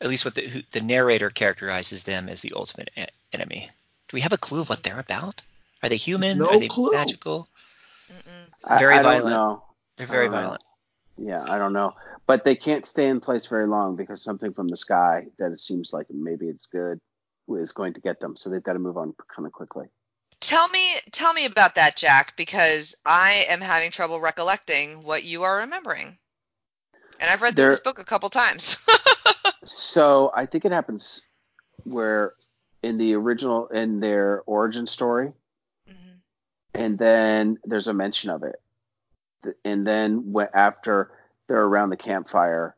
at 0.00 0.08
least 0.08 0.24
what 0.24 0.34
the, 0.34 0.46
who, 0.46 0.60
the 0.72 0.80
narrator 0.80 1.30
characterizes 1.30 2.02
them 2.02 2.28
as 2.28 2.40
the 2.40 2.52
ultimate 2.56 2.90
enemy? 3.32 3.70
Do 4.08 4.16
we 4.16 4.22
have 4.22 4.32
a 4.32 4.38
clue 4.38 4.60
of 4.60 4.68
what 4.68 4.82
they're 4.82 5.00
about? 5.00 5.42
Are 5.82 5.88
they 5.88 5.96
human? 5.96 6.38
No 6.38 6.46
Are 6.48 6.58
they 6.58 6.68
clue. 6.68 6.92
magical? 6.92 7.48
Mm-mm. 8.10 8.46
I, 8.64 8.78
Very 8.78 8.94
I 8.94 9.02
don't 9.02 9.22
violent. 9.22 9.60
Know. 9.98 10.06
They're 10.06 10.06
very 10.06 10.26
I 10.26 10.30
don't 10.30 10.32
know. 10.32 10.42
violent. 10.42 10.62
Yeah, 11.16 11.44
I 11.46 11.58
don't 11.58 11.72
know. 11.72 11.92
But 12.26 12.44
they 12.44 12.56
can't 12.56 12.86
stay 12.86 13.08
in 13.08 13.20
place 13.20 13.46
very 13.46 13.66
long 13.66 13.96
because 13.96 14.22
something 14.22 14.52
from 14.52 14.68
the 14.68 14.76
sky 14.76 15.26
that 15.38 15.52
it 15.52 15.60
seems 15.60 15.92
like 15.92 16.06
maybe 16.10 16.46
it's 16.48 16.66
good 16.66 17.00
is 17.48 17.72
going 17.72 17.92
to 17.94 18.00
get 18.00 18.20
them. 18.20 18.34
So 18.36 18.50
they've 18.50 18.62
got 18.62 18.72
to 18.72 18.78
move 18.78 18.96
on 18.96 19.14
kind 19.34 19.46
of 19.46 19.52
quickly. 19.52 19.86
Tell 20.40 20.68
me, 20.68 20.94
tell 21.12 21.32
me 21.32 21.44
about 21.46 21.76
that, 21.76 21.96
Jack, 21.96 22.36
because 22.36 22.96
I 23.06 23.46
am 23.48 23.60
having 23.60 23.90
trouble 23.90 24.20
recollecting 24.20 25.02
what 25.04 25.24
you 25.24 25.44
are 25.44 25.58
remembering. 25.58 26.18
And 27.20 27.30
I've 27.30 27.42
read 27.42 27.54
There- 27.56 27.70
this 27.70 27.80
book 27.80 27.98
a 27.98 28.04
couple 28.04 28.28
times. 28.30 28.84
So 29.66 30.30
I 30.36 30.44
think 30.44 30.66
it 30.66 30.72
happens 30.72 31.22
where 31.84 32.34
in 32.82 32.98
the 32.98 33.14
original, 33.14 33.68
in 33.68 33.98
their 33.98 34.42
origin 34.44 34.86
story, 34.86 35.32
Mhm. 35.88 36.20
and 36.74 36.98
then 36.98 37.58
there's 37.64 37.88
a 37.88 37.94
mention 37.94 38.28
of 38.28 38.42
it. 38.42 38.56
And 39.64 39.86
then 39.86 40.34
after 40.54 41.10
they're 41.48 41.64
around 41.64 41.90
the 41.90 41.96
campfire, 41.96 42.76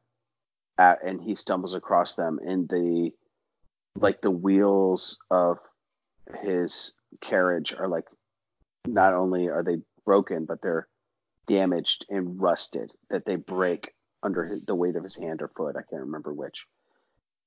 at, 0.79 1.05
and 1.05 1.21
he 1.21 1.35
stumbles 1.35 1.75
across 1.75 2.15
them, 2.15 2.39
and 2.45 2.69
the 2.69 3.13
like 3.99 4.21
the 4.21 4.31
wheels 4.31 5.19
of 5.31 5.59
his 6.43 6.93
carriage 7.23 7.75
are 7.79 7.89
like 7.89 8.05
not 8.87 9.15
only 9.15 9.49
are 9.49 9.63
they 9.63 9.79
broken, 10.05 10.45
but 10.45 10.61
they're 10.63 10.89
damaged 11.47 12.05
and 12.09 12.41
rusted 12.41 12.93
that 13.11 13.25
they 13.25 13.37
break 13.37 13.93
under 14.23 14.45
his, 14.45 14.65
the 14.65 14.75
weight 14.75 14.97
of 14.97 15.03
his 15.03 15.17
hand 15.17 15.43
or 15.43 15.49
foot. 15.49 15.77
I 15.77 15.83
can't 15.89 16.03
remember 16.03 16.33
which. 16.33 16.65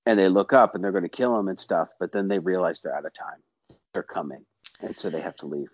And 0.05 0.17
they 0.17 0.29
look 0.29 0.53
up 0.53 0.73
and 0.73 0.83
they're 0.83 0.91
going 0.91 1.03
to 1.03 1.09
kill 1.09 1.37
him 1.37 1.49
and 1.49 1.59
stuff, 1.59 1.89
but 1.99 2.11
then 2.11 2.27
they 2.27 2.39
realize 2.39 2.81
they're 2.81 2.95
out 2.95 3.05
of 3.05 3.13
time. 3.13 3.77
They're 3.93 4.03
coming, 4.03 4.45
and 4.81 4.95
so 4.95 5.09
they 5.09 5.21
have 5.21 5.35
to 5.37 5.45
leave. 5.45 5.69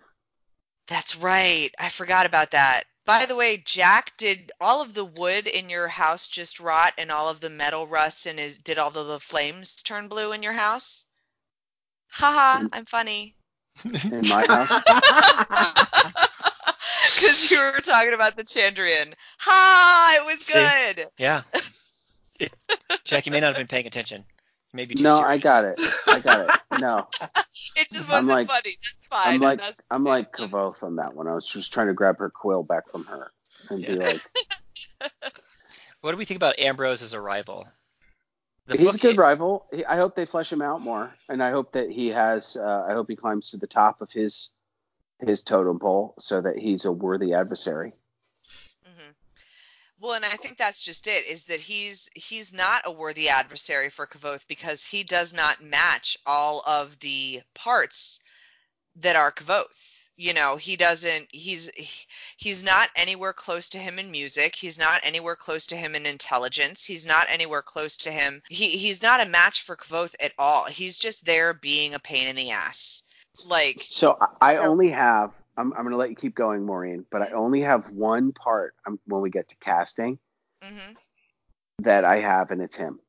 That's 0.88 1.16
right. 1.16 1.70
I 1.78 1.88
forgot 1.88 2.26
about 2.26 2.52
that. 2.52 2.84
By 3.06 3.24
the 3.24 3.34
way, 3.36 3.56
Jack, 3.56 4.18
did 4.18 4.52
all 4.60 4.82
of 4.82 4.92
the 4.92 5.04
wood 5.06 5.46
in 5.46 5.70
your 5.70 5.88
house 5.88 6.28
just 6.28 6.60
rot 6.60 6.92
and 6.98 7.10
all 7.10 7.30
of 7.30 7.40
the 7.40 7.48
metal 7.48 7.86
rust 7.86 8.26
and 8.26 8.38
is 8.38 8.58
did 8.58 8.78
all 8.78 8.88
of 8.98 9.06
the 9.06 9.18
flames 9.18 9.76
turn 9.76 10.08
blue 10.08 10.32
in 10.32 10.42
your 10.42 10.52
house? 10.52 11.06
Haha, 12.08 12.64
Mm. 12.64 12.70
I'm 12.72 12.84
funny. 12.86 13.36
In 14.10 14.26
my 14.28 14.44
house, 14.48 14.82
Because 17.14 17.50
you 17.50 17.58
were 17.58 17.80
talking 17.80 18.14
about 18.14 18.36
the 18.36 18.44
Chandrian. 18.44 19.14
Ha! 19.38 20.18
It 20.20 20.26
was 20.26 20.44
See? 20.44 20.74
good. 20.96 21.08
Yeah. 21.18 21.42
It, 22.40 22.52
Jack, 23.04 23.26
you 23.26 23.32
may 23.32 23.40
not 23.40 23.48
have 23.48 23.56
been 23.56 23.66
paying 23.66 23.86
attention. 23.86 24.24
Maybe 24.76 24.94
too 24.94 25.02
no, 25.04 25.16
serious. 25.18 25.28
I 25.28 25.38
got 25.38 25.64
it. 25.64 25.80
I 26.08 26.20
got 26.20 26.40
it. 26.48 26.60
No, 26.80 27.08
It 27.76 27.88
just 27.90 28.06
wasn't 28.08 28.28
like- 28.28 28.48
funny. 28.48 28.76
That's 28.82 29.06
fine. 29.08 29.34
I'm 29.34 29.40
like 29.40 29.60
I'm 29.90 30.04
like 30.04 30.32
Kvothe 30.32 30.82
on 30.82 30.96
that 30.96 31.14
one. 31.14 31.26
I 31.26 31.34
was 31.34 31.46
just 31.46 31.72
trying 31.72 31.86
to 31.86 31.94
grab 31.94 32.18
her 32.18 32.28
quill 32.28 32.62
back 32.62 32.88
from 32.90 33.04
her 33.06 33.32
and 33.70 33.80
be 33.84 33.94
Yeah. 33.94 33.98
like, 33.98 34.20
What 36.02 36.10
do 36.10 36.18
we 36.18 36.24
think 36.26 36.36
about 36.36 36.58
ambrose 36.58 37.00
Ambrose's 37.00 37.14
arrival? 37.14 37.66
The 38.66 38.76
he's 38.76 38.94
a 38.94 38.98
good 38.98 39.16
rival. 39.16 39.66
He, 39.72 39.84
I 39.84 39.96
hope 39.96 40.16
they 40.16 40.26
flesh 40.26 40.52
him 40.52 40.60
out 40.60 40.82
more, 40.82 41.14
and 41.28 41.42
I 41.42 41.50
hope 41.50 41.72
that 41.72 41.88
he 41.90 42.08
has. 42.08 42.56
Uh, 42.56 42.84
I 42.88 42.92
hope 42.92 43.08
he 43.08 43.16
climbs 43.16 43.50
to 43.50 43.56
the 43.56 43.66
top 43.66 44.02
of 44.02 44.10
his 44.10 44.50
his 45.20 45.42
totem 45.42 45.78
pole 45.78 46.14
so 46.18 46.40
that 46.42 46.58
he's 46.58 46.84
a 46.84 46.92
worthy 46.92 47.32
adversary. 47.32 47.94
Well, 49.98 50.12
and 50.12 50.24
I 50.24 50.36
think 50.36 50.58
that's 50.58 50.82
just 50.82 51.06
it. 51.06 51.26
Is 51.26 51.44
that 51.44 51.60
he's 51.60 52.08
he's 52.14 52.52
not 52.52 52.82
a 52.84 52.92
worthy 52.92 53.28
adversary 53.28 53.88
for 53.88 54.06
Kvothe 54.06 54.46
because 54.46 54.84
he 54.84 55.02
does 55.02 55.32
not 55.32 55.62
match 55.62 56.18
all 56.26 56.62
of 56.66 56.98
the 57.00 57.42
parts 57.54 58.20
that 58.96 59.16
are 59.16 59.32
Kvothe. 59.32 59.92
You 60.18 60.32
know, 60.32 60.56
he 60.56 60.76
doesn't 60.76 61.28
he's 61.30 61.70
he's 62.36 62.62
not 62.62 62.90
anywhere 62.94 63.32
close 63.32 63.70
to 63.70 63.78
him 63.78 63.98
in 63.98 64.10
music. 64.10 64.54
He's 64.54 64.78
not 64.78 65.00
anywhere 65.02 65.36
close 65.36 65.66
to 65.68 65.76
him 65.76 65.94
in 65.94 66.06
intelligence. 66.06 66.84
He's 66.84 67.06
not 67.06 67.26
anywhere 67.28 67.62
close 67.62 67.96
to 67.98 68.10
him. 68.10 68.42
He 68.48 68.76
he's 68.76 69.02
not 69.02 69.20
a 69.20 69.28
match 69.28 69.62
for 69.62 69.76
Kvothe 69.76 70.14
at 70.20 70.32
all. 70.38 70.66
He's 70.66 70.98
just 70.98 71.24
there 71.24 71.54
being 71.54 71.94
a 71.94 71.98
pain 71.98 72.28
in 72.28 72.36
the 72.36 72.50
ass. 72.50 73.02
Like 73.46 73.80
So 73.80 74.16
I, 74.20 74.56
I 74.56 74.56
only 74.58 74.90
have. 74.90 75.32
I'm, 75.56 75.72
I'm 75.72 75.82
going 75.82 75.90
to 75.92 75.96
let 75.96 76.10
you 76.10 76.16
keep 76.16 76.34
going, 76.34 76.64
Maureen, 76.64 77.04
but 77.10 77.22
I 77.22 77.30
only 77.30 77.62
have 77.62 77.90
one 77.90 78.32
part 78.32 78.74
um, 78.86 78.98
when 79.06 79.22
we 79.22 79.30
get 79.30 79.48
to 79.48 79.56
casting 79.56 80.18
hmm 80.62 80.92
that 81.80 82.04
I 82.04 82.20
have, 82.20 82.50
and 82.50 82.62
it's 82.62 82.76
him. 82.76 83.00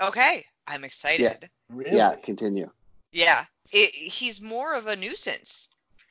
okay, 0.00 0.44
I'm 0.66 0.84
excited. 0.84 1.20
Yeah. 1.20 1.48
Really? 1.70 1.96
Yeah, 1.96 2.14
continue. 2.22 2.70
Yeah, 3.12 3.44
it, 3.70 3.94
he's 3.94 4.40
more 4.40 4.74
of 4.74 4.86
a 4.86 4.96
nuisance. 4.96 5.68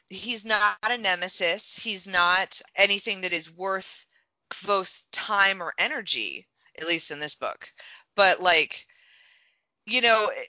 He's 0.10 0.46
not 0.46 0.78
a 0.84 0.98
nemesis. 0.98 1.78
He's 1.78 2.08
not 2.08 2.62
anything 2.76 3.22
that 3.22 3.34
is 3.34 3.52
worth 3.52 4.06
Kvothe's 4.52 5.04
time 5.12 5.62
or 5.62 5.74
energy, 5.78 6.48
at 6.80 6.88
least 6.88 7.12
in 7.12 7.20
this 7.20 7.36
book. 7.36 7.68
But 8.16 8.42
like, 8.42 8.86
you 9.86 10.02
know, 10.02 10.32
a- 10.34 10.48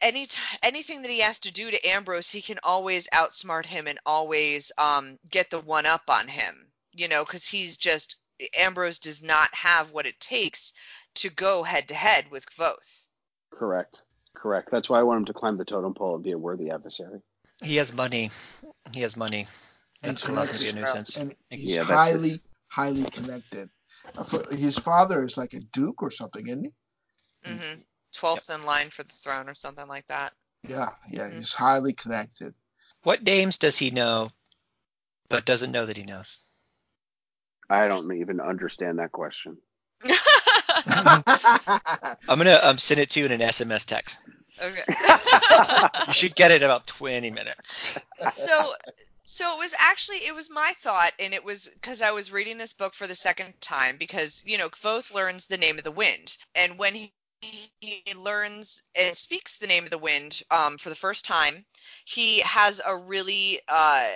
any 0.00 0.26
t- 0.26 0.40
anything 0.62 1.02
that 1.02 1.10
he 1.10 1.20
has 1.20 1.38
to 1.40 1.52
do 1.52 1.70
to 1.70 1.88
Ambrose, 1.88 2.30
he 2.30 2.42
can 2.42 2.58
always 2.62 3.08
outsmart 3.08 3.66
him 3.66 3.86
and 3.86 3.98
always 4.06 4.72
um, 4.78 5.18
get 5.30 5.50
the 5.50 5.60
one 5.60 5.86
up 5.86 6.02
on 6.08 6.28
him. 6.28 6.66
You 6.92 7.08
know, 7.08 7.24
because 7.24 7.46
he's 7.46 7.76
just 7.76 8.16
Ambrose 8.56 8.98
does 8.98 9.22
not 9.22 9.52
have 9.54 9.92
what 9.92 10.06
it 10.06 10.18
takes 10.20 10.72
to 11.16 11.30
go 11.30 11.62
head 11.62 11.88
to 11.88 11.94
head 11.94 12.30
with 12.30 12.48
Kvothe. 12.50 13.06
Correct. 13.52 14.02
Correct. 14.34 14.70
That's 14.70 14.90
why 14.90 14.98
I 15.00 15.04
want 15.04 15.18
him 15.18 15.24
to 15.26 15.32
climb 15.32 15.56
the 15.56 15.64
totem 15.64 15.94
pole 15.94 16.16
and 16.16 16.24
be 16.24 16.32
a 16.32 16.38
worthy 16.38 16.70
adversary. 16.70 17.20
He 17.62 17.76
has 17.76 17.92
money. 17.92 18.30
He 18.92 19.00
has 19.02 19.16
money. 19.16 19.46
And 20.02 20.16
That's 20.16 20.22
what 20.22 20.32
allows 20.32 20.50
him 20.50 20.58
to 20.58 20.74
be 20.74 20.78
a 20.78 20.82
nuisance. 20.82 21.16
And 21.16 21.34
he's 21.50 21.76
Yeah, 21.76 21.84
that's 21.84 21.90
it. 21.90 22.12
highly, 22.12 22.40
highly 22.68 23.04
connected. 23.04 23.70
His 24.50 24.78
father 24.78 25.24
is 25.24 25.36
like 25.36 25.54
a 25.54 25.60
duke 25.60 26.02
or 26.02 26.10
something, 26.10 26.46
isn't 26.46 26.64
he? 26.64 27.50
hmm 27.50 27.80
12th 28.14 28.54
in 28.54 28.64
line 28.64 28.90
for 28.90 29.02
the 29.02 29.12
throne 29.12 29.48
or 29.48 29.54
something 29.54 29.88
like 29.88 30.06
that. 30.06 30.32
Yeah, 30.68 30.90
yeah, 31.10 31.28
Mhm. 31.28 31.36
he's 31.36 31.52
highly 31.52 31.92
connected. 31.92 32.54
What 33.02 33.22
names 33.22 33.58
does 33.58 33.78
he 33.78 33.90
know, 33.90 34.30
but 35.28 35.44
doesn't 35.44 35.72
know 35.72 35.84
that 35.86 35.96
he 35.96 36.04
knows? 36.04 36.40
I 37.68 37.88
don't 37.88 38.12
even 38.16 38.40
understand 38.40 38.98
that 38.98 39.12
question. 39.12 39.58
I'm 40.86 42.38
gonna 42.38 42.60
um, 42.62 42.78
send 42.78 43.00
it 43.00 43.10
to 43.10 43.20
you 43.20 43.26
in 43.26 43.32
an 43.32 43.40
SMS 43.40 43.86
text. 43.86 44.20
okay. 44.60 44.84
You 46.06 46.12
should 46.12 46.34
get 46.34 46.50
it 46.50 46.62
in 46.62 46.64
about 46.64 46.86
20 46.86 47.30
minutes. 47.30 47.98
so 48.34 48.74
so 49.24 49.54
it 49.54 49.58
was 49.58 49.74
actually 49.78 50.18
it 50.18 50.34
was 50.34 50.50
my 50.50 50.72
thought 50.78 51.12
and 51.18 51.32
it 51.32 51.42
was 51.44 51.68
because 51.72 52.02
i 52.02 52.10
was 52.10 52.30
reading 52.30 52.58
this 52.58 52.74
book 52.74 52.92
for 52.92 53.06
the 53.06 53.14
second 53.14 53.54
time 53.60 53.96
because 53.96 54.42
you 54.46 54.58
know 54.58 54.68
Kvothe 54.68 55.12
learns 55.14 55.46
the 55.46 55.56
name 55.56 55.78
of 55.78 55.84
the 55.84 55.90
wind 55.90 56.36
and 56.54 56.78
when 56.78 56.94
he 56.94 57.12
he 57.80 58.14
learns 58.14 58.82
and 58.94 59.16
speaks 59.16 59.56
the 59.56 59.66
name 59.66 59.84
of 59.84 59.90
the 59.90 59.98
wind 59.98 60.42
um, 60.50 60.78
for 60.78 60.88
the 60.88 60.94
first 60.94 61.24
time 61.24 61.64
he 62.04 62.40
has 62.40 62.80
a 62.84 62.96
really 62.96 63.60
uh, 63.68 64.08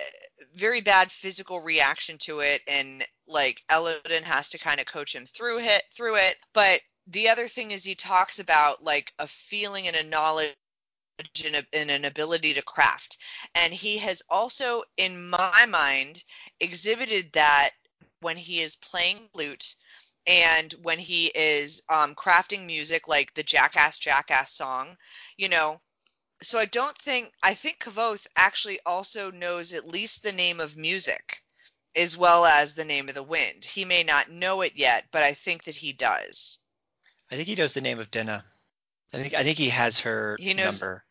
very 0.53 0.81
bad 0.81 1.11
physical 1.11 1.61
reaction 1.61 2.17
to 2.19 2.39
it 2.39 2.61
and 2.67 3.05
like 3.27 3.63
Elodin 3.69 4.23
has 4.23 4.49
to 4.49 4.57
kind 4.57 4.79
of 4.79 4.85
coach 4.85 5.15
him 5.15 5.25
through 5.25 5.59
it 5.59 5.83
through 5.91 6.15
it. 6.15 6.37
But 6.53 6.81
the 7.07 7.29
other 7.29 7.47
thing 7.47 7.71
is 7.71 7.83
he 7.83 7.95
talks 7.95 8.39
about 8.39 8.83
like 8.83 9.13
a 9.19 9.27
feeling 9.27 9.87
and 9.87 9.95
a 9.95 10.03
knowledge 10.03 10.55
and 11.73 11.91
an 11.91 12.05
ability 12.05 12.53
to 12.53 12.61
craft. 12.61 13.17
And 13.55 13.73
he 13.73 13.97
has 13.97 14.21
also 14.29 14.83
in 14.97 15.29
my 15.29 15.65
mind 15.67 16.23
exhibited 16.59 17.33
that 17.33 17.71
when 18.21 18.37
he 18.37 18.61
is 18.61 18.75
playing 18.75 19.29
flute 19.33 19.75
and 20.27 20.73
when 20.83 20.99
he 20.99 21.27
is 21.27 21.81
um, 21.89 22.15
crafting 22.15 22.65
music 22.65 23.07
like 23.07 23.33
the 23.33 23.43
jackass 23.43 23.97
jackass 23.99 24.53
song 24.53 24.95
you 25.37 25.49
know 25.49 25.79
so 26.41 26.57
i 26.59 26.65
don't 26.65 26.97
think 26.97 27.31
i 27.43 27.53
think 27.53 27.79
Kvothe 27.79 28.27
actually 28.35 28.79
also 28.85 29.31
knows 29.31 29.73
at 29.73 29.87
least 29.87 30.23
the 30.23 30.31
name 30.31 30.59
of 30.59 30.77
music 30.77 31.41
as 31.95 32.15
well 32.17 32.45
as 32.45 32.73
the 32.73 32.85
name 32.85 33.09
of 33.09 33.15
the 33.15 33.23
wind 33.23 33.65
he 33.65 33.85
may 33.85 34.03
not 34.03 34.29
know 34.29 34.61
it 34.61 34.73
yet 34.75 35.05
but 35.11 35.23
i 35.23 35.33
think 35.33 35.63
that 35.65 35.75
he 35.75 35.93
does 35.93 36.59
I 37.31 37.35
think 37.35 37.47
he 37.47 37.53
knows 37.53 37.73
the 37.73 37.81
name 37.81 37.99
of 37.99 38.09
Denna. 38.09 38.43
I 39.13 39.17
think 39.17 39.35
I 39.35 39.43
think 39.43 39.59
he 39.59 39.69
has 39.69 39.99
her 39.99 40.35
He 40.39 40.55
knows- 40.55 40.81
number. 40.81 41.03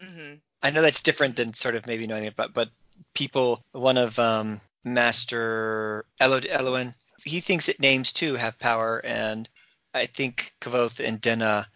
hmm 0.00 0.34
I 0.62 0.70
know 0.70 0.82
that's 0.82 1.00
different 1.02 1.34
than 1.34 1.52
sort 1.52 1.74
of 1.74 1.86
maybe 1.88 2.06
knowing 2.06 2.24
it, 2.24 2.36
but 2.36 2.54
but 2.54 2.70
people, 3.12 3.60
one 3.72 3.98
of 3.98 4.16
um, 4.20 4.60
Master 4.84 6.06
Elo 6.20 6.38
Elodin, 6.48 6.94
he 7.24 7.40
thinks 7.40 7.66
that 7.66 7.80
names 7.80 8.12
too 8.12 8.34
have 8.34 8.58
power, 8.58 9.00
and 9.04 9.48
I 9.94 10.06
think 10.06 10.54
Kvothe 10.60 11.00
and 11.00 11.20
Denna, 11.20 11.66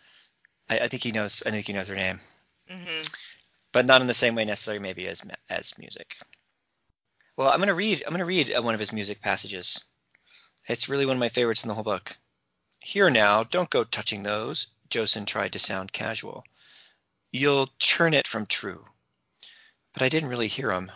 I, 0.69 0.81
I 0.81 0.89
think 0.89 1.03
he 1.03 1.13
knows. 1.13 1.43
I 1.45 1.51
think 1.51 1.67
he 1.67 1.73
knows 1.73 1.89
her 1.89 1.95
name, 1.95 2.21
hmm 2.69 3.03
but 3.73 3.87
not 3.87 4.01
in 4.01 4.07
the 4.07 4.15
same 4.15 4.35
way 4.35 4.45
necessarily 4.45 4.83
maybe 4.83 5.07
as 5.07 5.23
as 5.49 5.77
music. 5.79 6.17
Well, 7.37 7.49
I'm 7.49 7.59
gonna 7.61 7.75
read. 7.75 8.03
I'm 8.05 8.13
gonna 8.13 8.25
read 8.25 8.53
uh, 8.53 8.63
one 8.63 8.75
of 8.75 8.81
his 8.81 8.93
music 8.93 9.21
passages. 9.21 9.85
It's 10.67 10.89
really 10.89 11.07
one 11.07 11.17
of 11.17 11.21
my 11.21 11.29
favorites 11.31 11.65
in 11.65 11.69
the 11.69 11.75
whole 11.75 11.85
book. 11.85 12.17
Here 12.81 13.11
now, 13.11 13.45
don't 13.45 13.71
go 13.71 13.85
touching 13.85 14.23
those. 14.23 14.67
Josn 14.91 15.27
tried 15.27 15.53
to 15.55 15.59
sound 15.59 15.93
casual. 15.93 16.45
You'll 17.33 17.69
turn 17.79 18.15
it 18.15 18.27
from 18.27 18.47
true. 18.47 18.85
But 19.93 20.03
I 20.03 20.09
didn't 20.09 20.29
really 20.29 20.49
hear 20.49 20.71
him. 20.71 20.93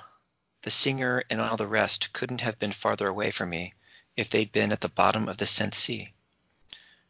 The 0.63 0.71
singer 0.71 1.25
and 1.31 1.41
all 1.41 1.57
the 1.57 1.67
rest 1.67 2.13
couldn't 2.13 2.43
have 2.43 2.59
been 2.59 2.73
farther 2.73 3.09
away 3.09 3.31
from 3.31 3.51
me 3.51 3.75
if 4.17 4.31
they'd 4.31 4.53
been 4.53 4.73
at 4.73 4.81
the 4.81 4.89
bottom 4.89 5.29
of 5.29 5.39
the 5.39 5.47
Centhe 5.47 5.75
Sea. 5.75 6.13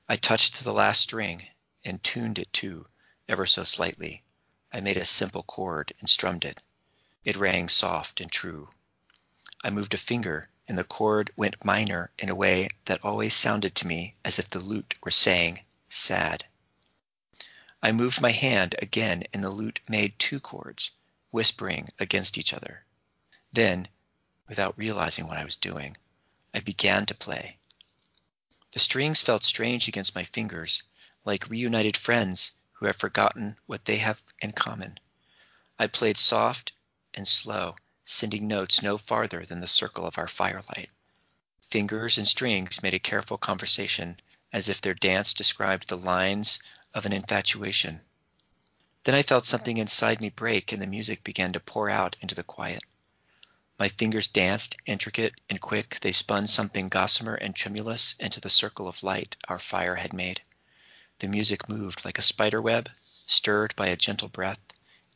I 0.09 0.17
touched 0.17 0.63
the 0.63 0.73
last 0.73 1.01
string 1.01 1.49
and 1.85 2.03
tuned 2.03 2.39
it 2.39 2.53
too, 2.53 2.87
ever 3.29 3.47
so 3.47 3.65
slightly. 3.65 4.23
I 4.73 4.81
made 4.81 4.97
a 4.97 5.05
simple 5.05 5.43
chord 5.43 5.93
and 6.01 6.09
strummed 6.09 6.45
it. 6.45 6.61
It 7.25 7.37
rang 7.37 7.69
soft 7.69 8.21
and 8.21 8.31
true. 8.31 8.69
I 9.65 9.71
moved 9.71 9.95
a 9.95 9.99
finger 9.99 10.49
and 10.69 10.79
the 10.79 10.85
chord 10.85 11.33
went 11.37 11.65
minor 11.65 12.11
in 12.19 12.29
a 12.29 12.35
way 12.35 12.69
that 12.85 13.05
always 13.05 13.35
sounded 13.35 13.75
to 13.77 13.87
me 13.87 14.15
as 14.25 14.39
if 14.39 14.49
the 14.49 14.61
lute 14.61 14.95
were 15.03 15.11
saying, 15.11 15.61
sad. 15.89 16.45
I 17.83 17.93
moved 17.93 18.21
my 18.21 18.31
hand 18.31 18.77
again 18.79 19.25
and 19.33 19.43
the 19.43 19.51
lute 19.51 19.81
made 19.89 20.19
two 20.19 20.41
chords, 20.41 20.93
whispering 21.31 21.89
against 21.99 22.39
each 22.39 22.53
other. 22.53 22.85
Then, 23.53 23.89
without 24.49 24.79
realizing 24.79 25.27
what 25.27 25.39
I 25.39 25.45
was 25.45 25.57
doing, 25.57 25.97
I 26.55 26.61
began 26.61 27.07
to 27.07 27.15
play. 27.15 27.59
The 28.73 28.79
strings 28.79 29.23
felt 29.23 29.45
strange 29.45 29.89
against 29.89 30.15
my 30.15 30.25
fingers, 30.25 30.83
like 31.25 31.49
reunited 31.49 31.97
friends 31.97 32.53
who 32.73 32.87
have 32.87 32.97
forgotten 32.97 33.59
what 33.67 33.85
they 33.85 33.99
have 33.99 34.23
in 34.41 34.53
common. 34.53 34.99
I 35.79 35.87
played 35.87 36.19
soft 36.19 36.73
and 37.15 37.27
slow, 37.27 37.77
sending 38.05 38.49
notes 38.49 38.83
no 38.83 38.99
farther 38.99 39.45
than 39.45 39.61
the 39.61 39.67
circle 39.67 40.07
of 40.07 40.19
our 40.19 40.29
firelight. 40.29 40.91
Fingers 41.63 42.19
and 42.19 42.29
strings 42.29 42.83
made 42.83 42.95
a 42.95 42.99
careful 42.99 43.39
conversation, 43.39 44.21
as 44.53 44.69
if 44.69 44.81
their 44.81 44.95
dance 44.95 45.33
described 45.33 45.89
the 45.89 45.97
lines 45.97 46.59
of 46.93 47.07
an 47.07 47.13
infatuation. 47.13 48.01
Then 49.05 49.15
I 49.15 49.23
felt 49.23 49.47
something 49.47 49.79
inside 49.79 50.21
me 50.21 50.29
break, 50.29 50.73
and 50.73 50.83
the 50.83 50.87
music 50.87 51.25
began 51.25 51.53
to 51.55 51.61
pour 51.61 51.89
out 51.89 52.17
into 52.21 52.35
the 52.35 52.45
quiet. 52.45 52.83
My 53.83 53.89
fingers 53.89 54.28
danced, 54.28 54.76
intricate 54.87 55.35
and 55.51 55.61
quick. 55.61 55.99
They 56.03 56.12
spun 56.12 56.47
something 56.47 56.89
gossamer 56.89 57.35
and 57.35 57.53
tremulous 57.53 58.14
into 58.20 58.41
the 58.41 58.49
circle 58.49 58.87
of 58.87 59.03
light 59.03 59.37
our 59.49 59.59
fire 59.59 59.97
had 59.97 60.12
made. 60.12 60.41
The 61.18 61.26
music 61.26 61.68
moved 61.68 62.05
like 62.05 62.16
a 62.16 62.22
spider 62.22 62.62
web, 62.62 62.89
stirred 63.01 63.74
by 63.74 63.89
a 63.89 63.97
gentle 63.97 64.28
breath. 64.28 64.61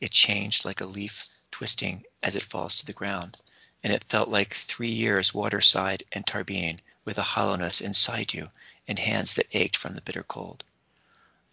It 0.01 0.11
changed 0.11 0.65
like 0.65 0.81
a 0.81 0.85
leaf 0.85 1.29
twisting 1.49 2.03
as 2.21 2.35
it 2.35 2.43
falls 2.43 2.75
to 2.79 2.85
the 2.85 2.91
ground, 2.91 3.39
and 3.85 3.93
it 3.93 4.03
felt 4.03 4.27
like 4.27 4.53
three 4.53 4.91
years 4.91 5.33
waterside 5.33 6.03
and 6.11 6.27
Tarbean, 6.27 6.81
with 7.05 7.17
a 7.17 7.23
hollowness 7.23 7.79
inside 7.79 8.33
you 8.33 8.51
and 8.85 8.99
hands 8.99 9.35
that 9.35 9.47
ached 9.53 9.77
from 9.77 9.95
the 9.95 10.01
bitter 10.01 10.23
cold. 10.23 10.65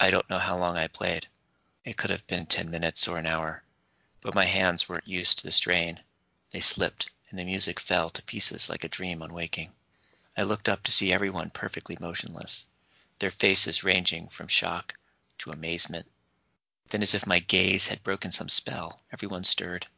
I 0.01 0.11
don't 0.11 0.29
know 0.29 0.41
how 0.41 0.57
long 0.57 0.77
I 0.77 0.89
played. 0.89 1.29
It 1.85 1.97
could 1.97 2.11
have 2.11 2.27
been 2.27 2.47
ten 2.47 2.73
minutes 2.73 3.07
or 3.07 3.19
an 3.19 3.27
hour, 3.27 3.63
but 4.21 4.35
my 4.35 4.47
hands 4.47 4.89
weren't 4.89 5.07
used 5.07 5.39
to 5.39 5.45
the 5.45 5.53
strain. 5.53 6.01
They 6.55 6.61
slipped, 6.61 7.11
and 7.31 7.37
the 7.37 7.45
music 7.45 7.81
fell 7.81 8.11
to 8.11 8.23
pieces 8.23 8.69
like 8.69 8.85
a 8.85 8.89
dream 8.89 9.23
on 9.23 9.35
waking. 9.35 9.75
I 10.37 10.45
looked 10.45 10.69
up 10.69 10.85
to 10.85 10.93
see 10.93 11.13
everyone 11.13 11.51
perfectly 11.51 11.97
motionless, 11.99 12.67
their 13.19 13.33
faces 13.33 13.83
ranging 13.83 14.29
from 14.29 14.47
shock 14.47 14.97
to 15.39 15.51
amazement. 15.51 16.09
Then, 16.91 17.03
as 17.03 17.13
if 17.13 17.27
my 17.27 17.41
gaze 17.41 17.89
had 17.89 18.05
broken 18.05 18.31
some 18.31 18.49
spell, 18.49 19.03
everyone 19.13 19.43
stirred. 19.43 19.89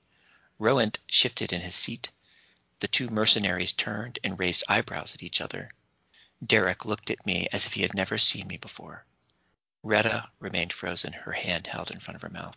Roent 0.58 0.98
shifted 1.08 1.52
in 1.52 1.60
his 1.60 1.74
seat. 1.74 2.10
The 2.80 2.88
two 2.88 3.10
mercenaries 3.10 3.74
turned 3.74 4.18
and 4.24 4.38
raised 4.38 4.64
eyebrows 4.66 5.14
at 5.14 5.22
each 5.22 5.42
other. 5.42 5.70
Derrik 6.42 6.86
looked 6.86 7.10
at 7.10 7.26
me 7.26 7.48
as 7.52 7.66
if 7.66 7.74
he 7.74 7.82
had 7.82 7.92
never 7.92 8.16
seen 8.16 8.46
me 8.46 8.56
before. 8.56 9.04
Reta 9.84 10.30
remained 10.38 10.72
frozen, 10.72 11.12
her 11.12 11.32
hand 11.32 11.66
held 11.66 11.90
in 11.90 12.00
front 12.00 12.16
of 12.16 12.22
her 12.22 12.30
mouth. 12.30 12.56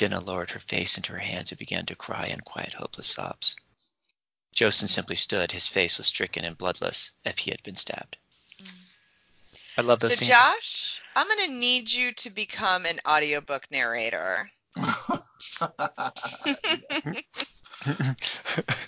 Denna 0.00 0.18
lowered 0.18 0.50
her 0.52 0.60
face 0.60 0.96
into 0.96 1.12
her 1.12 1.18
hands 1.18 1.52
and 1.52 1.58
began 1.58 1.84
to 1.84 1.94
cry 1.94 2.28
in 2.28 2.40
quiet, 2.40 2.72
hopeless 2.72 3.08
sobs. 3.08 3.54
Josn 4.56 4.88
simply 4.88 5.14
stood. 5.14 5.52
His 5.52 5.68
face 5.68 5.98
was 5.98 6.06
stricken 6.06 6.42
and 6.42 6.56
bloodless, 6.56 7.10
as 7.26 7.34
if 7.34 7.40
he 7.40 7.50
had 7.50 7.62
been 7.62 7.76
stabbed. 7.76 8.16
Mm. 8.62 8.68
I 9.76 9.82
love 9.82 9.98
those 9.98 10.12
So, 10.12 10.24
scenes. 10.24 10.30
Josh, 10.30 11.02
I'm 11.14 11.26
going 11.26 11.50
to 11.50 11.52
need 11.52 11.92
you 11.92 12.12
to 12.12 12.30
become 12.30 12.86
an 12.86 12.98
audiobook 13.06 13.66
narrator. 13.70 14.50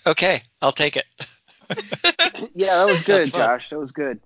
okay, 0.07 0.43
I'll 0.63 0.73
take 0.73 0.97
it. 0.97 1.05
Yeah, 2.55 2.77
that 2.77 2.87
was 2.87 3.07
good. 3.07 3.31
Josh. 3.31 3.69
That 3.69 3.79
was 3.79 3.93
good. 3.93 4.19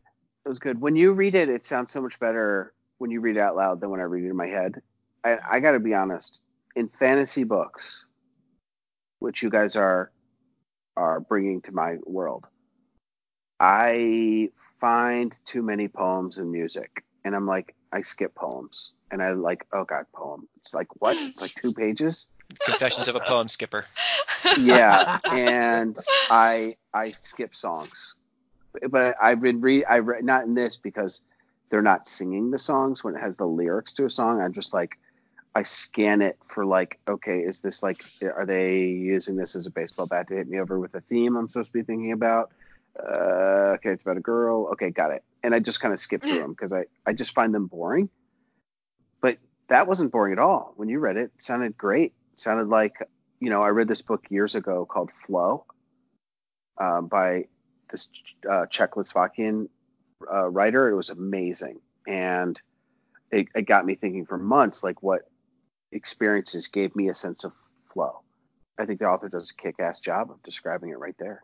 That 0.44 0.50
was 0.50 0.60
good. 0.60 0.80
When 0.80 0.94
you 0.94 1.14
read 1.14 1.34
it, 1.34 1.48
it 1.48 1.66
sounds 1.66 1.90
so 1.90 2.00
much 2.00 2.20
better 2.20 2.72
when 2.98 3.10
you 3.10 3.20
read 3.20 3.38
it 3.38 3.40
out 3.40 3.56
loud 3.56 3.80
than 3.80 3.90
when 3.90 3.98
I 3.98 4.04
read 4.04 4.24
it 4.24 4.30
in 4.30 4.36
my 4.36 4.46
head. 4.46 4.80
I, 5.24 5.38
I 5.50 5.58
got 5.58 5.72
to 5.72 5.80
be 5.80 5.92
honest. 5.92 6.38
In 6.76 6.88
fantasy 6.88 7.42
books, 7.44 8.04
which 9.18 9.42
you 9.42 9.50
guys 9.50 9.76
are 9.76 10.12
are 10.96 11.20
bringing 11.20 11.62
to 11.62 11.72
my 11.72 11.96
world, 12.04 12.44
I 13.58 14.50
find 14.80 15.36
too 15.46 15.62
many 15.62 15.88
poems 15.88 16.38
and 16.38 16.52
music, 16.52 17.02
and 17.24 17.34
I'm 17.34 17.46
like, 17.46 17.74
I 17.92 18.02
skip 18.02 18.34
poems, 18.34 18.92
and 19.10 19.22
I 19.22 19.32
like, 19.32 19.66
oh 19.72 19.84
god, 19.84 20.04
poem. 20.14 20.48
It's 20.58 20.74
like 20.74 20.88
what? 21.00 21.16
It's 21.16 21.40
like 21.40 21.54
two 21.62 21.72
pages. 21.72 22.28
Confessions 22.64 23.08
of 23.08 23.16
a 23.16 23.20
Poem 23.20 23.48
Skipper. 23.48 23.86
yeah, 24.60 25.18
and 25.32 25.98
I 26.30 26.76
I 26.92 27.08
skip 27.08 27.56
songs, 27.56 28.14
but 28.90 29.16
I've 29.20 29.40
been 29.40 29.62
read 29.62 29.86
I 29.88 30.00
read 30.00 30.24
not 30.24 30.44
in 30.44 30.54
this 30.54 30.76
because 30.76 31.22
they're 31.70 31.82
not 31.82 32.06
singing 32.06 32.50
the 32.50 32.58
songs 32.58 33.02
when 33.02 33.16
it 33.16 33.20
has 33.20 33.36
the 33.36 33.46
lyrics 33.46 33.92
to 33.94 34.04
a 34.04 34.10
song. 34.10 34.40
I'm 34.40 34.52
just 34.52 34.72
like 34.72 34.98
I 35.56 35.62
scan 35.62 36.20
it 36.20 36.38
for 36.48 36.66
like 36.66 36.98
okay, 37.08 37.38
is 37.38 37.60
this 37.60 37.82
like 37.82 38.04
are 38.22 38.44
they 38.44 38.80
using 38.82 39.36
this 39.36 39.56
as 39.56 39.64
a 39.64 39.70
baseball 39.70 40.04
bat 40.04 40.28
to 40.28 40.34
hit 40.34 40.48
me 40.48 40.60
over 40.60 40.78
with 40.78 40.94
a 40.94 41.00
theme 41.00 41.34
I'm 41.34 41.48
supposed 41.48 41.68
to 41.68 41.72
be 41.72 41.82
thinking 41.82 42.12
about? 42.12 42.52
Uh, 42.94 43.72
okay, 43.76 43.88
it's 43.88 44.02
about 44.02 44.18
a 44.18 44.20
girl. 44.20 44.68
Okay, 44.72 44.90
got 44.90 45.12
it. 45.12 45.24
And 45.42 45.54
I 45.54 45.60
just 45.60 45.80
kind 45.80 45.94
of 45.94 46.00
skip 46.00 46.22
through 46.22 46.38
them 46.40 46.50
because 46.50 46.74
I 46.74 46.84
I 47.06 47.14
just 47.14 47.32
find 47.32 47.54
them 47.54 47.68
boring. 47.68 48.10
But 49.22 49.38
that 49.68 49.86
wasn't 49.86 50.12
boring 50.12 50.34
at 50.34 50.38
all. 50.38 50.74
When 50.76 50.90
you 50.90 50.98
read 50.98 51.16
it, 51.16 51.30
it 51.34 51.42
sounded 51.42 51.74
great. 51.78 52.12
It 52.34 52.40
sounded 52.40 52.68
like 52.68 52.92
you 53.40 53.48
know, 53.48 53.62
I 53.62 53.68
read 53.68 53.88
this 53.88 54.02
book 54.02 54.26
years 54.28 54.56
ago 54.56 54.84
called 54.84 55.10
Flow 55.24 55.64
uh, 56.78 57.00
by 57.00 57.46
this 57.90 58.10
uh, 58.46 58.66
Czechoslovakian 58.66 59.70
uh, 60.30 60.48
writer. 60.48 60.90
It 60.90 60.96
was 60.96 61.08
amazing, 61.08 61.80
and 62.06 62.60
it, 63.30 63.46
it 63.54 63.62
got 63.62 63.86
me 63.86 63.94
thinking 63.94 64.26
for 64.26 64.36
months, 64.36 64.84
like 64.84 65.02
what 65.02 65.22
experiences 65.92 66.68
gave 66.68 66.94
me 66.96 67.08
a 67.08 67.14
sense 67.14 67.44
of 67.44 67.52
flow. 67.92 68.20
I 68.78 68.84
think 68.84 69.00
the 69.00 69.06
author 69.06 69.28
does 69.28 69.50
a 69.50 69.62
kick-ass 69.62 70.00
job 70.00 70.30
of 70.30 70.42
describing 70.42 70.90
it 70.90 70.98
right 70.98 71.16
there. 71.18 71.42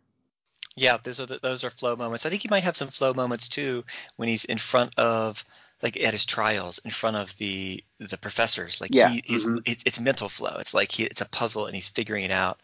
Yeah, 0.77 0.99
those 1.03 1.21
are 1.21 1.27
the, 1.27 1.39
those 1.43 1.65
are 1.65 1.71
flow 1.71 1.97
moments. 1.97 2.25
I 2.25 2.31
think 2.31 2.43
he 2.43 2.49
might 2.49 2.65
have 2.65 2.77
some 2.77 2.89
flow 2.89 3.13
moments 3.13 3.49
too 3.49 3.85
when 4.17 4.29
he's 4.29 4.45
in 4.45 4.59
front 4.59 4.99
of 4.99 5.45
like 5.83 6.01
at 6.03 6.13
his 6.13 6.25
trials 6.25 6.79
in 6.79 6.91
front 6.91 7.17
of 7.17 7.37
the 7.37 7.83
the 7.99 8.17
professors. 8.17 8.81
Like 8.81 8.95
Yeah, 8.95 9.09
he 9.09 9.23
he's 9.25 9.45
mhm. 9.45 9.61
it's, 9.67 9.83
it's 9.85 10.01
mental 10.01 10.29
flow. 10.29 10.57
It's 10.61 10.73
like 10.73 10.93
he, 10.93 11.05
it's 11.05 11.21
a 11.21 11.29
puzzle 11.29 11.67
and 11.67 11.75
he's 11.75 11.89
figuring 11.89 12.25
it 12.25 12.31
out. 12.31 12.61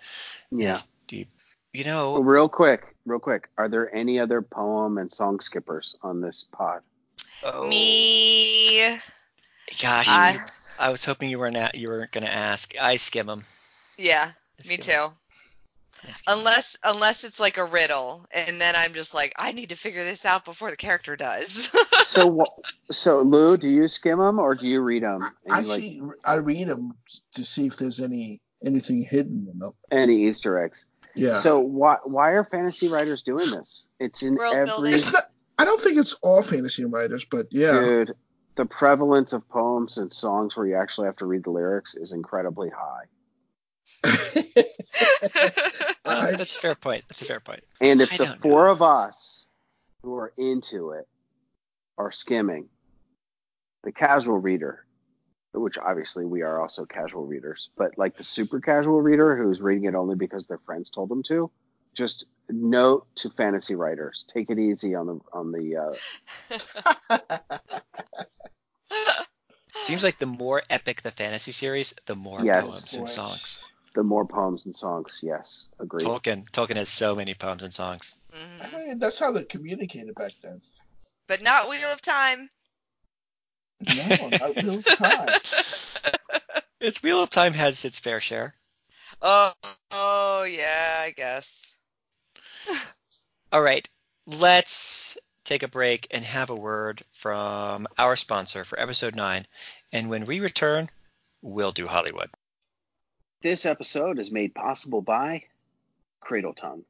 Yeah. 0.50 0.70
It's 0.70 0.88
deep. 1.06 1.28
You 1.74 1.84
know, 1.84 2.18
real 2.18 2.48
quick, 2.48 2.94
real 3.04 3.18
quick. 3.18 3.50
Are 3.58 3.68
there 3.68 3.94
any 3.94 4.18
other 4.18 4.40
poem 4.40 4.96
and 4.96 5.12
song 5.12 5.40
skippers 5.40 5.96
on 6.02 6.22
this 6.22 6.46
pod? 6.50 6.80
oh, 7.42 7.68
Me. 7.68 8.98
Gosh, 9.82 10.08
I, 10.08 10.38
I 10.78 10.90
was 10.90 11.04
hoping 11.04 11.30
you 11.30 11.38
weren't 11.38 11.56
a- 11.56 11.70
you 11.74 11.88
weren't 11.88 12.12
gonna 12.12 12.26
ask. 12.26 12.74
I 12.80 12.96
skim 12.96 13.26
them. 13.26 13.44
yeah, 13.96 14.30
I 14.64 14.68
me 14.68 14.76
too. 14.76 14.92
I 14.92 16.12
skim 16.12 16.32
'em. 16.32 16.38
Unless 16.38 16.76
unless 16.84 17.24
it's 17.24 17.40
like 17.40 17.58
a 17.58 17.64
riddle, 17.64 18.24
and 18.32 18.60
then 18.60 18.74
I'm 18.76 18.94
just 18.94 19.14
like, 19.14 19.32
I 19.36 19.52
need 19.52 19.70
to 19.70 19.76
figure 19.76 20.04
this 20.04 20.24
out 20.24 20.44
before 20.44 20.70
the 20.70 20.76
character 20.76 21.16
does. 21.16 21.74
So, 22.08 22.42
so 22.90 23.20
Lou, 23.20 23.58
do 23.58 23.68
you 23.68 23.86
skim 23.86 24.18
them 24.18 24.38
or 24.38 24.54
do 24.54 24.66
you 24.66 24.80
read 24.80 25.02
them? 25.02 25.20
Actually, 25.50 26.00
I 26.24 26.36
read 26.36 26.66
them 26.68 26.94
to 27.32 27.44
see 27.44 27.66
if 27.66 27.76
there's 27.76 28.00
any 28.00 28.40
anything 28.64 29.02
hidden 29.02 29.46
in 29.52 29.58
them. 29.58 29.72
any 29.90 30.26
Easter 30.26 30.58
eggs? 30.64 30.86
Yeah. 31.14 31.40
So 31.40 31.58
why 31.60 31.96
why 32.04 32.30
are 32.30 32.44
fantasy 32.44 32.88
writers 32.88 33.20
doing 33.20 33.50
this? 33.50 33.86
It's 34.00 34.22
in 34.22 34.36
World 34.36 34.54
every 34.54 34.64
building. 34.66 34.94
it's 34.94 35.12
not. 35.12 35.24
I 35.58 35.66
don't 35.66 35.78
think 35.82 35.98
it's 35.98 36.14
all 36.22 36.40
fantasy 36.40 36.86
writers, 36.86 37.26
but 37.26 37.46
yeah. 37.50 37.78
dude. 37.78 38.14
The 38.58 38.66
prevalence 38.66 39.32
of 39.32 39.48
poems 39.48 39.98
and 39.98 40.12
songs 40.12 40.56
where 40.56 40.66
you 40.66 40.74
actually 40.74 41.06
have 41.06 41.16
to 41.18 41.26
read 41.26 41.44
the 41.44 41.50
lyrics 41.50 41.94
is 41.94 42.10
incredibly 42.12 42.70
high. 42.70 43.04
Well, 46.04 46.36
that's 46.36 46.56
a 46.56 46.60
fair 46.60 46.74
point. 46.74 47.04
That's 47.08 47.22
a 47.22 47.26
fair 47.26 47.40
point. 47.40 47.64
And 47.80 48.00
if 48.00 48.12
I 48.12 48.16
the 48.16 48.26
four 48.40 48.64
know. 48.66 48.72
of 48.72 48.82
us 48.82 49.46
who 50.02 50.14
are 50.16 50.32
into 50.36 50.90
it 50.90 51.06
are 51.98 52.10
skimming, 52.10 52.68
the 53.84 53.92
casual 53.92 54.38
reader, 54.38 54.84
which 55.52 55.78
obviously 55.78 56.24
we 56.24 56.42
are 56.42 56.60
also 56.60 56.84
casual 56.86 57.26
readers, 57.26 57.70
but 57.76 57.96
like 57.98 58.16
the 58.16 58.24
super 58.24 58.58
casual 58.60 59.00
reader 59.00 59.36
who's 59.36 59.60
reading 59.60 59.84
it 59.84 59.94
only 59.94 60.16
because 60.16 60.46
their 60.46 60.58
friends 60.58 60.90
told 60.90 61.10
them 61.10 61.22
to, 61.24 61.50
just 61.94 62.24
note 62.48 63.06
to 63.16 63.30
fantasy 63.30 63.74
writers: 63.74 64.24
take 64.32 64.50
it 64.50 64.58
easy 64.58 64.94
on 64.94 65.06
the 65.06 65.20
on 65.32 65.52
the. 65.52 65.76
Uh, 66.50 67.58
Seems 69.88 70.04
like 70.04 70.18
the 70.18 70.26
more 70.26 70.62
epic 70.68 71.00
the 71.00 71.10
fantasy 71.10 71.50
series, 71.50 71.94
the 72.04 72.14
more 72.14 72.44
Yes. 72.44 72.66
poems 72.68 72.92
and 72.94 73.04
Boys. 73.04 73.14
songs. 73.14 73.64
the 73.94 74.02
more 74.04 74.26
poems 74.26 74.66
and 74.66 74.76
songs, 74.76 75.18
yes, 75.22 75.66
agreed. 75.80 76.04
Tolkien, 76.06 76.48
Tolkien 76.50 76.76
has 76.76 76.90
so 76.90 77.16
many 77.16 77.32
poems 77.34 77.62
and 77.62 77.72
songs. 77.72 78.14
Mhm. 78.32 78.62
I 78.62 78.76
mean, 78.76 78.98
that's 78.98 79.18
how 79.18 79.32
they 79.32 79.44
communicated 79.44 80.14
back 80.14 80.32
then. 80.42 80.60
But 81.26 81.42
not 81.42 81.68
Wheel 81.70 81.88
of 81.90 82.02
Time. 82.02 82.50
No, 83.80 84.28
not 84.28 84.62
real 84.62 84.82
time. 84.82 85.34
It's 86.80 87.02
Wheel 87.02 87.22
of 87.22 87.30
Time 87.30 87.54
has 87.54 87.84
its 87.84 87.98
fair 87.98 88.20
share. 88.20 88.54
Oh, 89.22 89.52
oh 89.90 90.42
yeah, 90.44 90.98
I 91.00 91.10
guess. 91.10 91.74
All 93.50 93.62
right, 93.62 93.88
let's 94.26 95.16
take 95.44 95.62
a 95.64 95.68
break 95.68 96.06
and 96.12 96.24
have 96.24 96.50
a 96.50 96.54
word 96.54 97.02
from 97.12 97.88
our 97.96 98.14
sponsor 98.14 98.64
for 98.64 98.78
episode 98.78 99.16
nine. 99.16 99.46
And 99.92 100.10
when 100.10 100.26
we 100.26 100.40
return, 100.40 100.90
we'll 101.42 101.72
do 101.72 101.86
Hollywood. 101.86 102.30
This 103.40 103.64
episode 103.64 104.18
is 104.18 104.30
made 104.32 104.54
possible 104.54 105.00
by 105.00 105.44
Cradle 106.20 106.54
Tongue. 106.54 106.84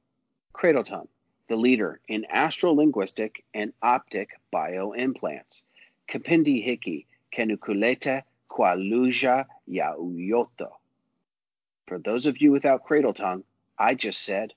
Cradle 0.53 0.85
Tongue. 0.85 1.09
the 1.49 1.57
leader 1.57 2.01
in 2.09 2.27
astrolinguistic 2.33 3.43
and 3.55 3.73
optic 3.83 4.39
bioimplants. 4.53 5.63
Kapindi 6.09 6.65
hiki 6.65 7.07
kenukulete 7.35 8.23
qualuja 8.51 9.47
yauyoto. 9.69 10.73
For 11.87 11.99
those 11.99 12.27
of 12.27 12.41
you 12.41 12.53
without 12.53 12.85
cradle 12.85 13.15
tongue, 13.15 13.45
I 13.79 13.95
just 13.95 14.23
said, 14.23 14.53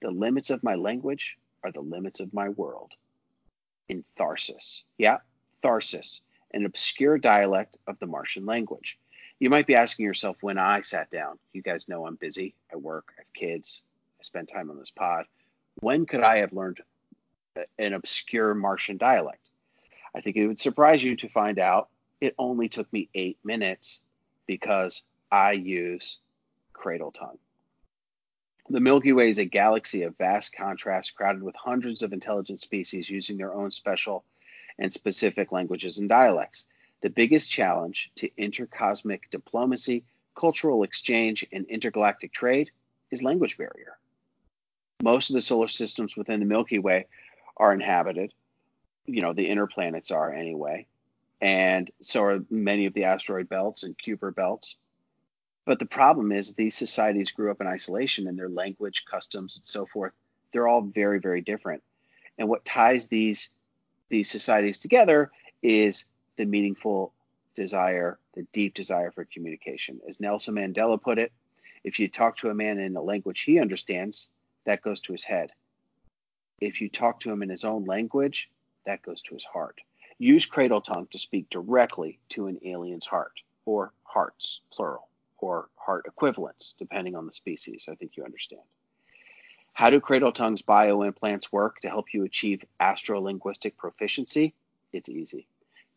the 0.00 0.10
limits 0.10 0.50
of 0.50 0.62
my 0.62 0.76
language 0.76 1.36
are 1.64 1.72
the 1.72 1.80
limits 1.80 2.20
of 2.20 2.32
my 2.32 2.48
world. 2.50 2.92
In 3.88 4.04
Tharsis. 4.18 4.82
Yeah, 4.98 5.18
Tharsis, 5.62 6.20
an 6.56 6.64
obscure 6.64 7.18
dialect 7.18 7.76
of 7.86 7.98
the 7.98 8.06
Martian 8.06 8.46
language. 8.46 8.98
You 9.38 9.50
might 9.50 9.66
be 9.66 9.74
asking 9.74 10.06
yourself 10.06 10.38
when 10.40 10.56
I 10.56 10.80
sat 10.80 11.10
down. 11.10 11.38
You 11.52 11.60
guys 11.60 11.86
know 11.86 12.06
I'm 12.06 12.16
busy. 12.16 12.54
I 12.72 12.76
work, 12.76 13.12
I 13.18 13.20
have 13.20 13.32
kids, 13.34 13.82
I 14.18 14.22
spend 14.22 14.48
time 14.48 14.70
on 14.70 14.78
this 14.78 14.90
pod. 14.90 15.26
When 15.80 16.06
could 16.06 16.22
I 16.22 16.38
have 16.38 16.54
learned 16.54 16.80
an 17.78 17.92
obscure 17.92 18.54
Martian 18.54 18.96
dialect? 18.96 19.42
I 20.14 20.22
think 20.22 20.36
it 20.36 20.46
would 20.46 20.58
surprise 20.58 21.04
you 21.04 21.14
to 21.16 21.28
find 21.28 21.58
out 21.58 21.90
it 22.22 22.34
only 22.38 22.70
took 22.70 22.90
me 22.90 23.10
eight 23.14 23.36
minutes 23.44 24.00
because 24.46 25.02
I 25.30 25.52
use 25.52 26.18
cradle 26.72 27.12
tongue. 27.12 27.38
The 28.70 28.80
Milky 28.80 29.12
Way 29.12 29.28
is 29.28 29.38
a 29.38 29.44
galaxy 29.44 30.04
of 30.04 30.16
vast 30.16 30.54
contrast 30.56 31.14
crowded 31.14 31.42
with 31.42 31.54
hundreds 31.54 32.02
of 32.02 32.14
intelligent 32.14 32.60
species 32.60 33.10
using 33.10 33.36
their 33.36 33.52
own 33.52 33.70
special 33.70 34.24
and 34.78 34.92
specific 34.92 35.52
languages 35.52 35.98
and 35.98 36.08
dialects. 36.08 36.66
The 37.02 37.10
biggest 37.10 37.50
challenge 37.50 38.10
to 38.16 38.30
intercosmic 38.36 39.30
diplomacy, 39.30 40.04
cultural 40.34 40.82
exchange, 40.82 41.46
and 41.52 41.66
intergalactic 41.66 42.32
trade 42.32 42.70
is 43.10 43.22
language 43.22 43.56
barrier. 43.56 43.98
Most 45.02 45.30
of 45.30 45.34
the 45.34 45.40
solar 45.40 45.68
systems 45.68 46.16
within 46.16 46.40
the 46.40 46.46
Milky 46.46 46.78
Way 46.78 47.06
are 47.56 47.72
inhabited. 47.72 48.32
You 49.06 49.22
know, 49.22 49.32
the 49.32 49.48
inner 49.48 49.66
planets 49.66 50.10
are 50.10 50.32
anyway. 50.32 50.86
And 51.40 51.90
so 52.02 52.24
are 52.24 52.44
many 52.50 52.86
of 52.86 52.94
the 52.94 53.04
asteroid 53.04 53.48
belts 53.48 53.82
and 53.82 53.96
Kuiper 53.96 54.34
belts. 54.34 54.76
But 55.66 55.78
the 55.78 55.86
problem 55.86 56.32
is 56.32 56.54
these 56.54 56.76
societies 56.76 57.32
grew 57.32 57.50
up 57.50 57.60
in 57.60 57.66
isolation 57.66 58.26
and 58.26 58.38
their 58.38 58.48
language, 58.48 59.04
customs, 59.04 59.56
and 59.56 59.66
so 59.66 59.84
forth, 59.84 60.12
they're 60.52 60.68
all 60.68 60.80
very, 60.80 61.18
very 61.18 61.40
different. 61.40 61.82
And 62.38 62.48
what 62.48 62.64
ties 62.64 63.08
these 63.08 63.50
these 64.08 64.30
societies 64.30 64.78
together 64.78 65.30
is 65.62 66.04
the 66.36 66.44
meaningful 66.44 67.12
desire, 67.54 68.18
the 68.34 68.46
deep 68.52 68.74
desire 68.74 69.10
for 69.10 69.24
communication. 69.24 70.00
As 70.08 70.20
Nelson 70.20 70.54
Mandela 70.54 71.00
put 71.00 71.18
it, 71.18 71.32
if 71.84 71.98
you 71.98 72.08
talk 72.08 72.36
to 72.38 72.50
a 72.50 72.54
man 72.54 72.78
in 72.78 72.96
a 72.96 73.02
language 73.02 73.40
he 73.40 73.58
understands, 73.58 74.28
that 74.64 74.82
goes 74.82 75.00
to 75.02 75.12
his 75.12 75.24
head. 75.24 75.52
If 76.60 76.80
you 76.80 76.88
talk 76.88 77.20
to 77.20 77.30
him 77.30 77.42
in 77.42 77.48
his 77.48 77.64
own 77.64 77.84
language, 77.84 78.50
that 78.84 79.02
goes 79.02 79.22
to 79.22 79.34
his 79.34 79.44
heart. 79.44 79.80
Use 80.18 80.46
cradle 80.46 80.80
tongue 80.80 81.08
to 81.10 81.18
speak 81.18 81.50
directly 81.50 82.18
to 82.30 82.46
an 82.46 82.58
alien's 82.64 83.06
heart, 83.06 83.40
or 83.64 83.92
hearts, 84.04 84.60
plural 84.72 85.08
or 85.38 85.68
heart 85.76 86.06
equivalents, 86.06 86.74
depending 86.78 87.14
on 87.14 87.26
the 87.26 87.32
species. 87.32 87.88
I 87.90 87.94
think 87.94 88.16
you 88.16 88.24
understand. 88.24 88.62
How 89.76 89.90
do 89.90 90.00
cradle 90.00 90.32
tongue's 90.32 90.62
bioimplants 90.62 91.52
work 91.52 91.80
to 91.80 91.90
help 91.90 92.14
you 92.14 92.24
achieve 92.24 92.64
astrolinguistic 92.80 93.76
proficiency? 93.76 94.54
It's 94.90 95.10
easy. 95.10 95.48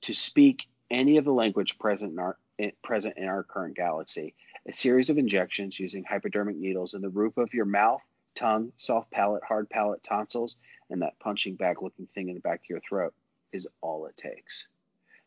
To 0.01 0.13
speak 0.13 0.67
any 0.91 1.15
of 1.15 1.23
the 1.23 1.32
language 1.32 1.80
present 1.80 2.11
in 2.11 2.19
our 2.19 2.38
eh, 2.59 2.71
present 2.84 3.17
in 3.17 3.30
our 3.30 3.41
current 3.41 3.77
galaxy, 3.77 4.36
a 4.67 4.73
series 4.73 5.09
of 5.09 5.17
injections 5.17 5.80
using 5.80 6.03
hypodermic 6.03 6.57
needles 6.57 6.93
in 6.93 7.01
the 7.01 7.07
roof 7.07 7.38
of 7.38 7.53
your 7.53 7.63
mouth, 7.63 8.01
tongue, 8.36 8.73
soft 8.75 9.11
palate, 9.11 9.45
hard 9.45 9.69
palate, 9.69 10.03
tonsils, 10.03 10.57
and 10.89 11.01
that 11.01 11.17
punching 11.19 11.55
bag 11.55 11.82
looking 11.82 12.07
thing 12.07 12.27
in 12.27 12.36
the 12.36 12.41
back 12.41 12.59
of 12.59 12.69
your 12.69 12.82
throat 12.82 13.13
is 13.53 13.65
all 13.80 14.07
it 14.07 14.17
takes 14.17 14.67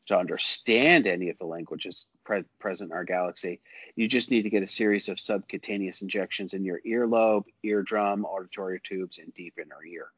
to 0.09 0.18
understand 0.18 1.07
any 1.07 1.30
of 1.30 1.38
the 1.38 1.46
languages 1.46 2.05
pre- 2.25 2.45
present 2.59 2.91
in 2.91 2.97
our 2.97 3.05
galaxy. 3.05 3.61
You 3.97 4.09
just 4.09 4.31
need 4.31 4.43
to 4.43 4.51
get 4.51 4.62
a 4.62 4.66
series 4.66 5.09
of 5.09 5.20
subcutaneous 5.20 6.03
injections 6.03 6.55
in 6.55 6.64
your 6.64 6.81
earlobe, 6.87 7.45
eardrum, 7.62 8.25
auditory 8.25 8.81
tubes, 8.81 9.18
and 9.18 9.33
deep 9.35 9.59
in 9.59 9.64
inner 9.64 9.85
ear. 9.85 10.12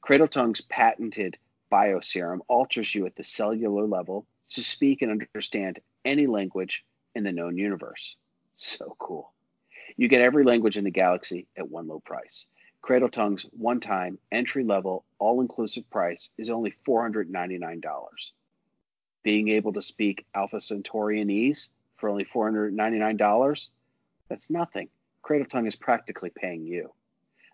Cradle 0.00 0.28
Tongue's 0.28 0.60
patented 0.62 1.36
bioserum 1.70 2.40
alters 2.48 2.94
you 2.94 3.06
at 3.06 3.16
the 3.16 3.24
cellular 3.24 3.86
level 3.86 4.26
to 4.50 4.62
speak 4.62 5.02
and 5.02 5.10
understand 5.10 5.78
any 6.04 6.26
language 6.26 6.84
in 7.14 7.24
the 7.24 7.32
known 7.32 7.56
universe. 7.56 8.16
So 8.54 8.96
cool. 8.98 9.32
You 9.96 10.08
get 10.08 10.22
every 10.22 10.44
language 10.44 10.76
in 10.76 10.84
the 10.84 10.90
galaxy 10.90 11.46
at 11.56 11.68
one 11.68 11.86
low 11.86 12.00
price. 12.00 12.46
Cradle 12.82 13.10
Tongue's 13.10 13.42
one 13.52 13.80
time, 13.80 14.18
entry 14.32 14.64
level, 14.64 15.04
all 15.18 15.40
inclusive 15.40 15.88
price 15.90 16.30
is 16.38 16.48
only 16.48 16.72
$499 16.86 17.82
being 19.22 19.48
able 19.48 19.72
to 19.74 19.82
speak 19.82 20.26
Alpha 20.34 20.56
Centaurianese 20.56 21.68
for 21.96 22.08
only 22.08 22.24
$499, 22.24 23.68
that's 24.28 24.50
nothing. 24.50 24.88
Cradle 25.22 25.46
Tongue 25.46 25.66
is 25.66 25.76
practically 25.76 26.30
paying 26.30 26.64
you. 26.64 26.92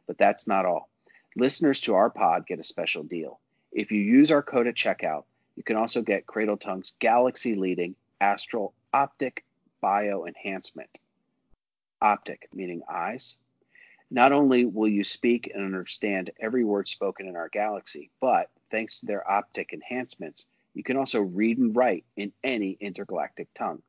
But 0.07 0.19
that's 0.19 0.47
not 0.47 0.65
all. 0.65 0.89
Listeners 1.35 1.81
to 1.83 1.95
our 1.95 2.11
pod 2.11 2.47
get 2.47 2.61
a 2.61 2.63
special 2.63 3.03
deal. 3.03 3.41
If 3.73 3.91
you 3.91 4.01
use 4.01 4.31
our 4.31 4.43
code 4.43 4.67
at 4.69 4.75
checkout, 4.75 5.25
you 5.57 5.63
can 5.63 5.77
also 5.77 6.03
get 6.03 6.27
Cradle 6.27 6.57
Tongue's 6.57 6.95
galaxy 6.99 7.55
leading 7.55 7.97
astral 8.21 8.73
optic 8.95 9.45
bio 9.81 10.27
enhancement. 10.27 10.99
Optic, 12.01 12.49
meaning 12.55 12.83
eyes. 12.89 13.37
Not 14.11 14.33
only 14.33 14.65
will 14.65 14.89
you 14.89 15.03
speak 15.03 15.51
and 15.53 15.65
understand 15.65 16.31
every 16.41 16.65
word 16.65 16.89
spoken 16.89 17.27
in 17.27 17.37
our 17.37 17.49
galaxy, 17.49 18.11
but 18.21 18.51
thanks 18.71 19.01
to 19.01 19.07
their 19.07 19.29
optic 19.29 19.73
enhancements, 19.73 20.47
you 20.77 20.83
can 20.83 20.99
also 20.99 21.23
read 21.23 21.57
and 21.57 21.75
write 21.75 22.05
in 22.19 22.33
any 22.45 22.77
intergalactic 22.79 23.49
tongue. 23.55 23.83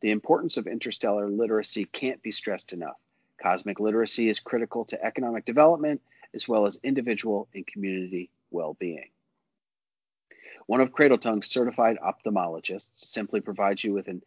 The 0.00 0.12
importance 0.12 0.56
of 0.56 0.66
interstellar 0.66 1.28
literacy 1.28 1.84
can't 1.84 2.22
be 2.22 2.30
stressed 2.30 2.72
enough. 2.72 2.96
Cosmic 3.40 3.78
literacy 3.78 4.30
is 4.30 4.40
critical 4.40 4.86
to 4.86 5.04
economic 5.04 5.44
development 5.44 6.00
as 6.34 6.48
well 6.48 6.64
as 6.64 6.80
individual 6.82 7.48
and 7.54 7.66
community 7.66 8.30
well 8.50 8.72
being. 8.80 9.10
One 10.64 10.80
of 10.80 10.92
Cradle 10.92 11.18
Tongue's 11.18 11.48
certified 11.48 11.98
ophthalmologists 12.02 12.92
simply 12.94 13.42
provides 13.42 13.84
you 13.84 13.92
with 13.92 14.08
an 14.08 14.22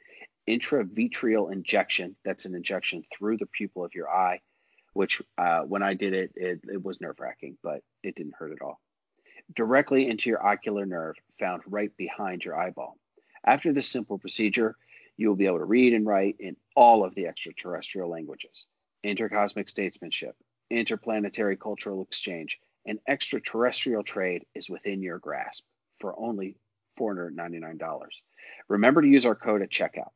intravitreal 0.48 1.52
injection. 1.52 2.16
That's 2.24 2.46
an 2.46 2.54
injection 2.54 3.04
through 3.18 3.38
the 3.38 3.48
pupil 3.48 3.84
of 3.84 3.96
your 3.96 4.12
eye, 4.12 4.42
which 4.94 5.24
uh, 5.40 5.62
when 5.62 5.82
I 5.82 5.96
did 5.96 6.14
it, 6.14 6.34
it, 6.36 6.60
it 6.72 6.86
was 6.86 7.02
nerve 7.02 7.20
wracking, 7.20 7.58
but 7.64 7.82
it 8.04 8.16
didn't 8.16 8.36
hurt 8.38 8.52
at 8.52 8.62
all 8.62 8.80
directly 9.54 10.10
into 10.10 10.30
your 10.30 10.46
ocular 10.46 10.86
nerve 10.86 11.16
found 11.40 11.62
right 11.68 11.96
behind 11.98 12.44
your 12.44 12.58
eyeball. 12.58 12.98
After 13.46 13.72
this 13.72 13.88
simple 13.88 14.18
procedure, 14.18 14.76
you 15.18 15.30
will 15.30 15.36
be 15.36 15.46
able 15.46 15.60
to 15.60 15.66
read 15.66 15.94
and 15.94 16.06
write 16.06 16.38
in 16.40 16.56
all 16.76 17.06
of 17.06 17.16
the 17.16 17.28
extraterrestrial 17.28 18.10
languages. 18.10 18.66
Intercosmic 19.04 19.70
statesmanship, 19.70 20.36
interplanetary 20.70 21.56
cultural 21.56 22.02
exchange, 22.02 22.60
and 22.86 23.00
extraterrestrial 23.08 24.04
trade 24.04 24.46
is 24.56 24.70
within 24.70 25.02
your 25.02 25.20
grasp 25.20 25.64
for 26.00 26.18
only 26.20 26.58
$499. 27.00 28.08
Remember 28.68 29.02
to 29.02 29.08
use 29.08 29.26
our 29.26 29.36
code 29.36 29.62
at 29.62 29.70
checkout 29.70 30.12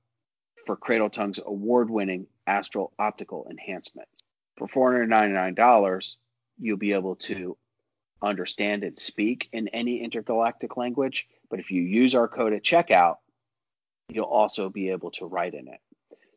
for 0.66 0.76
Cradle 0.76 1.10
Tongue's 1.10 1.40
award 1.46 1.90
winning 1.90 2.28
astral 2.48 2.94
optical 3.00 3.48
enhancement. 3.50 4.08
For 4.58 4.68
$499, 4.68 6.16
you'll 6.60 6.78
be 6.78 6.94
able 6.94 7.16
to 7.16 7.58
understand 8.22 8.84
and 8.84 9.00
speak 9.00 9.50
in 9.52 9.68
any 9.70 10.04
intergalactic 10.04 10.78
language. 10.78 11.28
But 11.50 11.60
if 11.60 11.72
you 11.72 11.82
use 11.82 12.14
our 12.16 12.28
code 12.28 12.54
at 12.54 12.64
checkout, 12.64 13.18
you'll 14.10 14.26
also 14.26 14.70
be 14.70 14.90
able 14.90 15.12
to 15.12 15.26
write 15.26 15.54
in 15.54 15.68
it. 15.68 15.80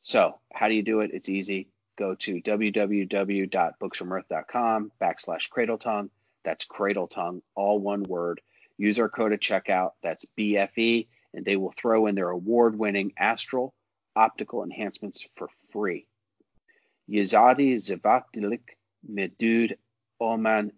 So 0.02 0.38
how 0.52 0.68
do 0.68 0.74
you 0.74 0.82
do 0.82 1.00
it? 1.00 1.10
It's 1.12 1.28
easy. 1.28 1.68
Go 1.96 2.14
to 2.16 2.40
www.booksfromearth.com 2.40 4.92
backslash 5.00 5.50
cradle 5.50 5.78
tongue. 5.78 6.10
That's 6.44 6.64
cradle 6.64 7.06
tongue, 7.06 7.40
all 7.54 7.78
one 7.78 8.02
word. 8.02 8.40
Use 8.78 8.98
our 8.98 9.08
code 9.08 9.32
at 9.32 9.40
checkout. 9.40 9.92
That's 10.02 10.26
BFE, 10.36 11.06
and 11.34 11.44
they 11.44 11.56
will 11.56 11.72
throw 11.76 12.06
in 12.06 12.14
their 12.14 12.30
award 12.30 12.78
winning 12.78 13.12
astral 13.16 13.74
optical 14.16 14.64
enhancements 14.64 15.24
for 15.36 15.48
free. 15.70 16.06
Yazadi 17.08 17.74
Zavatilik 17.74 18.60
Medud 19.08 19.76
Oman. 20.20 20.72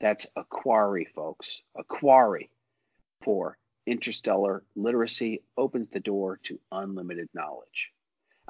That's 0.00 0.26
a 0.36 0.44
quarry, 0.44 1.06
folks. 1.14 1.60
A 1.76 1.84
quarry 1.84 2.50
for 3.22 3.58
interstellar 3.86 4.62
literacy 4.76 5.42
opens 5.56 5.88
the 5.88 6.00
door 6.00 6.38
to 6.44 6.60
unlimited 6.70 7.28
knowledge. 7.34 7.90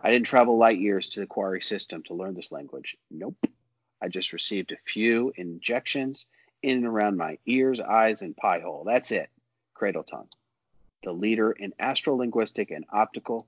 I 0.02 0.10
didn't 0.10 0.26
travel 0.26 0.58
light 0.58 0.78
years 0.78 1.08
to 1.10 1.20
the 1.20 1.26
quarry 1.26 1.60
system 1.60 2.02
to 2.04 2.14
learn 2.14 2.34
this 2.34 2.52
language. 2.52 2.96
Nope. 3.10 3.36
I 4.00 4.08
just 4.08 4.32
received 4.32 4.72
a 4.72 4.76
few 4.86 5.32
injections 5.36 6.26
in 6.62 6.78
and 6.78 6.86
around 6.86 7.16
my 7.16 7.38
ears, 7.46 7.80
eyes, 7.80 8.22
and 8.22 8.36
pie 8.36 8.60
hole. 8.60 8.84
That's 8.84 9.10
it. 9.10 9.28
Cradle 9.74 10.04
tongue. 10.04 10.28
The 11.02 11.12
leader 11.12 11.52
in 11.52 11.72
astrolinguistic 11.80 12.74
and 12.74 12.84
optical 12.92 13.46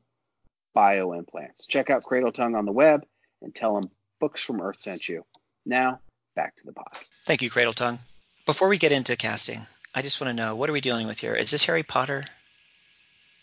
bioimplants. 0.77 1.69
Check 1.69 1.91
out 1.91 2.05
Cradle 2.05 2.33
Tongue 2.33 2.55
on 2.55 2.65
the 2.65 2.73
web 2.73 3.05
and 3.43 3.55
tell 3.55 3.75
them 3.75 3.91
Books 4.21 4.43
from 4.43 4.61
Earth 4.61 4.81
sent 4.81 5.09
you. 5.09 5.25
Now, 5.67 6.01
back 6.37 6.57
to 6.57 6.63
the 6.65 6.73
pod. 6.73 6.99
Thank 7.31 7.43
you, 7.43 7.51
Cradle 7.51 7.73
Tongue. 7.73 8.01
Before 8.45 8.67
we 8.67 8.77
get 8.77 8.91
into 8.91 9.15
casting, 9.15 9.65
I 9.95 10.03
just 10.03 10.21
want 10.21 10.31
to 10.31 10.35
know 10.35 10.57
what 10.57 10.69
are 10.69 10.73
we 10.73 10.81
dealing 10.81 11.07
with 11.07 11.21
here? 11.21 11.33
Is 11.33 11.53
this 11.53 11.65
Harry 11.67 11.85
Potter? 11.85 12.25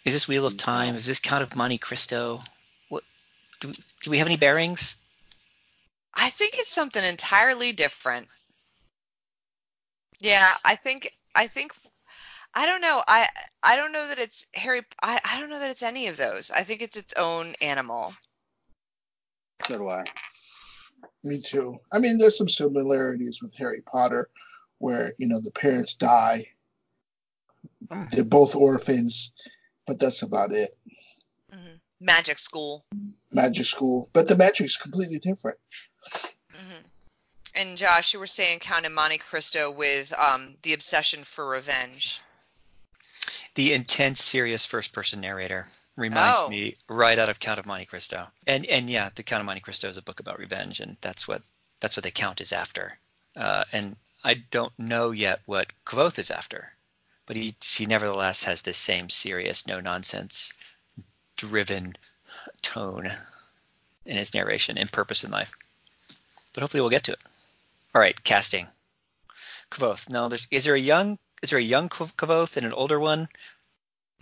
Is 0.03 0.11
this 0.11 0.27
Wheel 0.27 0.45
of 0.45 0.57
Time? 0.57 0.95
Is 0.95 1.05
this 1.05 1.21
Count 1.21 1.41
of 1.41 1.55
Monte 1.55 1.77
Cristo? 1.77 2.41
What 2.89 3.05
do, 3.61 3.71
do 4.01 4.11
we 4.11 4.17
have 4.17 4.27
any 4.27 4.35
bearings? 4.35 4.97
I 6.13 6.29
think 6.31 6.55
it's 6.57 6.73
something 6.73 7.01
entirely 7.01 7.71
different. 7.71 8.27
Yeah, 10.19 10.53
I 10.65 10.75
think 10.75 11.09
I 11.33 11.47
think 11.47 11.71
I 12.53 12.65
don't 12.65 12.81
know. 12.81 13.01
I 13.07 13.29
I 13.63 13.77
don't 13.77 13.93
know 13.93 14.05
that 14.09 14.19
it's 14.19 14.47
Harry. 14.53 14.81
I 15.01 15.21
I 15.23 15.39
don't 15.39 15.49
know 15.49 15.59
that 15.59 15.71
it's 15.71 15.81
any 15.81 16.07
of 16.07 16.17
those. 16.17 16.51
I 16.51 16.63
think 16.63 16.81
it's 16.81 16.97
its 16.97 17.13
own 17.13 17.55
animal. 17.61 18.13
So 19.65 19.77
do 19.77 19.88
I. 19.88 20.03
Me 21.24 21.41
too. 21.41 21.80
I 21.91 22.00
mean, 22.00 22.18
there's 22.18 22.38
some 22.38 22.50
similarities 22.50 23.41
with 23.41 23.54
Harry 23.56 23.82
Potter, 23.82 24.30
where 24.78 25.14
you 25.18 25.28
know 25.28 25.39
the 25.41 25.52
parents 25.52 25.95
die. 25.95 26.45
They're 28.12 28.24
both 28.24 28.56
orphans, 28.56 29.32
but 29.86 30.00
that's 30.00 30.22
about 30.22 30.54
it. 30.54 30.76
hmm 31.52 31.76
Magic 32.00 32.38
school. 32.38 32.86
Magic 33.32 33.66
school, 33.66 34.10
but 34.14 34.28
the 34.28 34.36
magic 34.36 34.66
is 34.66 34.78
completely 34.78 35.18
different. 35.18 35.58
hmm 36.52 36.86
And 37.56 37.78
Josh, 37.78 38.14
you 38.14 38.20
were 38.20 38.28
saying 38.28 38.60
Count 38.60 38.86
of 38.86 38.91
Monte 38.91 39.18
Cristo 39.18 39.72
with 39.72 40.14
um, 40.14 40.56
the 40.62 40.74
obsession 40.74 41.24
for 41.24 41.48
revenge. 41.48 42.22
The 43.56 43.74
intense, 43.74 44.22
serious 44.24 44.66
first-person 44.66 45.22
narrator 45.22 45.68
reminds 45.98 46.39
Oh. 46.39 46.50
me 46.50 46.76
right 46.88 47.20
out 47.20 47.28
of 47.28 47.39
Count 47.41 47.60
of 47.60 47.66
Monte 47.66 47.86
Cristo. 47.88 48.26
And 48.45 48.66
and 48.68 48.89
yeah, 48.89 49.10
the 49.16 49.24
Count 49.24 49.41
of 49.41 49.45
Monte 49.45 49.62
Cristo 49.62 49.89
is 49.89 49.98
a 49.98 50.02
book 50.02 50.22
about 50.22 50.39
revenge, 50.39 50.80
and 50.80 50.95
that's 51.02 51.28
what 51.28 51.41
that's 51.82 51.98
what 51.98 52.04
the 52.06 52.12
Count 52.12 52.39
is 52.39 52.54
after. 52.54 52.98
Uh, 53.36 53.66
and 53.74 53.98
I 54.24 54.36
don't 54.52 54.78
know 54.80 55.12
yet 55.12 55.41
what 55.45 55.72
Kvothe 55.86 56.18
is 56.20 56.32
after, 56.32 56.72
but 57.26 57.36
he 57.36 57.56
he 57.64 57.86
nevertheless 57.86 58.45
has 58.45 58.62
this 58.62 58.78
same 58.78 59.10
serious, 59.10 59.68
no 59.68 59.82
nonsense, 59.82 60.54
driven 61.36 61.95
tone 62.62 63.12
in 64.06 64.18
his 64.18 64.34
narration 64.34 64.78
and 64.78 64.91
purpose 64.91 65.24
in 65.24 65.32
life. 65.32 65.52
But 66.54 66.62
hopefully 66.62 66.82
we'll 66.82 66.89
get 66.89 67.04
to 67.06 67.12
it. 67.14 67.20
All 67.93 68.02
right, 68.02 68.22
casting. 68.24 68.68
Kvothe. 69.72 70.10
Now, 70.10 70.28
there's 70.30 70.48
is 70.52 70.64
there 70.64 70.76
a 70.76 70.80
young 70.80 71.20
is 71.43 71.50
there 71.52 71.60
a 71.60 71.62
young 71.62 71.89
Kv- 71.89 72.16
Kvothe 72.18 72.58
and 72.58 72.66
an 72.66 72.74
older 72.74 73.00
one? 73.00 73.28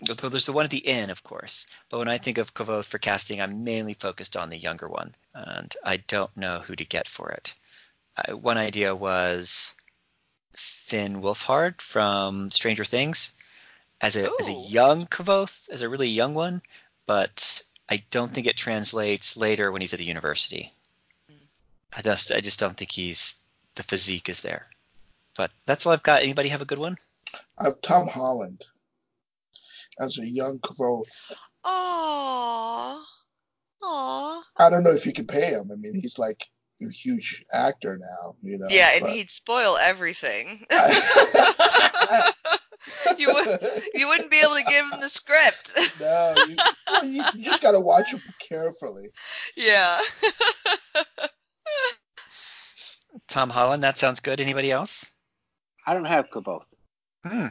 Though 0.00 0.28
there's 0.28 0.44
the 0.44 0.52
one 0.52 0.66
at 0.66 0.70
the 0.70 0.78
inn, 0.78 1.08
of 1.08 1.22
course. 1.22 1.66
But 1.88 1.98
when 1.98 2.08
I 2.08 2.18
think 2.18 2.36
of 2.36 2.52
Kvothe 2.52 2.84
for 2.84 2.98
casting, 2.98 3.40
I'm 3.40 3.64
mainly 3.64 3.94
focused 3.94 4.36
on 4.36 4.50
the 4.50 4.58
younger 4.58 4.88
one, 4.88 5.14
and 5.32 5.74
I 5.82 5.96
don't 5.96 6.36
know 6.36 6.60
who 6.60 6.76
to 6.76 6.84
get 6.84 7.08
for 7.08 7.30
it. 7.30 7.54
I, 8.16 8.34
one 8.34 8.58
idea 8.58 8.94
was 8.94 9.74
Finn 10.54 11.22
Wolfhard 11.22 11.80
from 11.80 12.50
Stranger 12.50 12.84
Things 12.84 13.32
as 14.00 14.16
a 14.16 14.30
as 14.38 14.48
a 14.48 14.52
young 14.52 15.06
Kvothe, 15.06 15.70
as 15.70 15.80
a 15.80 15.88
really 15.88 16.08
young 16.08 16.34
one, 16.34 16.60
but 17.06 17.62
I 17.88 18.04
don't 18.10 18.30
think 18.30 18.46
it 18.46 18.56
translates 18.56 19.36
later 19.36 19.72
when 19.72 19.80
he's 19.80 19.94
at 19.94 19.98
the 19.98 20.04
university. 20.04 20.74
Hmm. 21.26 21.44
I 21.96 22.02
just 22.02 22.32
I 22.32 22.40
just 22.40 22.58
don't 22.58 22.76
think 22.76 22.92
he's 22.92 23.36
the 23.76 23.82
physique 23.82 24.28
is 24.28 24.42
there. 24.42 24.68
But 25.36 25.50
that's 25.64 25.86
all 25.86 25.94
I've 25.94 26.02
got. 26.02 26.22
Anybody 26.22 26.50
have 26.50 26.62
a 26.62 26.66
good 26.66 26.78
one? 26.78 26.98
I 27.58 27.64
have 27.64 27.80
Tom 27.80 28.08
Holland 28.08 28.64
as 30.00 30.18
a 30.18 30.26
young 30.26 30.58
Kvothe. 30.58 31.32
Aww. 31.64 33.00
Aww. 33.82 34.42
I 34.56 34.70
don't 34.70 34.82
know 34.82 34.92
if 34.92 35.06
you 35.06 35.12
can 35.12 35.26
pay 35.26 35.50
him. 35.50 35.70
I 35.72 35.76
mean, 35.76 35.94
he's 35.94 36.18
like 36.18 36.42
a 36.82 36.90
huge 36.90 37.44
actor 37.52 37.98
now, 37.98 38.36
you 38.42 38.58
know. 38.58 38.66
Yeah, 38.68 38.90
and 38.94 39.02
but- 39.02 39.12
he'd 39.12 39.30
spoil 39.30 39.76
everything. 39.76 40.66
you 43.18 43.28
would 43.32 43.60
you 43.94 44.08
wouldn't 44.08 44.30
be 44.30 44.38
able 44.38 44.54
to 44.54 44.64
give 44.64 44.84
him 44.92 45.00
the 45.00 45.08
script. 45.08 45.72
no, 46.00 46.34
you, 46.48 46.56
well, 46.90 47.04
you, 47.04 47.24
you 47.34 47.42
just 47.44 47.62
got 47.62 47.72
to 47.72 47.80
watch 47.80 48.12
him 48.12 48.22
carefully. 48.38 49.08
yeah. 49.56 49.98
Tom 53.28 53.50
Holland. 53.50 53.82
That 53.82 53.98
sounds 53.98 54.20
good. 54.20 54.40
Anybody 54.40 54.70
else? 54.70 55.10
I 55.86 55.94
don't 55.94 56.04
have 56.04 56.30
Kvothe. 56.30 56.62
Hmm. 57.24 57.46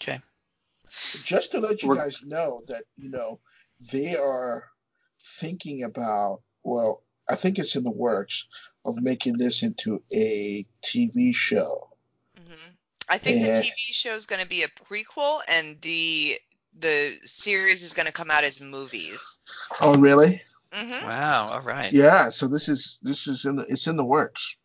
Okay. 0.00 0.20
Just 1.24 1.52
to 1.52 1.60
let 1.60 1.82
you 1.82 1.88
We're- 1.90 2.00
guys 2.00 2.22
know 2.24 2.60
that 2.68 2.84
you 2.96 3.10
know 3.10 3.40
they 3.92 4.16
are 4.16 4.70
thinking 5.20 5.82
about. 5.82 6.42
Well, 6.62 7.02
I 7.28 7.34
think 7.36 7.58
it's 7.58 7.76
in 7.76 7.84
the 7.84 7.90
works 7.90 8.46
of 8.84 9.00
making 9.00 9.38
this 9.38 9.62
into 9.62 10.02
a 10.12 10.66
TV 10.82 11.34
show. 11.34 11.90
hmm 12.36 12.70
I 13.08 13.18
think 13.18 13.40
Yeah. 13.40 13.60
the 13.60 13.66
TV 13.66 13.92
show 13.92 14.14
is 14.14 14.26
going 14.26 14.40
to 14.42 14.48
be 14.48 14.62
a 14.62 14.68
prequel, 14.68 15.40
and 15.48 15.80
the 15.82 16.40
the 16.76 17.18
series 17.24 17.82
is 17.82 17.92
going 17.92 18.06
to 18.06 18.12
come 18.12 18.30
out 18.30 18.42
as 18.44 18.60
movies. 18.60 19.38
Oh, 19.80 19.96
really? 19.98 20.42
hmm 20.72 21.04
Wow. 21.04 21.50
All 21.52 21.60
right. 21.60 21.92
Yeah. 21.92 22.30
So 22.30 22.48
this 22.48 22.68
is 22.68 22.98
this 23.02 23.26
is 23.28 23.44
in 23.44 23.56
the, 23.56 23.64
it's 23.68 23.86
in 23.86 23.96
the 23.96 24.04
works. 24.04 24.56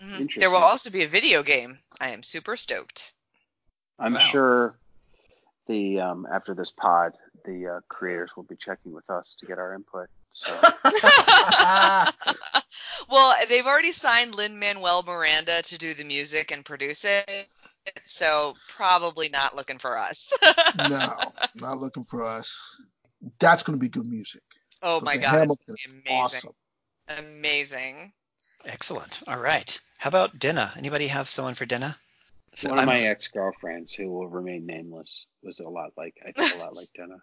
hmm 0.00 0.26
There 0.36 0.50
will 0.50 0.58
also 0.58 0.90
be 0.90 1.02
a 1.04 1.08
video 1.08 1.42
game. 1.42 1.78
I 2.00 2.10
am 2.10 2.22
super 2.22 2.56
stoked. 2.56 3.14
I'm 3.98 4.14
Wow. 4.14 4.20
sure 4.20 4.78
the 5.66 6.00
um, 6.00 6.26
after 6.30 6.54
this 6.54 6.70
pod, 6.70 7.12
the 7.44 7.66
uh, 7.66 7.80
creators 7.88 8.30
will 8.36 8.44
be 8.44 8.56
checking 8.56 8.92
with 8.92 9.08
us 9.10 9.36
to 9.40 9.46
get 9.46 9.58
our 9.58 9.74
input. 9.74 10.08
So 10.32 10.52
well, 13.10 13.34
they've 13.48 13.66
already 13.66 13.92
signed 13.92 14.34
Lin 14.34 14.58
Manuel 14.58 15.02
Miranda 15.06 15.62
to 15.62 15.78
do 15.78 15.94
the 15.94 16.04
music 16.04 16.52
and 16.52 16.64
produce 16.64 17.04
it, 17.04 17.48
so 18.04 18.54
probably 18.68 19.28
not 19.28 19.56
looking 19.56 19.78
for 19.78 19.98
us. 19.98 20.32
no, 20.78 21.12
not 21.60 21.78
looking 21.78 22.02
for 22.02 22.22
us. 22.22 22.82
That's 23.38 23.62
going 23.62 23.78
to 23.78 23.82
be 23.82 23.88
good 23.88 24.06
music. 24.06 24.42
oh 24.82 25.00
my 25.00 25.16
god, 25.16 25.38
Hamilton 25.38 25.74
it's 25.74 25.86
is 25.86 25.92
gonna 25.92 26.02
be 26.02 26.10
amazing. 26.10 26.22
Awesome. 26.22 26.52
Amazing. 27.18 28.12
Excellent. 28.64 29.22
All 29.26 29.40
right. 29.40 29.80
How 29.98 30.08
about 30.08 30.38
Denna? 30.38 30.72
Anybody 30.76 31.06
have 31.06 31.28
someone 31.28 31.54
for 31.54 31.66
Denna? 31.66 31.96
So 32.56 32.70
one 32.70 32.78
of 32.78 32.88
I'm- 32.88 33.02
my 33.02 33.08
ex 33.08 33.28
girlfriends, 33.28 33.94
who 33.94 34.10
will 34.10 34.28
remain 34.28 34.66
nameless, 34.66 35.26
was 35.42 35.60
a 35.60 35.68
lot 35.68 35.92
like 35.96 36.14
I 36.26 36.32
think 36.32 36.54
a 36.54 36.58
lot 36.58 36.74
like 36.74 36.88
Denna. 36.94 37.18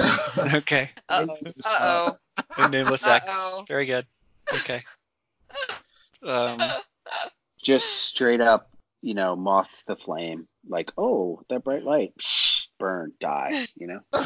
okay. 0.56 0.90
Uh 1.08 1.26
oh. 1.66 2.16
A 2.56 2.68
nameless 2.68 3.06
ex. 3.06 3.26
oh. 3.28 3.64
Very 3.68 3.84
good. 3.86 4.06
Okay. 4.52 4.82
Um, 6.22 6.58
Just 7.62 7.86
straight 7.86 8.40
up, 8.40 8.70
you 9.02 9.14
know, 9.14 9.36
moth 9.36 9.82
the 9.86 9.96
flame. 9.96 10.46
Like, 10.66 10.92
oh, 10.96 11.42
that 11.50 11.64
bright 11.64 11.82
light, 11.82 12.14
Psh, 12.18 12.62
burn, 12.78 13.12
die. 13.20 13.66
You 13.76 13.88
know. 13.88 14.00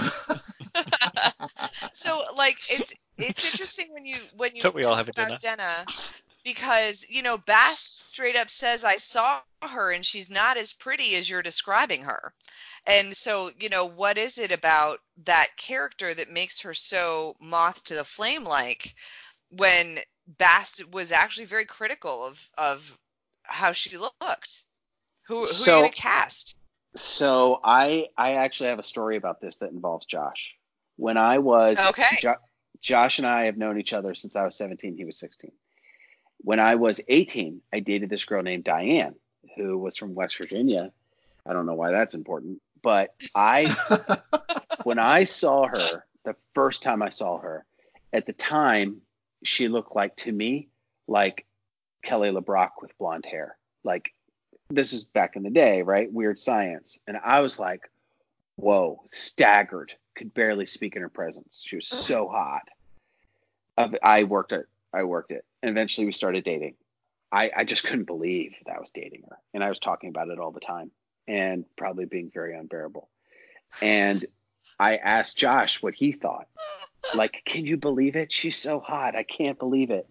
So 1.93 2.21
like 2.37 2.57
it's 2.71 2.95
it's 3.17 3.45
interesting 3.45 3.93
when 3.93 4.05
you 4.05 4.17
when 4.37 4.57
you 4.57 4.63
Don't 4.63 4.75
we 4.75 4.85
all 4.85 4.95
have 4.95 5.09
a 5.09 5.13
about 5.13 5.41
Denna 5.41 5.85
because 6.45 7.07
you 7.09 7.23
know 7.23 7.39
Bast 7.39 8.11
straight 8.11 8.37
up 8.37 8.51
says 8.51 8.85
I 8.85 8.97
saw 8.97 9.41
her 9.63 9.93
and 9.93 10.05
she's 10.05 10.31
not 10.31 10.57
as 10.57 10.73
pretty 10.73 11.15
as 11.17 11.29
you're 11.29 11.43
describing 11.43 12.03
her. 12.03 12.33
And 12.87 13.17
so, 13.17 13.51
you 13.61 13.69
know, 13.69 13.87
what 13.87 14.19
is 14.19 14.39
it 14.39 14.51
about 14.51 14.99
that 15.25 15.51
character 15.57 16.13
that 16.13 16.33
makes 16.33 16.63
her 16.63 16.75
so 16.75 17.37
moth 17.41 17.85
to 17.85 17.95
the 17.95 18.03
flame 18.05 18.43
like 18.45 18.95
when 19.51 19.99
Bast 20.27 20.91
was 20.93 21.13
actually 21.13 21.47
very 21.47 21.65
critical 21.67 22.25
of 22.25 22.51
of 22.59 22.99
how 23.45 23.73
she 23.73 23.97
looked? 23.99 24.65
Who 25.29 25.37
who 25.37 25.43
are 25.43 25.47
So- 25.47 25.85
you 25.85 25.91
cast? 25.91 26.57
So 26.95 27.59
I 27.65 28.09
I 28.19 28.35
actually 28.35 28.69
have 28.69 28.79
a 28.79 28.83
story 28.83 29.17
about 29.17 29.41
this 29.41 29.57
that 29.59 29.71
involves 29.71 30.05
Josh. 30.05 30.55
When 30.97 31.17
I 31.17 31.39
was 31.39 31.79
Okay. 31.79 32.19
Jo- 32.21 32.35
Josh 32.83 33.19
and 33.19 33.27
I 33.27 33.45
have 33.45 33.57
known 33.57 33.79
each 33.79 33.93
other 33.95 34.15
since 34.15 34.37
I 34.37 34.45
was 34.45 34.57
17. 34.57 34.97
He 34.97 35.05
was 35.07 35.19
16. 35.19 35.51
When 36.43 36.61
I 36.61 36.75
was 36.75 37.01
18, 37.09 37.61
I 37.73 37.81
dated 37.81 38.11
this 38.11 38.25
girl 38.25 38.43
named 38.43 38.65
Diane, 38.65 39.15
who 39.57 39.79
was 39.79 39.97
from 39.97 40.15
West 40.15 40.37
Virginia. 40.39 40.93
I 41.47 41.53
don't 41.53 41.67
know 41.67 41.75
why 41.75 41.91
that's 41.93 42.15
important, 42.15 42.61
but 42.83 43.15
I 43.35 43.73
when 44.85 44.99
I 44.99 45.25
saw 45.25 45.67
her 45.69 46.05
the 46.25 46.37
first 46.55 46.83
time 46.83 47.03
I 47.03 47.11
saw 47.11 47.39
her, 47.39 47.65
at 48.13 48.27
the 48.27 48.33
time 48.33 49.03
she 49.43 49.69
looked 49.69 49.95
like 49.97 50.17
to 50.17 50.33
me 50.33 50.69
like 51.09 51.47
Kelly 52.03 52.31
LeBrock 52.31 52.71
with 52.81 52.97
blonde 52.99 53.27
hair. 53.27 53.57
Like 53.85 54.13
this 54.71 54.93
is 54.93 55.05
back 55.05 55.37
in 55.37 55.43
the 55.43 55.51
day, 55.51 55.83
right? 55.83 56.13
Weird 56.13 56.39
science. 56.39 56.99
And 57.07 57.17
I 57.23 57.41
was 57.41 57.59
like, 57.59 57.91
whoa, 58.57 59.03
staggered, 59.11 59.93
could 60.15 60.35
barely 60.35 60.67
speak 60.67 60.97
in 60.97 61.03
her 61.03 61.09
presence. 61.09 61.63
She 61.67 61.77
was 61.77 61.89
so 61.89 62.29
hot. 62.29 62.69
I 64.03 64.25
worked 64.25 64.53
it. 64.53 64.67
I 64.95 65.05
worked 65.05 65.33
it. 65.33 65.45
And 65.63 65.71
eventually 65.71 66.07
we 66.07 66.13
started 66.13 66.45
dating. 66.45 66.75
I, 67.31 67.51
I 67.57 67.65
just 67.65 67.85
couldn't 67.85 68.05
believe 68.05 68.53
that 68.67 68.77
I 68.77 68.81
was 68.81 68.91
dating 68.91 69.23
her. 69.29 69.37
And 69.55 69.65
I 69.65 69.69
was 69.69 69.79
talking 69.79 70.11
about 70.11 70.29
it 70.29 70.39
all 70.39 70.51
the 70.51 70.61
time 70.61 70.91
and 71.27 71.65
probably 71.77 72.05
being 72.05 72.31
very 72.33 72.57
unbearable. 72.57 73.09
And 73.81 74.25
I 74.79 74.97
asked 74.97 75.39
Josh 75.39 75.83
what 75.83 75.95
he 75.95 76.13
thought. 76.13 76.47
Like, 77.15 77.43
can 77.47 77.65
you 77.65 77.77
believe 77.77 78.17
it? 78.17 78.33
She's 78.33 78.57
so 78.57 78.81
hot. 78.81 79.17
I 79.17 79.23
can't 79.23 79.59
believe 79.59 79.91
it. 79.91 80.07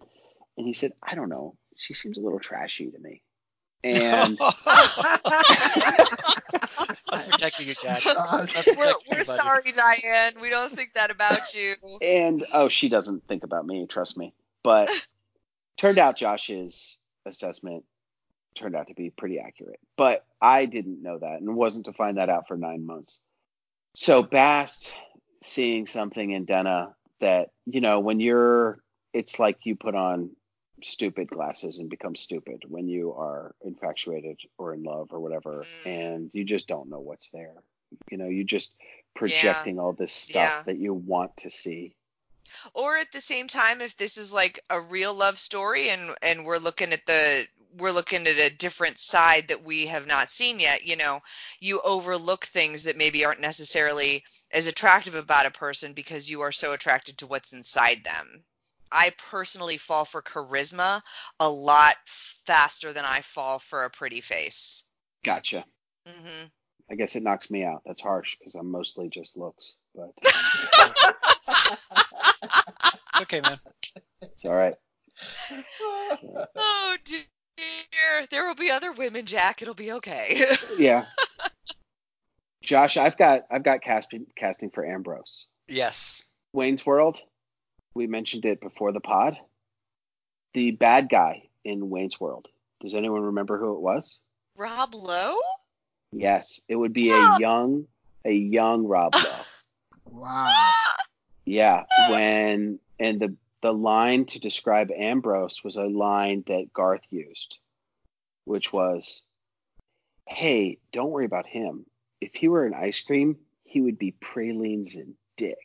And 0.56 0.66
he 0.66 0.74
said, 0.74 0.92
I 1.02 1.14
don't 1.14 1.28
know. 1.28 1.56
She 1.76 1.94
seems 1.94 2.18
a 2.18 2.20
little 2.20 2.40
trashy 2.40 2.90
to 2.90 2.98
me. 2.98 3.22
and 3.84 4.38
Us 4.42 4.62
protecting 7.28 7.68
you, 7.68 7.74
Jack. 7.74 8.00
Josh. 8.00 8.56
Us 8.56 8.66
We're, 8.66 8.92
we're 9.10 9.18
you, 9.18 9.24
sorry, 9.24 9.72
Diane. 9.72 10.34
We 10.40 10.50
don't 10.50 10.72
think 10.72 10.94
that 10.94 11.10
about 11.10 11.54
you. 11.54 11.74
and 12.00 12.44
oh, 12.52 12.68
she 12.68 12.88
doesn't 12.88 13.26
think 13.26 13.44
about 13.44 13.66
me, 13.66 13.86
trust 13.86 14.16
me. 14.16 14.34
But 14.64 14.90
turned 15.78 15.98
out 15.98 16.16
Josh's 16.16 16.98
assessment 17.26 17.84
turned 18.54 18.76
out 18.76 18.88
to 18.88 18.94
be 18.94 19.10
pretty 19.10 19.38
accurate. 19.38 19.80
But 19.96 20.24
I 20.40 20.66
didn't 20.66 21.02
know 21.02 21.18
that 21.18 21.40
and 21.40 21.54
wasn't 21.56 21.86
to 21.86 21.92
find 21.92 22.18
that 22.18 22.28
out 22.28 22.48
for 22.48 22.56
nine 22.56 22.84
months. 22.84 23.20
So 23.94 24.22
Bast 24.22 24.92
seeing 25.42 25.86
something 25.86 26.30
in 26.30 26.44
Denna 26.44 26.94
that, 27.20 27.50
you 27.66 27.80
know, 27.80 28.00
when 28.00 28.20
you're 28.20 28.78
it's 29.12 29.38
like 29.38 29.58
you 29.64 29.76
put 29.76 29.94
on 29.94 30.30
stupid 30.82 31.28
glasses 31.28 31.78
and 31.78 31.88
become 31.90 32.16
stupid 32.16 32.62
when 32.66 32.88
you 32.88 33.12
are 33.12 33.54
infatuated 33.62 34.38
or 34.58 34.74
in 34.74 34.82
love 34.82 35.08
or 35.12 35.20
whatever 35.20 35.68
Mm. 35.86 35.90
and 35.90 36.30
you 36.32 36.44
just 36.44 36.66
don't 36.66 36.88
know 36.88 37.00
what's 37.00 37.30
there. 37.30 37.54
You 38.10 38.18
know, 38.18 38.28
you 38.28 38.42
just 38.44 38.74
projecting 39.14 39.78
all 39.78 39.92
this 39.92 40.12
stuff 40.12 40.52
Yeah. 40.56 40.62
that 40.66 40.78
you 40.78 40.94
want 40.94 41.36
to 41.38 41.50
see. 41.50 41.94
Or 42.74 42.96
at 42.96 43.12
the 43.12 43.20
same 43.20 43.48
time, 43.48 43.80
if 43.80 43.96
this 43.96 44.16
is 44.16 44.32
like 44.32 44.60
a 44.70 44.80
real 44.80 45.14
love 45.14 45.38
story 45.38 45.90
and 45.90 46.14
and 46.22 46.44
we're 46.44 46.58
looking 46.58 46.92
at 46.92 47.04
the 47.06 47.46
we're 47.78 47.92
looking 47.92 48.26
at 48.26 48.36
a 48.36 48.54
different 48.54 48.98
side 48.98 49.48
that 49.48 49.64
we 49.64 49.86
have 49.86 50.06
not 50.06 50.30
seen 50.30 50.60
yet, 50.60 50.84
you 50.84 50.96
know, 50.96 51.20
you 51.60 51.80
overlook 51.80 52.44
things 52.44 52.84
that 52.84 52.96
maybe 52.96 53.24
aren't 53.24 53.40
necessarily 53.40 54.24
as 54.50 54.66
attractive 54.66 55.14
about 55.14 55.46
a 55.46 55.50
person 55.50 55.92
because 55.94 56.30
you 56.30 56.42
are 56.42 56.52
so 56.52 56.72
attracted 56.72 57.18
to 57.18 57.26
what's 57.26 57.52
inside 57.52 58.04
them. 58.04 58.44
I 58.90 59.10
personally 59.16 59.78
fall 59.78 60.04
for 60.04 60.20
charisma 60.20 61.00
a 61.40 61.48
lot 61.48 61.96
faster 62.04 62.92
than 62.92 63.06
I 63.06 63.22
fall 63.22 63.58
for 63.58 63.84
a 63.84 63.90
pretty 63.90 64.20
face. 64.20 64.84
Gotcha. 65.24 65.64
hmm 66.06 66.44
I 66.90 66.94
guess 66.94 67.16
it 67.16 67.22
knocks 67.22 67.50
me 67.50 67.64
out. 67.64 67.82
That's 67.86 68.02
harsh 68.02 68.36
because 68.38 68.54
I'm 68.54 68.70
mostly 68.70 69.08
just 69.08 69.36
looks, 69.36 69.76
but 69.94 70.12
It's 70.22 70.32
okay, 73.22 73.40
man. 73.40 73.58
it's 74.22 74.44
all 74.44 74.54
right. 74.54 74.74
Oh 76.56 76.96
dear, 77.04 77.22
there 78.30 78.46
will 78.46 78.54
be 78.54 78.70
other 78.70 78.92
women, 78.92 79.24
Jack. 79.26 79.62
It'll 79.62 79.74
be 79.74 79.92
okay. 79.92 80.44
Yeah. 80.78 81.04
Josh, 82.62 82.96
I've 82.96 83.16
got 83.16 83.42
I've 83.50 83.64
got 83.64 83.82
casting 83.82 84.26
casting 84.36 84.70
for 84.70 84.86
Ambrose. 84.86 85.46
Yes. 85.68 86.24
Wayne's 86.52 86.84
World. 86.86 87.18
We 87.94 88.06
mentioned 88.06 88.44
it 88.44 88.60
before 88.60 88.92
the 88.92 89.00
pod. 89.00 89.36
The 90.54 90.70
bad 90.70 91.08
guy 91.08 91.48
in 91.64 91.90
Wayne's 91.90 92.20
World. 92.20 92.48
Does 92.80 92.94
anyone 92.94 93.22
remember 93.22 93.58
who 93.58 93.74
it 93.74 93.80
was? 93.80 94.20
Rob 94.56 94.94
Lowe? 94.94 95.38
Yes, 96.12 96.60
it 96.68 96.76
would 96.76 96.92
be 96.92 97.10
a 97.10 97.38
young 97.38 97.86
a 98.24 98.32
young 98.32 98.86
Rob 98.86 99.14
Lowe. 99.14 99.44
Wow. 100.04 100.81
Yeah, 101.52 101.84
when 102.08 102.78
and 102.98 103.20
the 103.20 103.36
the 103.60 103.74
line 103.74 104.24
to 104.26 104.40
describe 104.40 104.90
Ambrose 104.90 105.62
was 105.62 105.76
a 105.76 105.84
line 105.84 106.44
that 106.46 106.72
Garth 106.72 107.04
used, 107.10 107.58
which 108.46 108.72
was, 108.72 109.20
"Hey, 110.26 110.78
don't 110.94 111.10
worry 111.10 111.26
about 111.26 111.44
him. 111.44 111.84
If 112.22 112.32
he 112.32 112.48
were 112.48 112.64
an 112.64 112.72
ice 112.72 113.00
cream, 113.00 113.36
he 113.64 113.82
would 113.82 113.98
be 113.98 114.12
pralines 114.12 114.94
and 114.94 115.12
dick." 115.36 115.58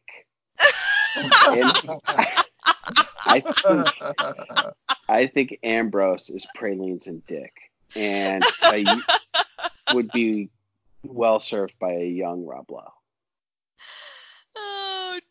And 1.56 1.72
I 3.26 3.40
think 3.40 4.74
I 5.08 5.28
think 5.28 5.58
Ambrose 5.64 6.30
is 6.30 6.46
pralines 6.54 7.08
and 7.08 7.26
dick, 7.28 7.54
and 7.96 8.44
a, 8.66 8.84
would 9.94 10.12
be 10.12 10.50
well 11.04 11.40
served 11.40 11.80
by 11.80 11.94
a 11.94 12.10
young 12.10 12.46
Rob 12.46 12.70
Lowe. 12.70 12.97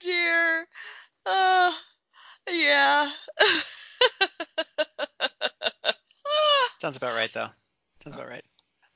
Dear. 0.07 0.67
Oh, 1.27 1.77
yeah. 2.49 3.11
Sounds 6.81 6.97
about 6.97 7.17
right, 7.17 7.33
though. 7.33 7.49
Sounds 8.05 8.15
about 8.17 8.29
right. 8.29 8.45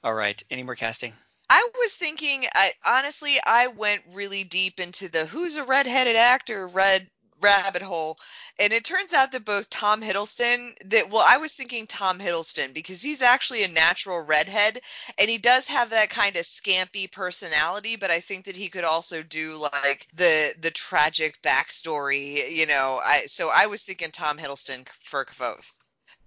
All 0.05 0.15
right. 0.15 0.41
Any 0.51 0.63
more 0.63 0.77
casting? 0.77 1.13
I 1.49 1.69
was 1.79 1.95
thinking, 1.95 2.45
I 2.55 2.73
honestly, 2.87 3.39
I 3.45 3.67
went 3.67 4.03
really 4.15 4.45
deep 4.45 4.79
into 4.79 5.09
the 5.09 5.27
who's 5.27 5.57
a 5.57 5.65
redheaded 5.65 6.15
actor 6.15 6.69
red 6.69 7.09
rabbit 7.41 7.83
hole, 7.83 8.19
and 8.59 8.73
it 8.73 8.85
turns 8.85 9.13
out 9.13 9.33
that 9.33 9.45
both 9.45 9.71
Tom 9.71 10.03
Hiddleston, 10.03 10.75
that 10.87 11.11
well, 11.11 11.25
I 11.27 11.39
was 11.39 11.53
thinking 11.53 11.87
Tom 11.87 12.19
Hiddleston 12.19 12.75
because 12.75 13.03
he's 13.03 13.23
actually 13.23 13.63
a 13.65 13.69
natural 13.69 14.21
redhead, 14.21 14.81
and 15.19 15.31
he 15.31 15.39
does 15.39 15.67
have 15.69 15.91
that 15.91 16.11
kind 16.11 16.37
of 16.37 16.43
scampy 16.43 17.11
personality, 17.11 17.97
but 17.97 18.11
I 18.11 18.21
think 18.21 18.47
that 18.47 18.57
he 18.57 18.69
could 18.69 18.85
also 18.85 19.23
do 19.23 19.57
like 19.57 20.07
the 20.15 20.55
the 20.61 20.71
tragic 20.71 21.41
backstory, 21.43 22.51
you 22.51 22.67
know. 22.67 23.01
I 23.05 23.27
so 23.27 23.51
I 23.53 23.67
was 23.67 23.83
thinking 23.83 24.11
Tom 24.11 24.39
Hiddleston 24.39 24.89
for 25.01 25.27
both, 25.39 25.79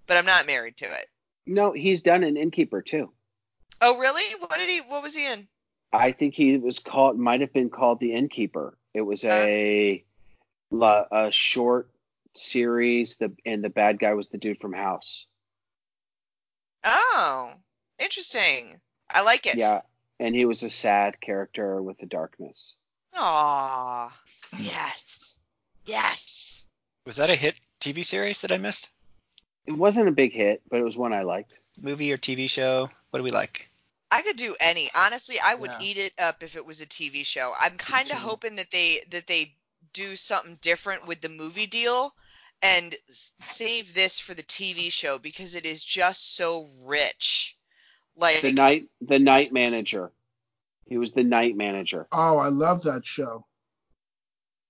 but 0.06 0.16
I'm 0.16 0.26
not 0.26 0.46
married 0.46 0.76
to 0.78 0.86
it. 0.86 1.06
No, 1.46 1.72
he's 1.72 2.02
done 2.02 2.24
an 2.24 2.36
innkeeper 2.36 2.82
too. 2.82 3.10
Oh 3.80 3.98
really? 3.98 4.24
What 4.38 4.58
did 4.58 4.68
he? 4.68 4.80
What 4.80 5.02
was 5.02 5.14
he 5.14 5.26
in? 5.26 5.48
I 5.92 6.10
think 6.10 6.34
he 6.34 6.56
was 6.56 6.80
called, 6.80 7.18
might 7.18 7.40
have 7.40 7.52
been 7.52 7.70
called 7.70 8.00
the 8.00 8.14
innkeeper. 8.14 8.76
It 8.94 9.02
was 9.02 9.24
uh, 9.24 9.28
a 9.28 9.92
la- 9.92 10.13
a 10.72 11.28
short 11.30 11.90
series. 12.34 13.16
The 13.16 13.32
and 13.44 13.62
the 13.62 13.70
bad 13.70 13.98
guy 13.98 14.14
was 14.14 14.28
the 14.28 14.38
dude 14.38 14.60
from 14.60 14.72
House. 14.72 15.26
Oh, 16.84 17.52
interesting. 17.98 18.80
I 19.10 19.22
like 19.22 19.46
it. 19.46 19.56
Yeah, 19.56 19.82
and 20.20 20.34
he 20.34 20.44
was 20.44 20.62
a 20.62 20.70
sad 20.70 21.20
character 21.20 21.80
with 21.82 21.98
the 21.98 22.06
darkness. 22.06 22.74
Aw. 23.14 24.12
Yes. 24.58 25.40
Yes. 25.86 26.66
Was 27.06 27.16
that 27.16 27.30
a 27.30 27.34
hit 27.34 27.54
TV 27.80 28.04
series 28.04 28.40
that 28.40 28.52
I 28.52 28.58
missed? 28.58 28.90
It 29.66 29.72
wasn't 29.72 30.08
a 30.08 30.12
big 30.12 30.32
hit, 30.32 30.62
but 30.70 30.80
it 30.80 30.84
was 30.84 30.96
one 30.96 31.12
I 31.12 31.22
liked. 31.22 31.52
Movie 31.80 32.12
or 32.12 32.18
TV 32.18 32.48
show? 32.48 32.88
What 33.10 33.18
do 33.18 33.22
we 33.22 33.30
like? 33.30 33.68
I 34.10 34.22
could 34.22 34.36
do 34.36 34.54
any. 34.60 34.90
Honestly, 34.94 35.36
I 35.42 35.54
would 35.54 35.70
Yeah. 35.70 35.78
eat 35.80 35.98
it 35.98 36.12
up 36.18 36.42
if 36.42 36.56
it 36.56 36.64
was 36.64 36.80
a 36.80 36.86
TV 36.86 37.24
show. 37.24 37.54
I'm 37.58 37.76
kind 37.76 38.10
of 38.10 38.18
hoping 38.18 38.56
that 38.56 38.70
they 38.70 39.04
that 39.10 39.26
they 39.26 39.54
do 39.94 40.16
something 40.16 40.58
different 40.60 41.06
with 41.06 41.22
the 41.22 41.30
movie 41.30 41.66
deal 41.66 42.12
and 42.62 42.94
save 43.08 43.94
this 43.94 44.18
for 44.18 44.34
the 44.34 44.42
TV 44.42 44.90
show 44.90 45.18
because 45.18 45.54
it 45.54 45.66
is 45.66 45.84
just 45.84 46.36
so 46.36 46.66
rich. 46.86 47.56
Like 48.16 48.42
The 48.42 48.52
night, 48.52 48.88
the 49.00 49.18
night 49.18 49.52
manager. 49.52 50.12
He 50.86 50.98
was 50.98 51.12
the 51.12 51.24
night 51.24 51.56
manager. 51.56 52.06
Oh, 52.12 52.38
I 52.38 52.48
love 52.48 52.82
that 52.84 53.06
show. 53.06 53.46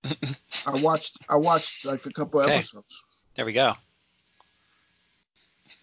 I 0.67 0.75
watched 0.75 1.17
I 1.29 1.37
watched 1.37 1.85
like 1.85 2.05
a 2.05 2.11
couple 2.11 2.41
Okay. 2.41 2.55
episodes. 2.55 3.03
There 3.35 3.45
we 3.45 3.53
go. 3.53 3.73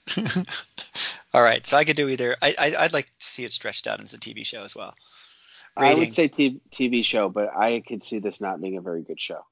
All 1.34 1.42
right. 1.42 1.66
So 1.66 1.76
I 1.76 1.84
could 1.84 1.96
do 1.96 2.08
either. 2.08 2.36
I, 2.42 2.54
I 2.58 2.76
I'd 2.84 2.92
like 2.92 3.06
to 3.06 3.26
see 3.26 3.44
it 3.44 3.52
stretched 3.52 3.86
out 3.86 4.00
as 4.00 4.14
a 4.14 4.18
TV 4.18 4.44
show 4.44 4.62
as 4.64 4.74
well. 4.74 4.94
I 5.76 5.94
would 5.94 6.12
say 6.12 6.28
t- 6.28 6.60
TV 6.70 7.04
show, 7.04 7.28
but 7.28 7.54
I 7.56 7.80
could 7.80 8.02
see 8.04 8.18
this 8.18 8.40
not 8.40 8.60
being 8.60 8.76
a 8.76 8.80
very 8.82 9.02
good 9.02 9.20
show. 9.20 9.44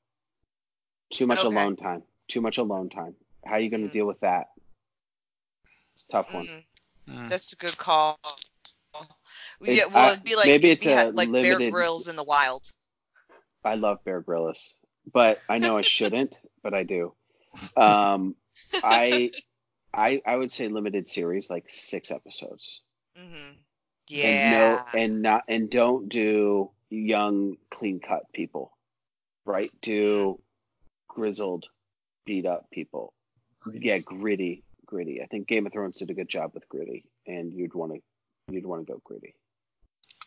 Too 1.12 1.26
much 1.26 1.38
Okay. 1.38 1.46
alone 1.48 1.76
time. 1.76 2.02
Too 2.28 2.40
much 2.40 2.58
alone 2.58 2.90
time. 2.90 3.14
How 3.44 3.52
are 3.54 3.60
you 3.60 3.70
going 3.70 3.82
to 3.82 3.88
Mm. 3.88 3.92
deal 3.92 4.06
with 4.06 4.20
that? 4.20 4.48
It's 5.94 6.04
a 6.04 6.08
tough 6.08 6.32
one. 6.32 6.46
mm, 6.46 6.64
Mm. 7.08 7.28
that's 7.28 7.52
a 7.52 7.56
good 7.56 7.76
call. 7.76 8.18
It- 9.62 9.74
yeah, 9.76 9.86
well, 9.86 10.08
I- 10.10 10.12
it'd 10.12 10.24
be 10.24 10.36
like 10.36 10.46
maybe 10.46 10.68
it'd 10.68 10.78
it's 10.78 10.84
be 10.86 10.92
a 10.92 10.96
ha- 11.04 11.10
like 11.12 11.30
Bear 11.32 11.70
Grylls 11.70 12.08
in 12.08 12.16
the 12.16 12.22
wild. 12.24 12.70
I 13.64 13.74
love 13.74 14.02
Bear 14.04 14.20
Grylls, 14.20 14.76
but 15.10 15.38
I 15.48 15.58
know 15.58 15.76
I 15.76 15.82
shouldn't, 15.82 16.34
but 16.62 16.74
I 16.74 16.82
do. 16.84 17.14
Um, 17.76 18.36
I, 18.74 19.32
I, 19.92 20.22
I 20.24 20.36
would 20.36 20.50
say 20.52 20.68
limited 20.68 21.08
series, 21.08 21.50
like 21.50 21.68
six 21.68 22.10
episodes. 22.10 22.80
Hmm 24.10 24.16
And 24.26 24.42
Yeah. 24.42 24.50
no, 24.50 24.98
and 25.00 25.22
not, 25.22 25.44
and 25.48 25.70
don't 25.70 26.08
do 26.08 26.70
young, 26.90 27.56
clean 27.70 28.00
cut 28.00 28.32
people, 28.32 28.76
right? 29.44 29.72
Do 29.80 30.40
grizzled, 31.08 31.68
beat 32.24 32.46
up 32.46 32.70
people. 32.70 33.12
Yeah, 33.72 33.98
gritty, 33.98 34.64
gritty. 34.86 35.22
I 35.22 35.26
think 35.26 35.46
Game 35.46 35.66
of 35.66 35.72
Thrones 35.72 35.98
did 35.98 36.10
a 36.10 36.14
good 36.14 36.28
job 36.28 36.52
with 36.54 36.68
gritty, 36.68 37.04
and 37.26 37.52
you'd 37.52 37.74
want 37.74 37.92
to, 37.92 38.00
you'd 38.52 38.66
want 38.66 38.86
to 38.86 38.92
go 38.92 39.00
gritty. 39.04 39.34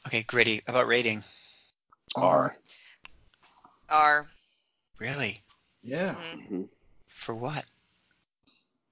Okay, 0.08 0.24
gritty. 0.24 0.62
How 0.68 0.74
about 0.74 0.88
rating? 0.88 1.24
R. 2.16 2.56
R. 3.90 4.28
Really? 5.00 5.42
Yeah. 5.82 6.16
Mhm. 6.16 6.48
hmm 6.48 6.62
For 7.08 7.34
what? 7.36 7.66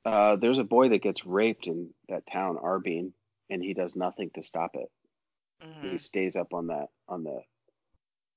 Uh, 0.04 0.36
there's 0.38 0.58
a 0.58 0.64
boy 0.64 0.89
that 0.89 1.04
gets 1.04 1.26
raped 1.26 1.68
in 1.68 1.94
that 2.10 2.24
town, 2.32 2.58
Arbeen, 2.58 3.14
and 3.52 3.62
he 3.64 3.74
does 3.76 3.95
nothing 3.95 4.32
to 4.36 4.41
stop 4.41 4.76
it. 4.76 4.89
Mhm. 5.64 5.91
He 5.91 5.97
stays 5.99 6.36
up 6.36 6.54
on 6.54 6.68
that 6.68 6.88
on 7.08 7.24
the. 7.24 7.41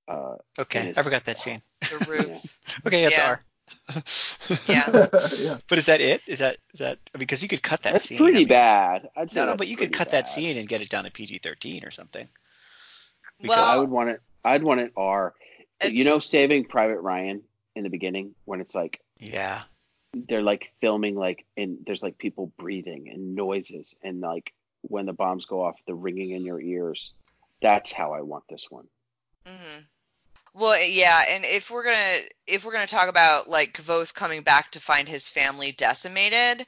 Uh, 0.06 0.36
Okay, 0.58 0.80
Finish. 0.80 0.98
I 0.98 1.02
forgot 1.02 1.24
that 1.24 1.38
scene. 1.38 1.62
The 1.80 2.06
roof. 2.08 2.28
yeah. 2.28 2.74
Okay, 2.86 3.02
that's 3.04 3.16
Yeah. 3.16 3.28
R. 3.28 3.44
Yeah. 4.68 5.06
yeah. 5.38 5.58
But 5.66 5.78
is 5.78 5.86
that 5.86 6.02
it? 6.02 6.20
Is 6.26 6.40
that 6.40 6.58
is 6.74 6.80
that? 6.80 6.98
I 7.14 7.18
mean, 7.18 7.20
because 7.20 7.42
you 7.42 7.48
could 7.48 7.62
cut 7.62 7.82
that 7.84 7.92
That's 7.92 8.04
scene. 8.04 8.18
pretty 8.18 8.36
I 8.36 8.38
mean- 8.40 8.48
bad. 8.48 9.08
I'd 9.16 9.30
say 9.30 9.40
No, 9.40 9.46
no, 9.46 9.56
but 9.56 9.68
you 9.68 9.76
could 9.76 9.88
pretty 9.92 9.98
cut 10.04 10.10
that 10.10 10.28
scene 10.28 10.58
and 10.58 10.68
get 10.68 10.82
it 10.82 10.90
down 10.90 11.04
to 11.04 11.10
PG-13 11.10 11.86
or 11.86 11.90
something. 11.90 12.28
We 13.40 13.48
Well, 13.48 13.64
I 13.64 13.78
would 13.78 13.90
want 13.90 14.10
it. 14.10 14.20
I'd 14.44 14.62
want 14.62 14.80
it 14.80 14.92
R. 14.96 15.32
You 15.88 16.04
know, 16.04 16.18
Saving 16.18 16.64
Private 16.66 17.00
Ryan 17.00 17.42
in 17.74 17.82
the 17.84 17.90
beginning 17.90 18.34
when 18.44 18.60
it's 18.60 18.74
like 18.74 19.00
Yeah. 19.18 19.62
they're 20.12 20.42
like 20.42 20.72
filming 20.82 21.14
like 21.16 21.44
and 21.56 21.78
there's 21.86 22.02
like 22.02 22.18
people 22.18 22.52
breathing 22.58 23.08
and 23.08 23.34
noises 23.34 23.96
and 24.02 24.20
like 24.20 24.52
when 24.88 25.06
the 25.06 25.12
bombs 25.12 25.46
go 25.46 25.62
off, 25.62 25.76
the 25.86 25.94
ringing 25.94 26.30
in 26.32 26.44
your 26.44 26.60
ears. 26.60 27.12
That's 27.62 27.92
how 27.92 28.12
I 28.12 28.20
want 28.22 28.44
this 28.48 28.66
one. 28.70 28.86
hmm 29.46 29.80
Well, 30.54 30.80
yeah, 30.82 31.24
and 31.30 31.44
if 31.44 31.70
we're 31.70 31.84
gonna 31.84 32.18
if 32.46 32.64
we're 32.64 32.72
gonna 32.72 32.86
talk 32.86 33.08
about 33.08 33.48
like 33.48 33.74
Kvothe 33.74 34.14
coming 34.14 34.42
back 34.42 34.72
to 34.72 34.80
find 34.80 35.08
his 35.08 35.28
family 35.28 35.72
decimated, 35.72 36.66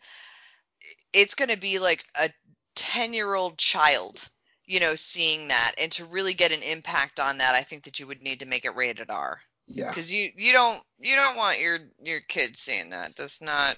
it's 1.12 1.34
gonna 1.34 1.56
be 1.56 1.78
like 1.78 2.04
a 2.14 2.30
ten 2.74 3.12
year 3.12 3.34
old 3.34 3.58
child, 3.58 4.28
you 4.66 4.80
know, 4.80 4.94
seeing 4.94 5.48
that, 5.48 5.74
and 5.78 5.90
to 5.92 6.04
really 6.06 6.34
get 6.34 6.52
an 6.52 6.62
impact 6.62 7.20
on 7.20 7.38
that, 7.38 7.54
I 7.54 7.62
think 7.62 7.84
that 7.84 7.98
you 8.00 8.06
would 8.06 8.22
need 8.22 8.40
to 8.40 8.46
make 8.46 8.64
it 8.64 8.76
rated 8.76 9.10
R, 9.10 9.40
Yeah. 9.68 9.88
because 9.88 10.12
you 10.12 10.30
you 10.36 10.52
don't 10.52 10.82
you 10.98 11.16
don't 11.16 11.36
want 11.36 11.60
your 11.60 11.78
your 12.02 12.20
kids 12.20 12.60
seeing 12.60 12.90
that. 12.90 13.16
That's 13.16 13.40
not 13.40 13.76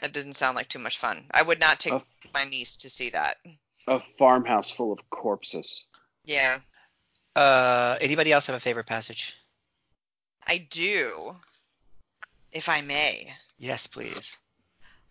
that 0.00 0.12
didn't 0.12 0.34
sound 0.34 0.56
like 0.56 0.68
too 0.68 0.78
much 0.78 0.98
fun. 0.98 1.26
I 1.32 1.42
would 1.42 1.60
not 1.60 1.80
take 1.80 1.92
Oh. 1.94 2.02
my 2.34 2.44
niece 2.44 2.76
to 2.78 2.90
see 2.90 3.10
that. 3.10 3.38
A 3.88 4.02
farmhouse 4.18 4.70
full 4.70 4.92
of 4.92 4.98
corpses. 5.10 5.84
Yeah, 6.24 6.60
Uh, 7.34 7.96
anybody 8.00 8.32
else 8.32 8.46
have 8.48 8.56
a 8.56 8.60
favorite 8.60 8.86
passage? 8.86 9.34
I 10.46 10.58
do, 10.58 11.36
if 12.52 12.68
I 12.68 12.80
may. 12.80 13.32
Yes, 13.58 13.86
please. 13.86 14.36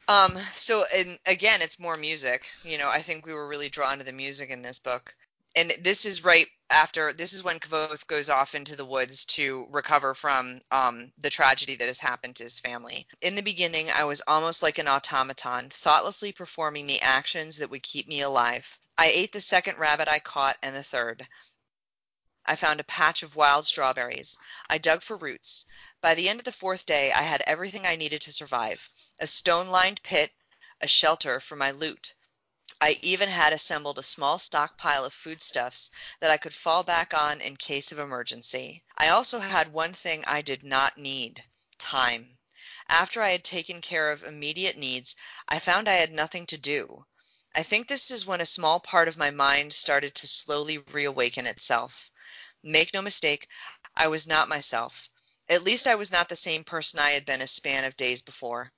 Um, 0.07 0.38
so 0.55 0.86
and 0.95 1.17
again, 1.25 1.61
it's 1.61 1.80
more 1.80 1.97
music. 1.97 2.49
You 2.63 2.78
know, 2.78 2.89
I 2.89 3.01
think 3.01 3.25
we 3.25 3.34
were 3.34 3.47
really 3.47 3.69
drawn 3.69 3.97
to 3.97 4.03
the 4.03 4.11
music 4.11 4.49
in 4.49 4.61
this 4.61 4.80
book. 4.80 5.15
And 5.55 5.71
this 5.82 6.05
is 6.05 6.23
right 6.23 6.47
after 6.70 7.13
this 7.13 7.34
is 7.34 7.43
when 7.43 7.59
Kvothe 7.59 8.05
goes 8.07 8.30
off 8.30 8.53
into 8.53 8.76
the 8.76 8.86
woods 8.86 9.26
to 9.26 9.68
recover 9.70 10.13
from 10.13 10.59
um, 10.72 11.11
the 11.18 11.30
tragedy 11.30 11.76
that 11.76 11.88
has 11.88 11.99
happened 11.99 12.36
to 12.36 12.43
his 12.43 12.59
family. 12.59 13.07
In 13.22 13.36
the 13.36 13.41
beginning, 13.41 13.89
I 13.89 14.03
was 14.03 14.22
almost 14.28 14.61
like 14.61 14.78
an 14.78 14.88
automaton, 14.88 15.70
thoughtlessly 15.70 16.32
performing 16.32 16.88
the 16.88 17.01
actions 17.01 17.57
that 17.57 17.70
would 17.70 17.84
keep 17.84 18.07
me 18.07 18.22
alive. 18.22 18.80
I 18.97 19.07
ate 19.07 19.32
the 19.32 19.41
second 19.41 19.78
rabbit 19.78 20.07
I 20.07 20.20
caught 20.20 20.57
and 20.61 20.76
the 20.76 20.84
third. 20.84 21.28
I 22.45 22.55
found 22.55 22.80
a 22.80 22.86
patch 22.86 23.24
of 23.24 23.36
wild 23.36 23.65
strawberries. 23.65 24.38
I 24.70 24.78
dug 24.78 25.03
for 25.03 25.18
roots. 25.18 25.65
By 26.01 26.15
the 26.15 26.30
end 26.30 26.39
of 26.39 26.45
the 26.45 26.51
fourth 26.51 26.86
day, 26.86 27.11
I 27.11 27.24
had 27.24 27.43
everything 27.45 27.86
I 27.86 27.95
needed 27.95 28.22
to 28.24 28.32
survive 28.32 28.89
a 29.20 29.28
stone 29.28 29.68
lined 29.68 30.01
pit, 30.03 30.32
a 30.82 30.88
shelter 30.88 31.39
for 31.39 31.55
my 31.55 31.72
lute. 31.72 32.13
I 32.80 32.99
even 33.01 33.28
had 33.28 33.53
assembled 33.53 33.97
a 33.97 34.03
small 34.03 34.38
stockpile 34.38 35.03
of 35.03 35.11
foodstuffs 35.11 35.89
that 36.19 36.30
I 36.30 36.38
could 36.38 36.53
fall 36.53 36.84
back 36.84 37.11
on 37.13 37.41
in 37.41 37.57
case 37.57 37.91
of 37.91 37.97
emergency. 37.97 38.84
I 38.95 39.09
also 39.09 39.39
had 39.39 39.73
one 39.73 39.95
thing 39.95 40.23
I 40.25 40.43
did 40.43 40.63
not 40.63 40.95
need 40.95 41.43
time. 41.80 42.38
After 42.88 43.23
I 43.23 43.32
had 43.32 43.43
taken 43.43 43.82
care 43.82 44.11
of 44.11 44.23
immediate 44.23 44.78
needs, 44.78 45.15
I 45.47 45.57
found 45.57 45.89
I 45.89 45.95
had 45.95 46.13
nothing 46.13 46.45
to 46.47 46.57
do. 46.57 47.05
I 47.55 47.63
think 47.63 47.88
this 47.88 48.11
is 48.11 48.28
when 48.28 48.41
a 48.41 48.45
small 48.45 48.80
part 48.80 49.07
of 49.07 49.17
my 49.17 49.32
mind 49.32 49.73
started 49.73 50.13
to 50.13 50.28
slowly 50.28 50.78
reawaken 50.78 51.47
itself. 51.47 52.11
Make 52.61 52.93
no 52.93 53.01
mistake, 53.01 53.47
I 53.95 54.07
was 54.07 54.28
not 54.28 54.49
myself. 54.49 55.09
At 55.49 55.63
least 55.63 55.88
I 55.88 55.95
was 55.95 56.11
not 56.11 56.30
the 56.30 56.36
same 56.36 56.63
person 56.63 56.99
I 56.99 57.11
had 57.11 57.25
been 57.25 57.41
a 57.41 57.47
span 57.47 57.86
of 57.86 57.97
days 57.97 58.21
before. 58.21 58.71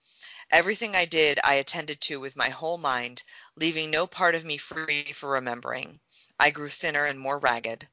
Everything 0.51 0.95
I 0.95 1.05
did 1.05 1.39
I 1.43 1.53
attended 1.55 2.01
to 2.01 2.19
with 2.19 2.35
my 2.35 2.49
whole 2.49 2.79
mind, 2.79 3.21
leaving 3.55 3.91
no 3.91 4.07
part 4.07 4.33
of 4.33 4.43
me 4.43 4.57
free 4.57 5.03
for 5.13 5.29
remembering. 5.29 5.99
I 6.39 6.49
grew 6.49 6.69
thinner 6.69 7.05
and 7.05 7.19
more 7.19 7.37
ragged. 7.37 7.87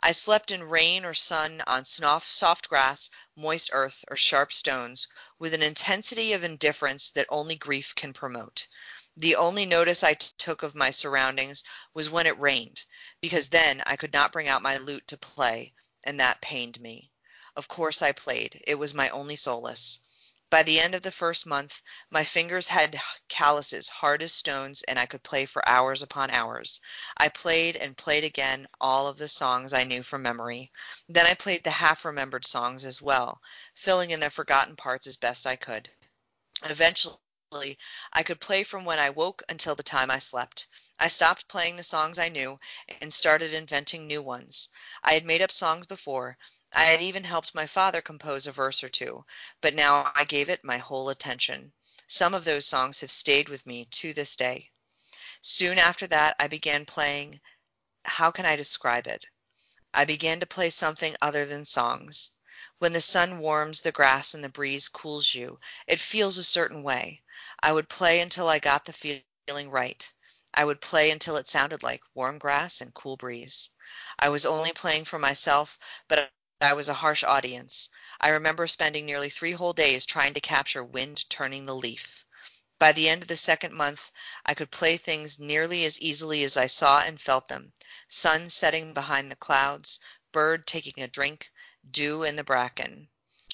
I 0.00 0.10
slept 0.10 0.50
in 0.50 0.64
rain 0.64 1.04
or 1.04 1.14
sun, 1.14 1.62
on 1.68 1.84
soft, 1.84 2.68
grass, 2.68 3.10
moist 3.36 3.70
earth, 3.72 4.04
or 4.08 4.16
sharp 4.16 4.52
stones, 4.52 5.06
with 5.38 5.54
an 5.54 5.62
intensity 5.62 6.32
of 6.32 6.42
indifference 6.42 7.10
that 7.10 7.26
only 7.28 7.54
grief 7.54 7.94
can 7.94 8.12
promote. 8.12 8.66
The 9.16 9.36
only 9.36 9.64
notice 9.64 10.02
I 10.02 10.14
took 10.14 10.64
of 10.64 10.74
my 10.74 10.90
surroundings 10.90 11.62
was 11.94 12.10
when 12.10 12.26
it 12.26 12.40
rained, 12.40 12.84
because 13.20 13.50
then 13.50 13.84
I 13.86 13.94
could 13.94 14.12
not 14.12 14.32
bring 14.32 14.48
out 14.48 14.62
my 14.62 14.78
lute 14.78 15.06
to 15.08 15.16
play, 15.16 15.74
and 16.02 16.18
that 16.18 16.40
pained 16.40 16.80
me. 16.80 17.12
Of 17.54 17.68
course 17.68 18.02
I 18.02 18.10
played. 18.10 18.60
It 18.66 18.74
was 18.74 18.94
my 18.94 19.10
only 19.10 19.36
solace. 19.36 20.00
By 20.54 20.62
the 20.62 20.78
end 20.78 20.94
of 20.94 21.02
the 21.02 21.10
first 21.10 21.46
month, 21.46 21.82
my 22.10 22.22
fingers 22.22 22.68
had 22.68 23.00
calluses 23.28 23.88
hard 23.88 24.22
as 24.22 24.32
stones, 24.32 24.84
and 24.84 25.00
I 25.00 25.06
could 25.06 25.24
play 25.24 25.46
for 25.46 25.68
hours 25.68 26.00
upon 26.00 26.30
hours. 26.30 26.80
I 27.16 27.28
played 27.28 27.74
and 27.74 27.96
played 27.96 28.22
again 28.22 28.68
all 28.80 29.08
of 29.08 29.18
the 29.18 29.26
songs 29.26 29.72
I 29.72 29.82
knew 29.82 30.04
from 30.04 30.22
memory. 30.22 30.70
Then 31.08 31.26
I 31.26 31.34
played 31.34 31.64
the 31.64 31.72
half 31.72 32.04
remembered 32.04 32.46
songs 32.46 32.84
as 32.84 33.02
well, 33.02 33.42
filling 33.74 34.12
in 34.12 34.20
the 34.20 34.30
forgotten 34.30 34.76
parts 34.76 35.08
as 35.08 35.16
best 35.16 35.44
I 35.44 35.56
could. 35.56 35.90
Eventually, 36.62 37.16
I 38.12 38.24
could 38.24 38.40
play 38.40 38.64
from 38.64 38.84
when 38.84 38.98
I 38.98 39.10
woke 39.10 39.44
until 39.48 39.76
the 39.76 39.84
time 39.84 40.10
I 40.10 40.18
slept. 40.18 40.66
I 40.98 41.06
stopped 41.06 41.46
playing 41.46 41.76
the 41.76 41.84
songs 41.84 42.18
I 42.18 42.28
knew 42.28 42.58
and 43.00 43.14
started 43.14 43.54
inventing 43.54 44.08
new 44.08 44.22
ones. 44.22 44.70
I 45.04 45.14
had 45.14 45.24
made 45.24 45.40
up 45.40 45.52
songs 45.52 45.86
before. 45.86 46.36
I 46.72 46.82
had 46.82 47.00
even 47.00 47.22
helped 47.22 47.54
my 47.54 47.66
father 47.68 48.02
compose 48.02 48.48
a 48.48 48.52
verse 48.52 48.82
or 48.82 48.88
two, 48.88 49.24
but 49.60 49.72
now 49.72 50.10
I 50.16 50.24
gave 50.24 50.48
it 50.48 50.64
my 50.64 50.78
whole 50.78 51.10
attention. 51.10 51.72
Some 52.08 52.34
of 52.34 52.44
those 52.44 52.66
songs 52.66 53.00
have 53.02 53.10
stayed 53.12 53.48
with 53.48 53.64
me 53.66 53.84
to 53.84 54.12
this 54.12 54.34
day. 54.34 54.72
Soon 55.40 55.78
after 55.78 56.08
that, 56.08 56.34
I 56.40 56.48
began 56.48 56.84
playing. 56.84 57.40
How 58.04 58.32
can 58.32 58.46
I 58.46 58.56
describe 58.56 59.06
it? 59.06 59.26
I 59.92 60.04
began 60.06 60.40
to 60.40 60.46
play 60.46 60.70
something 60.70 61.14
other 61.22 61.46
than 61.46 61.64
songs. 61.64 62.32
When 62.84 62.92
the 62.92 63.00
sun 63.00 63.38
warms 63.38 63.80
the 63.80 63.92
grass 63.92 64.34
and 64.34 64.44
the 64.44 64.50
breeze 64.50 64.88
cools 64.88 65.32
you, 65.32 65.58
it 65.86 65.98
feels 65.98 66.36
a 66.36 66.44
certain 66.44 66.82
way. 66.82 67.22
I 67.62 67.72
would 67.72 67.88
play 67.88 68.20
until 68.20 68.46
I 68.46 68.58
got 68.58 68.84
the 68.84 68.92
feeling 68.92 69.70
right. 69.70 70.12
I 70.52 70.66
would 70.66 70.82
play 70.82 71.10
until 71.10 71.38
it 71.38 71.48
sounded 71.48 71.82
like 71.82 72.02
warm 72.12 72.36
grass 72.36 72.82
and 72.82 72.92
cool 72.92 73.16
breeze. 73.16 73.70
I 74.18 74.28
was 74.28 74.44
only 74.44 74.74
playing 74.74 75.06
for 75.06 75.18
myself, 75.18 75.78
but 76.08 76.30
I 76.60 76.74
was 76.74 76.90
a 76.90 77.00
harsh 77.00 77.24
audience. 77.24 77.88
I 78.20 78.28
remember 78.28 78.66
spending 78.66 79.06
nearly 79.06 79.30
three 79.30 79.52
whole 79.52 79.72
days 79.72 80.04
trying 80.04 80.34
to 80.34 80.42
capture 80.42 80.84
wind 80.84 81.30
turning 81.30 81.64
the 81.64 81.74
leaf. 81.74 82.26
By 82.78 82.92
the 82.92 83.08
end 83.08 83.22
of 83.22 83.28
the 83.28 83.36
second 83.38 83.72
month, 83.72 84.12
I 84.44 84.52
could 84.52 84.70
play 84.70 84.98
things 84.98 85.38
nearly 85.38 85.86
as 85.86 85.98
easily 86.00 86.44
as 86.44 86.58
I 86.58 86.66
saw 86.66 87.00
and 87.00 87.18
felt 87.18 87.48
them 87.48 87.72
sun 88.08 88.50
setting 88.50 88.92
behind 88.92 89.30
the 89.30 89.36
clouds, 89.36 90.00
bird 90.32 90.66
taking 90.66 91.02
a 91.02 91.08
drink, 91.08 91.50
dew 91.90 92.22
in 92.22 92.36
the 92.36 92.44
bracken. 92.44 93.08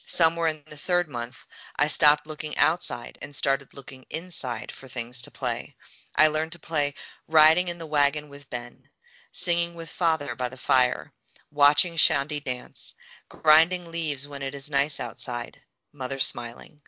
Somewhere 0.07 0.49
in 0.49 0.65
the 0.67 0.77
third 0.77 1.09
month, 1.09 1.47
I 1.77 1.87
stopped 1.87 2.27
looking 2.27 2.57
outside 2.57 3.19
and 3.23 3.37
started 3.37 3.75
looking 3.75 4.07
inside 4.11 4.73
for 4.73 4.89
things 4.89 5.23
to 5.23 5.31
play. 5.31 5.77
I 6.17 6.29
learned 6.29 6.53
to 6.53 6.59
play 6.59 6.95
riding 7.29 7.69
in 7.69 7.79
the 7.79 7.87
wagon 7.87 8.29
with 8.29 8.51
Ben, 8.51 8.89
singing 9.31 9.75
with 9.75 9.89
father 9.89 10.35
by 10.35 10.49
the 10.49 10.57
fire, 10.57 11.13
watching 11.51 11.97
Shandi 11.97 12.43
dance, 12.43 12.95
grinding 13.29 13.91
leaves 13.91 14.27
when 14.27 14.43
it 14.43 14.55
is 14.55 14.71
nice 14.71 15.01
outside, 15.01 15.63
mother 15.93 16.19
smiling. 16.19 16.81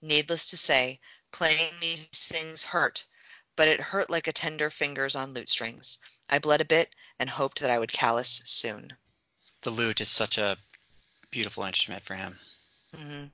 Needless 0.00 0.50
to 0.50 0.56
say, 0.56 1.00
playing 1.32 1.74
these 1.80 2.06
things 2.06 2.62
hurt, 2.62 3.06
but 3.56 3.68
it 3.68 3.80
hurt 3.80 4.10
like 4.10 4.26
a 4.26 4.32
tender 4.32 4.70
fingers 4.70 5.16
on 5.16 5.34
lute 5.34 5.48
strings. 5.48 5.98
I 6.28 6.38
bled 6.38 6.60
a 6.60 6.64
bit 6.64 6.94
and 7.18 7.28
hoped 7.30 7.60
that 7.60 7.70
I 7.70 7.78
would 7.78 7.92
callous 7.92 8.42
soon. 8.44 8.96
The 9.62 9.70
lute 9.70 10.00
is 10.00 10.10
such 10.10 10.38
a 10.38 10.58
beautiful 11.34 11.64
instrument 11.64 12.04
for 12.04 12.14
him. 12.14 12.36
hmm 12.94 13.24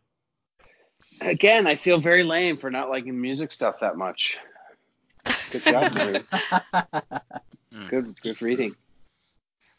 Again, 1.20 1.66
I 1.66 1.74
feel 1.74 2.01
very 2.01 2.24
lame 2.24 2.57
for 2.57 2.70
not 2.70 2.88
liking 2.88 3.20
music 3.20 3.53
stuff 3.53 3.80
that 3.80 3.96
much. 3.96 4.38
Good 5.51 5.62
job, 5.66 5.92
Good, 7.90 8.18
good 8.22 8.40
reading. 8.40 8.72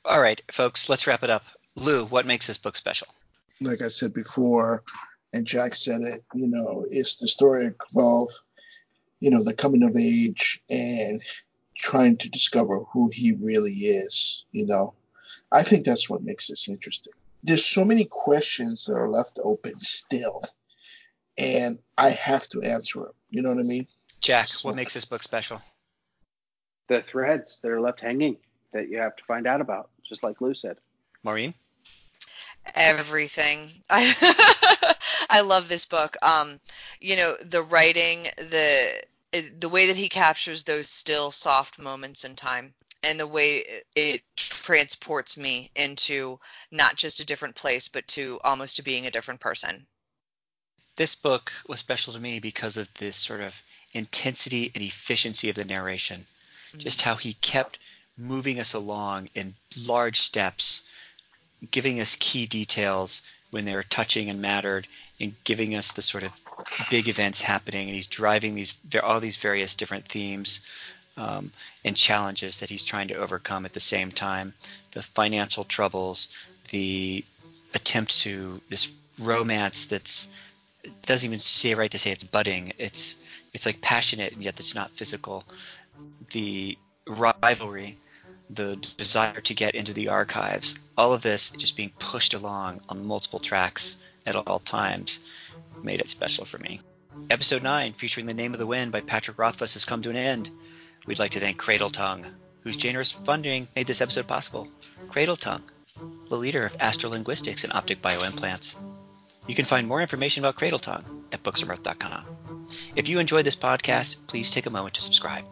All 0.05 0.21
right, 0.21 0.39
folks, 0.51 0.87
let's 0.87 1.07
wrap 1.07 1.23
it 1.23 1.31
up. 1.31 1.45
Lou, 1.77 2.05
what 2.05 2.27
makes 2.27 2.45
this 2.45 2.59
book 2.59 2.75
special? 2.75 3.07
like 3.59 3.81
I 3.81 3.87
said 3.87 4.13
before, 4.13 4.83
and 5.33 5.45
Jack 5.45 5.73
said 5.73 6.01
it, 6.01 6.23
you 6.33 6.47
know, 6.47 6.85
it's 6.89 7.15
the 7.15 7.27
story 7.27 7.65
of 7.67 8.29
you 9.19 9.29
know, 9.31 9.43
the 9.43 9.53
coming 9.53 9.83
of 9.83 9.95
age 9.95 10.61
and 10.69 11.21
trying 11.75 12.17
to 12.17 12.29
discover 12.29 12.81
who 12.91 13.09
he 13.11 13.33
really 13.33 13.71
is, 13.71 14.45
you 14.51 14.65
know. 14.65 14.93
I 15.51 15.63
think 15.63 15.85
that's 15.85 16.09
what 16.09 16.23
makes 16.23 16.47
this 16.47 16.69
interesting. 16.69 17.13
There's 17.43 17.65
so 17.65 17.85
many 17.85 18.05
questions 18.05 18.85
that 18.85 18.93
are 18.93 19.09
left 19.09 19.39
open 19.43 19.81
still, 19.81 20.43
and 21.37 21.79
I 21.97 22.09
have 22.09 22.47
to 22.49 22.61
answer 22.61 22.99
them. 22.99 23.13
You 23.29 23.41
know 23.41 23.49
what 23.49 23.59
I 23.59 23.67
mean? 23.67 23.87
Jack, 24.19 24.47
what 24.63 24.75
makes 24.75 24.93
this 24.93 25.05
book 25.05 25.23
special? 25.23 25.61
The 26.87 27.01
threads 27.01 27.59
that 27.61 27.71
are 27.71 27.81
left 27.81 28.01
hanging 28.01 28.37
that 28.73 28.89
you 28.89 28.97
have 28.99 29.15
to 29.15 29.23
find 29.23 29.47
out 29.47 29.61
about, 29.61 29.89
just 30.07 30.23
like 30.23 30.41
Lou 30.41 30.53
said. 30.53 30.77
Maureen? 31.23 31.53
Everything. 32.75 33.71
I 33.89 34.95
I 35.29 35.41
love 35.41 35.67
this 35.67 35.85
book. 35.85 36.15
Um, 36.21 36.59
you 36.99 37.15
know, 37.15 37.35
the 37.41 37.63
writing, 37.63 38.27
the 38.37 39.03
the 39.57 39.69
way 39.69 39.87
that 39.87 39.97
he 39.97 40.09
captures 40.09 40.63
those 40.63 40.89
still 40.89 41.31
soft 41.31 41.79
moments 41.79 42.25
in 42.25 42.35
time 42.35 42.73
and 43.03 43.19
the 43.19 43.27
way 43.27 43.81
it 43.95 44.21
transports 44.35 45.37
me 45.37 45.71
into 45.75 46.39
not 46.71 46.95
just 46.95 47.19
a 47.19 47.25
different 47.25 47.55
place 47.55 47.87
but 47.87 48.07
to 48.07 48.39
almost 48.43 48.77
to 48.77 48.83
being 48.83 49.07
a 49.07 49.11
different 49.11 49.39
person. 49.39 49.85
This 50.95 51.15
book 51.15 51.51
was 51.67 51.79
special 51.79 52.13
to 52.13 52.19
me 52.19 52.39
because 52.39 52.77
of 52.77 52.93
this 52.95 53.15
sort 53.15 53.41
of 53.41 53.59
intensity 53.93 54.71
and 54.75 54.83
efficiency 54.83 55.49
of 55.49 55.55
the 55.55 55.65
narration. 55.65 56.25
Mm-hmm. 56.71 56.79
just 56.79 57.01
how 57.01 57.15
he 57.15 57.33
kept 57.33 57.79
moving 58.17 58.61
us 58.61 58.73
along 58.73 59.29
in 59.35 59.55
large 59.87 60.21
steps 60.21 60.83
giving 61.69 61.99
us 61.99 62.15
key 62.17 62.45
details 62.45 63.23
when 63.49 63.65
they're 63.65 63.83
touching 63.83 64.29
and 64.29 64.41
mattered 64.41 64.87
and 65.19 65.35
giving 65.43 65.75
us 65.75 65.91
the 65.91 66.01
sort 66.01 66.23
of 66.23 66.31
big 66.89 67.09
events 67.09 67.41
happening 67.41 67.87
and 67.87 67.95
he's 67.95 68.07
driving 68.07 68.55
these 68.55 68.73
all 69.03 69.19
these 69.19 69.35
various 69.35 69.75
different 69.75 70.05
themes 70.05 70.61
um, 71.21 71.51
and 71.85 71.95
challenges 71.95 72.59
that 72.59 72.69
he's 72.69 72.83
trying 72.83 73.09
to 73.09 73.15
overcome 73.15 73.65
at 73.65 73.73
the 73.73 73.79
same 73.79 74.11
time 74.11 74.53
the 74.93 75.03
financial 75.03 75.63
troubles 75.63 76.29
the 76.71 77.23
attempt 77.75 78.21
to 78.21 78.59
this 78.69 78.91
romance 79.19 79.85
that's 79.85 80.27
doesn't 81.05 81.27
even 81.27 81.39
say 81.39 81.75
right 81.75 81.91
to 81.91 81.99
say 81.99 82.11
it's 82.11 82.23
budding. 82.23 82.73
It's 82.79 83.17
it's 83.53 83.67
like 83.67 83.81
passionate 83.81 84.33
and 84.33 84.43
yet 84.43 84.59
it's 84.59 84.73
not 84.73 84.89
physical. 84.91 85.43
The 86.31 86.77
rivalry 87.05 87.97
the 88.49 88.75
desire 88.97 89.39
to 89.41 89.53
get 89.53 89.75
into 89.75 89.93
the 89.93 90.09
archives 90.09 90.75
all 90.97 91.13
of 91.13 91.21
this 91.21 91.51
just 91.51 91.77
being 91.77 91.91
pushed 91.99 92.33
along 92.33 92.81
on 92.89 93.05
multiple 93.05 93.39
tracks 93.39 93.95
at 94.25 94.35
all 94.35 94.59
times 94.59 95.21
made 95.83 96.01
it 96.01 96.09
special 96.09 96.45
for 96.45 96.57
me. 96.57 96.81
Episode 97.29 97.61
9 97.61 97.93
featuring 97.93 98.25
the 98.25 98.33
name 98.33 98.53
of 98.53 98.59
the 98.59 98.65
wind 98.65 98.91
by 98.91 99.01
patrick 99.01 99.37
rothfuss 99.37 99.73
has 99.73 99.85
come 99.85 100.01
to 100.01 100.09
an 100.09 100.15
end 100.15 100.49
We'd 101.05 101.19
like 101.19 101.31
to 101.31 101.39
thank 101.39 101.57
Cradle 101.57 101.89
Tongue, 101.89 102.25
whose 102.61 102.77
generous 102.77 103.11
funding 103.11 103.67
made 103.75 103.87
this 103.87 104.01
episode 104.01 104.27
possible. 104.27 104.67
Cradle 105.09 105.35
Tongue, 105.35 105.63
the 106.29 106.37
leader 106.37 106.63
of 106.63 106.77
astrolinguistics 106.77 107.63
and 107.63 107.73
optic 107.73 108.01
bioimplants. 108.01 108.75
You 109.47 109.55
can 109.55 109.65
find 109.65 109.87
more 109.87 110.01
information 110.01 110.43
about 110.43 110.55
Cradle 110.55 110.79
Tongue 110.79 111.25
at 111.31 111.43
booksfromearth.com. 111.43 112.67
If 112.95 113.09
you 113.09 113.19
enjoyed 113.19 113.45
this 113.45 113.55
podcast, 113.55 114.17
please 114.27 114.51
take 114.51 114.67
a 114.67 114.69
moment 114.69 114.93
to 114.95 115.01
subscribe, 115.01 115.45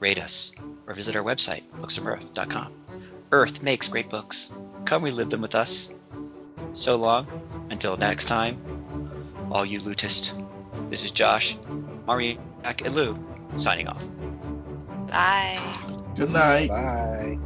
rate 0.00 0.18
us, 0.18 0.52
or 0.86 0.94
visit 0.94 1.14
our 1.14 1.22
website, 1.22 1.62
booksfromearth.com. 1.80 2.72
Earth 3.30 3.62
makes 3.62 3.88
great 3.88 4.10
books. 4.10 4.50
Come 4.84 5.04
relive 5.04 5.30
them 5.30 5.42
with 5.42 5.54
us. 5.54 5.88
So 6.72 6.96
long, 6.96 7.26
until 7.70 7.96
next 7.96 8.24
time, 8.24 9.48
all 9.52 9.64
you 9.64 9.80
lutist. 9.80 10.32
This 10.90 11.04
is 11.04 11.12
Josh, 11.12 11.56
Marie, 12.06 12.38
and 12.64 12.94
Lou, 12.94 13.14
signing 13.56 13.88
off. 13.88 14.04
Bye. 15.10 15.78
Good 16.16 16.30
night. 16.30 16.74
Bye. 16.74 17.38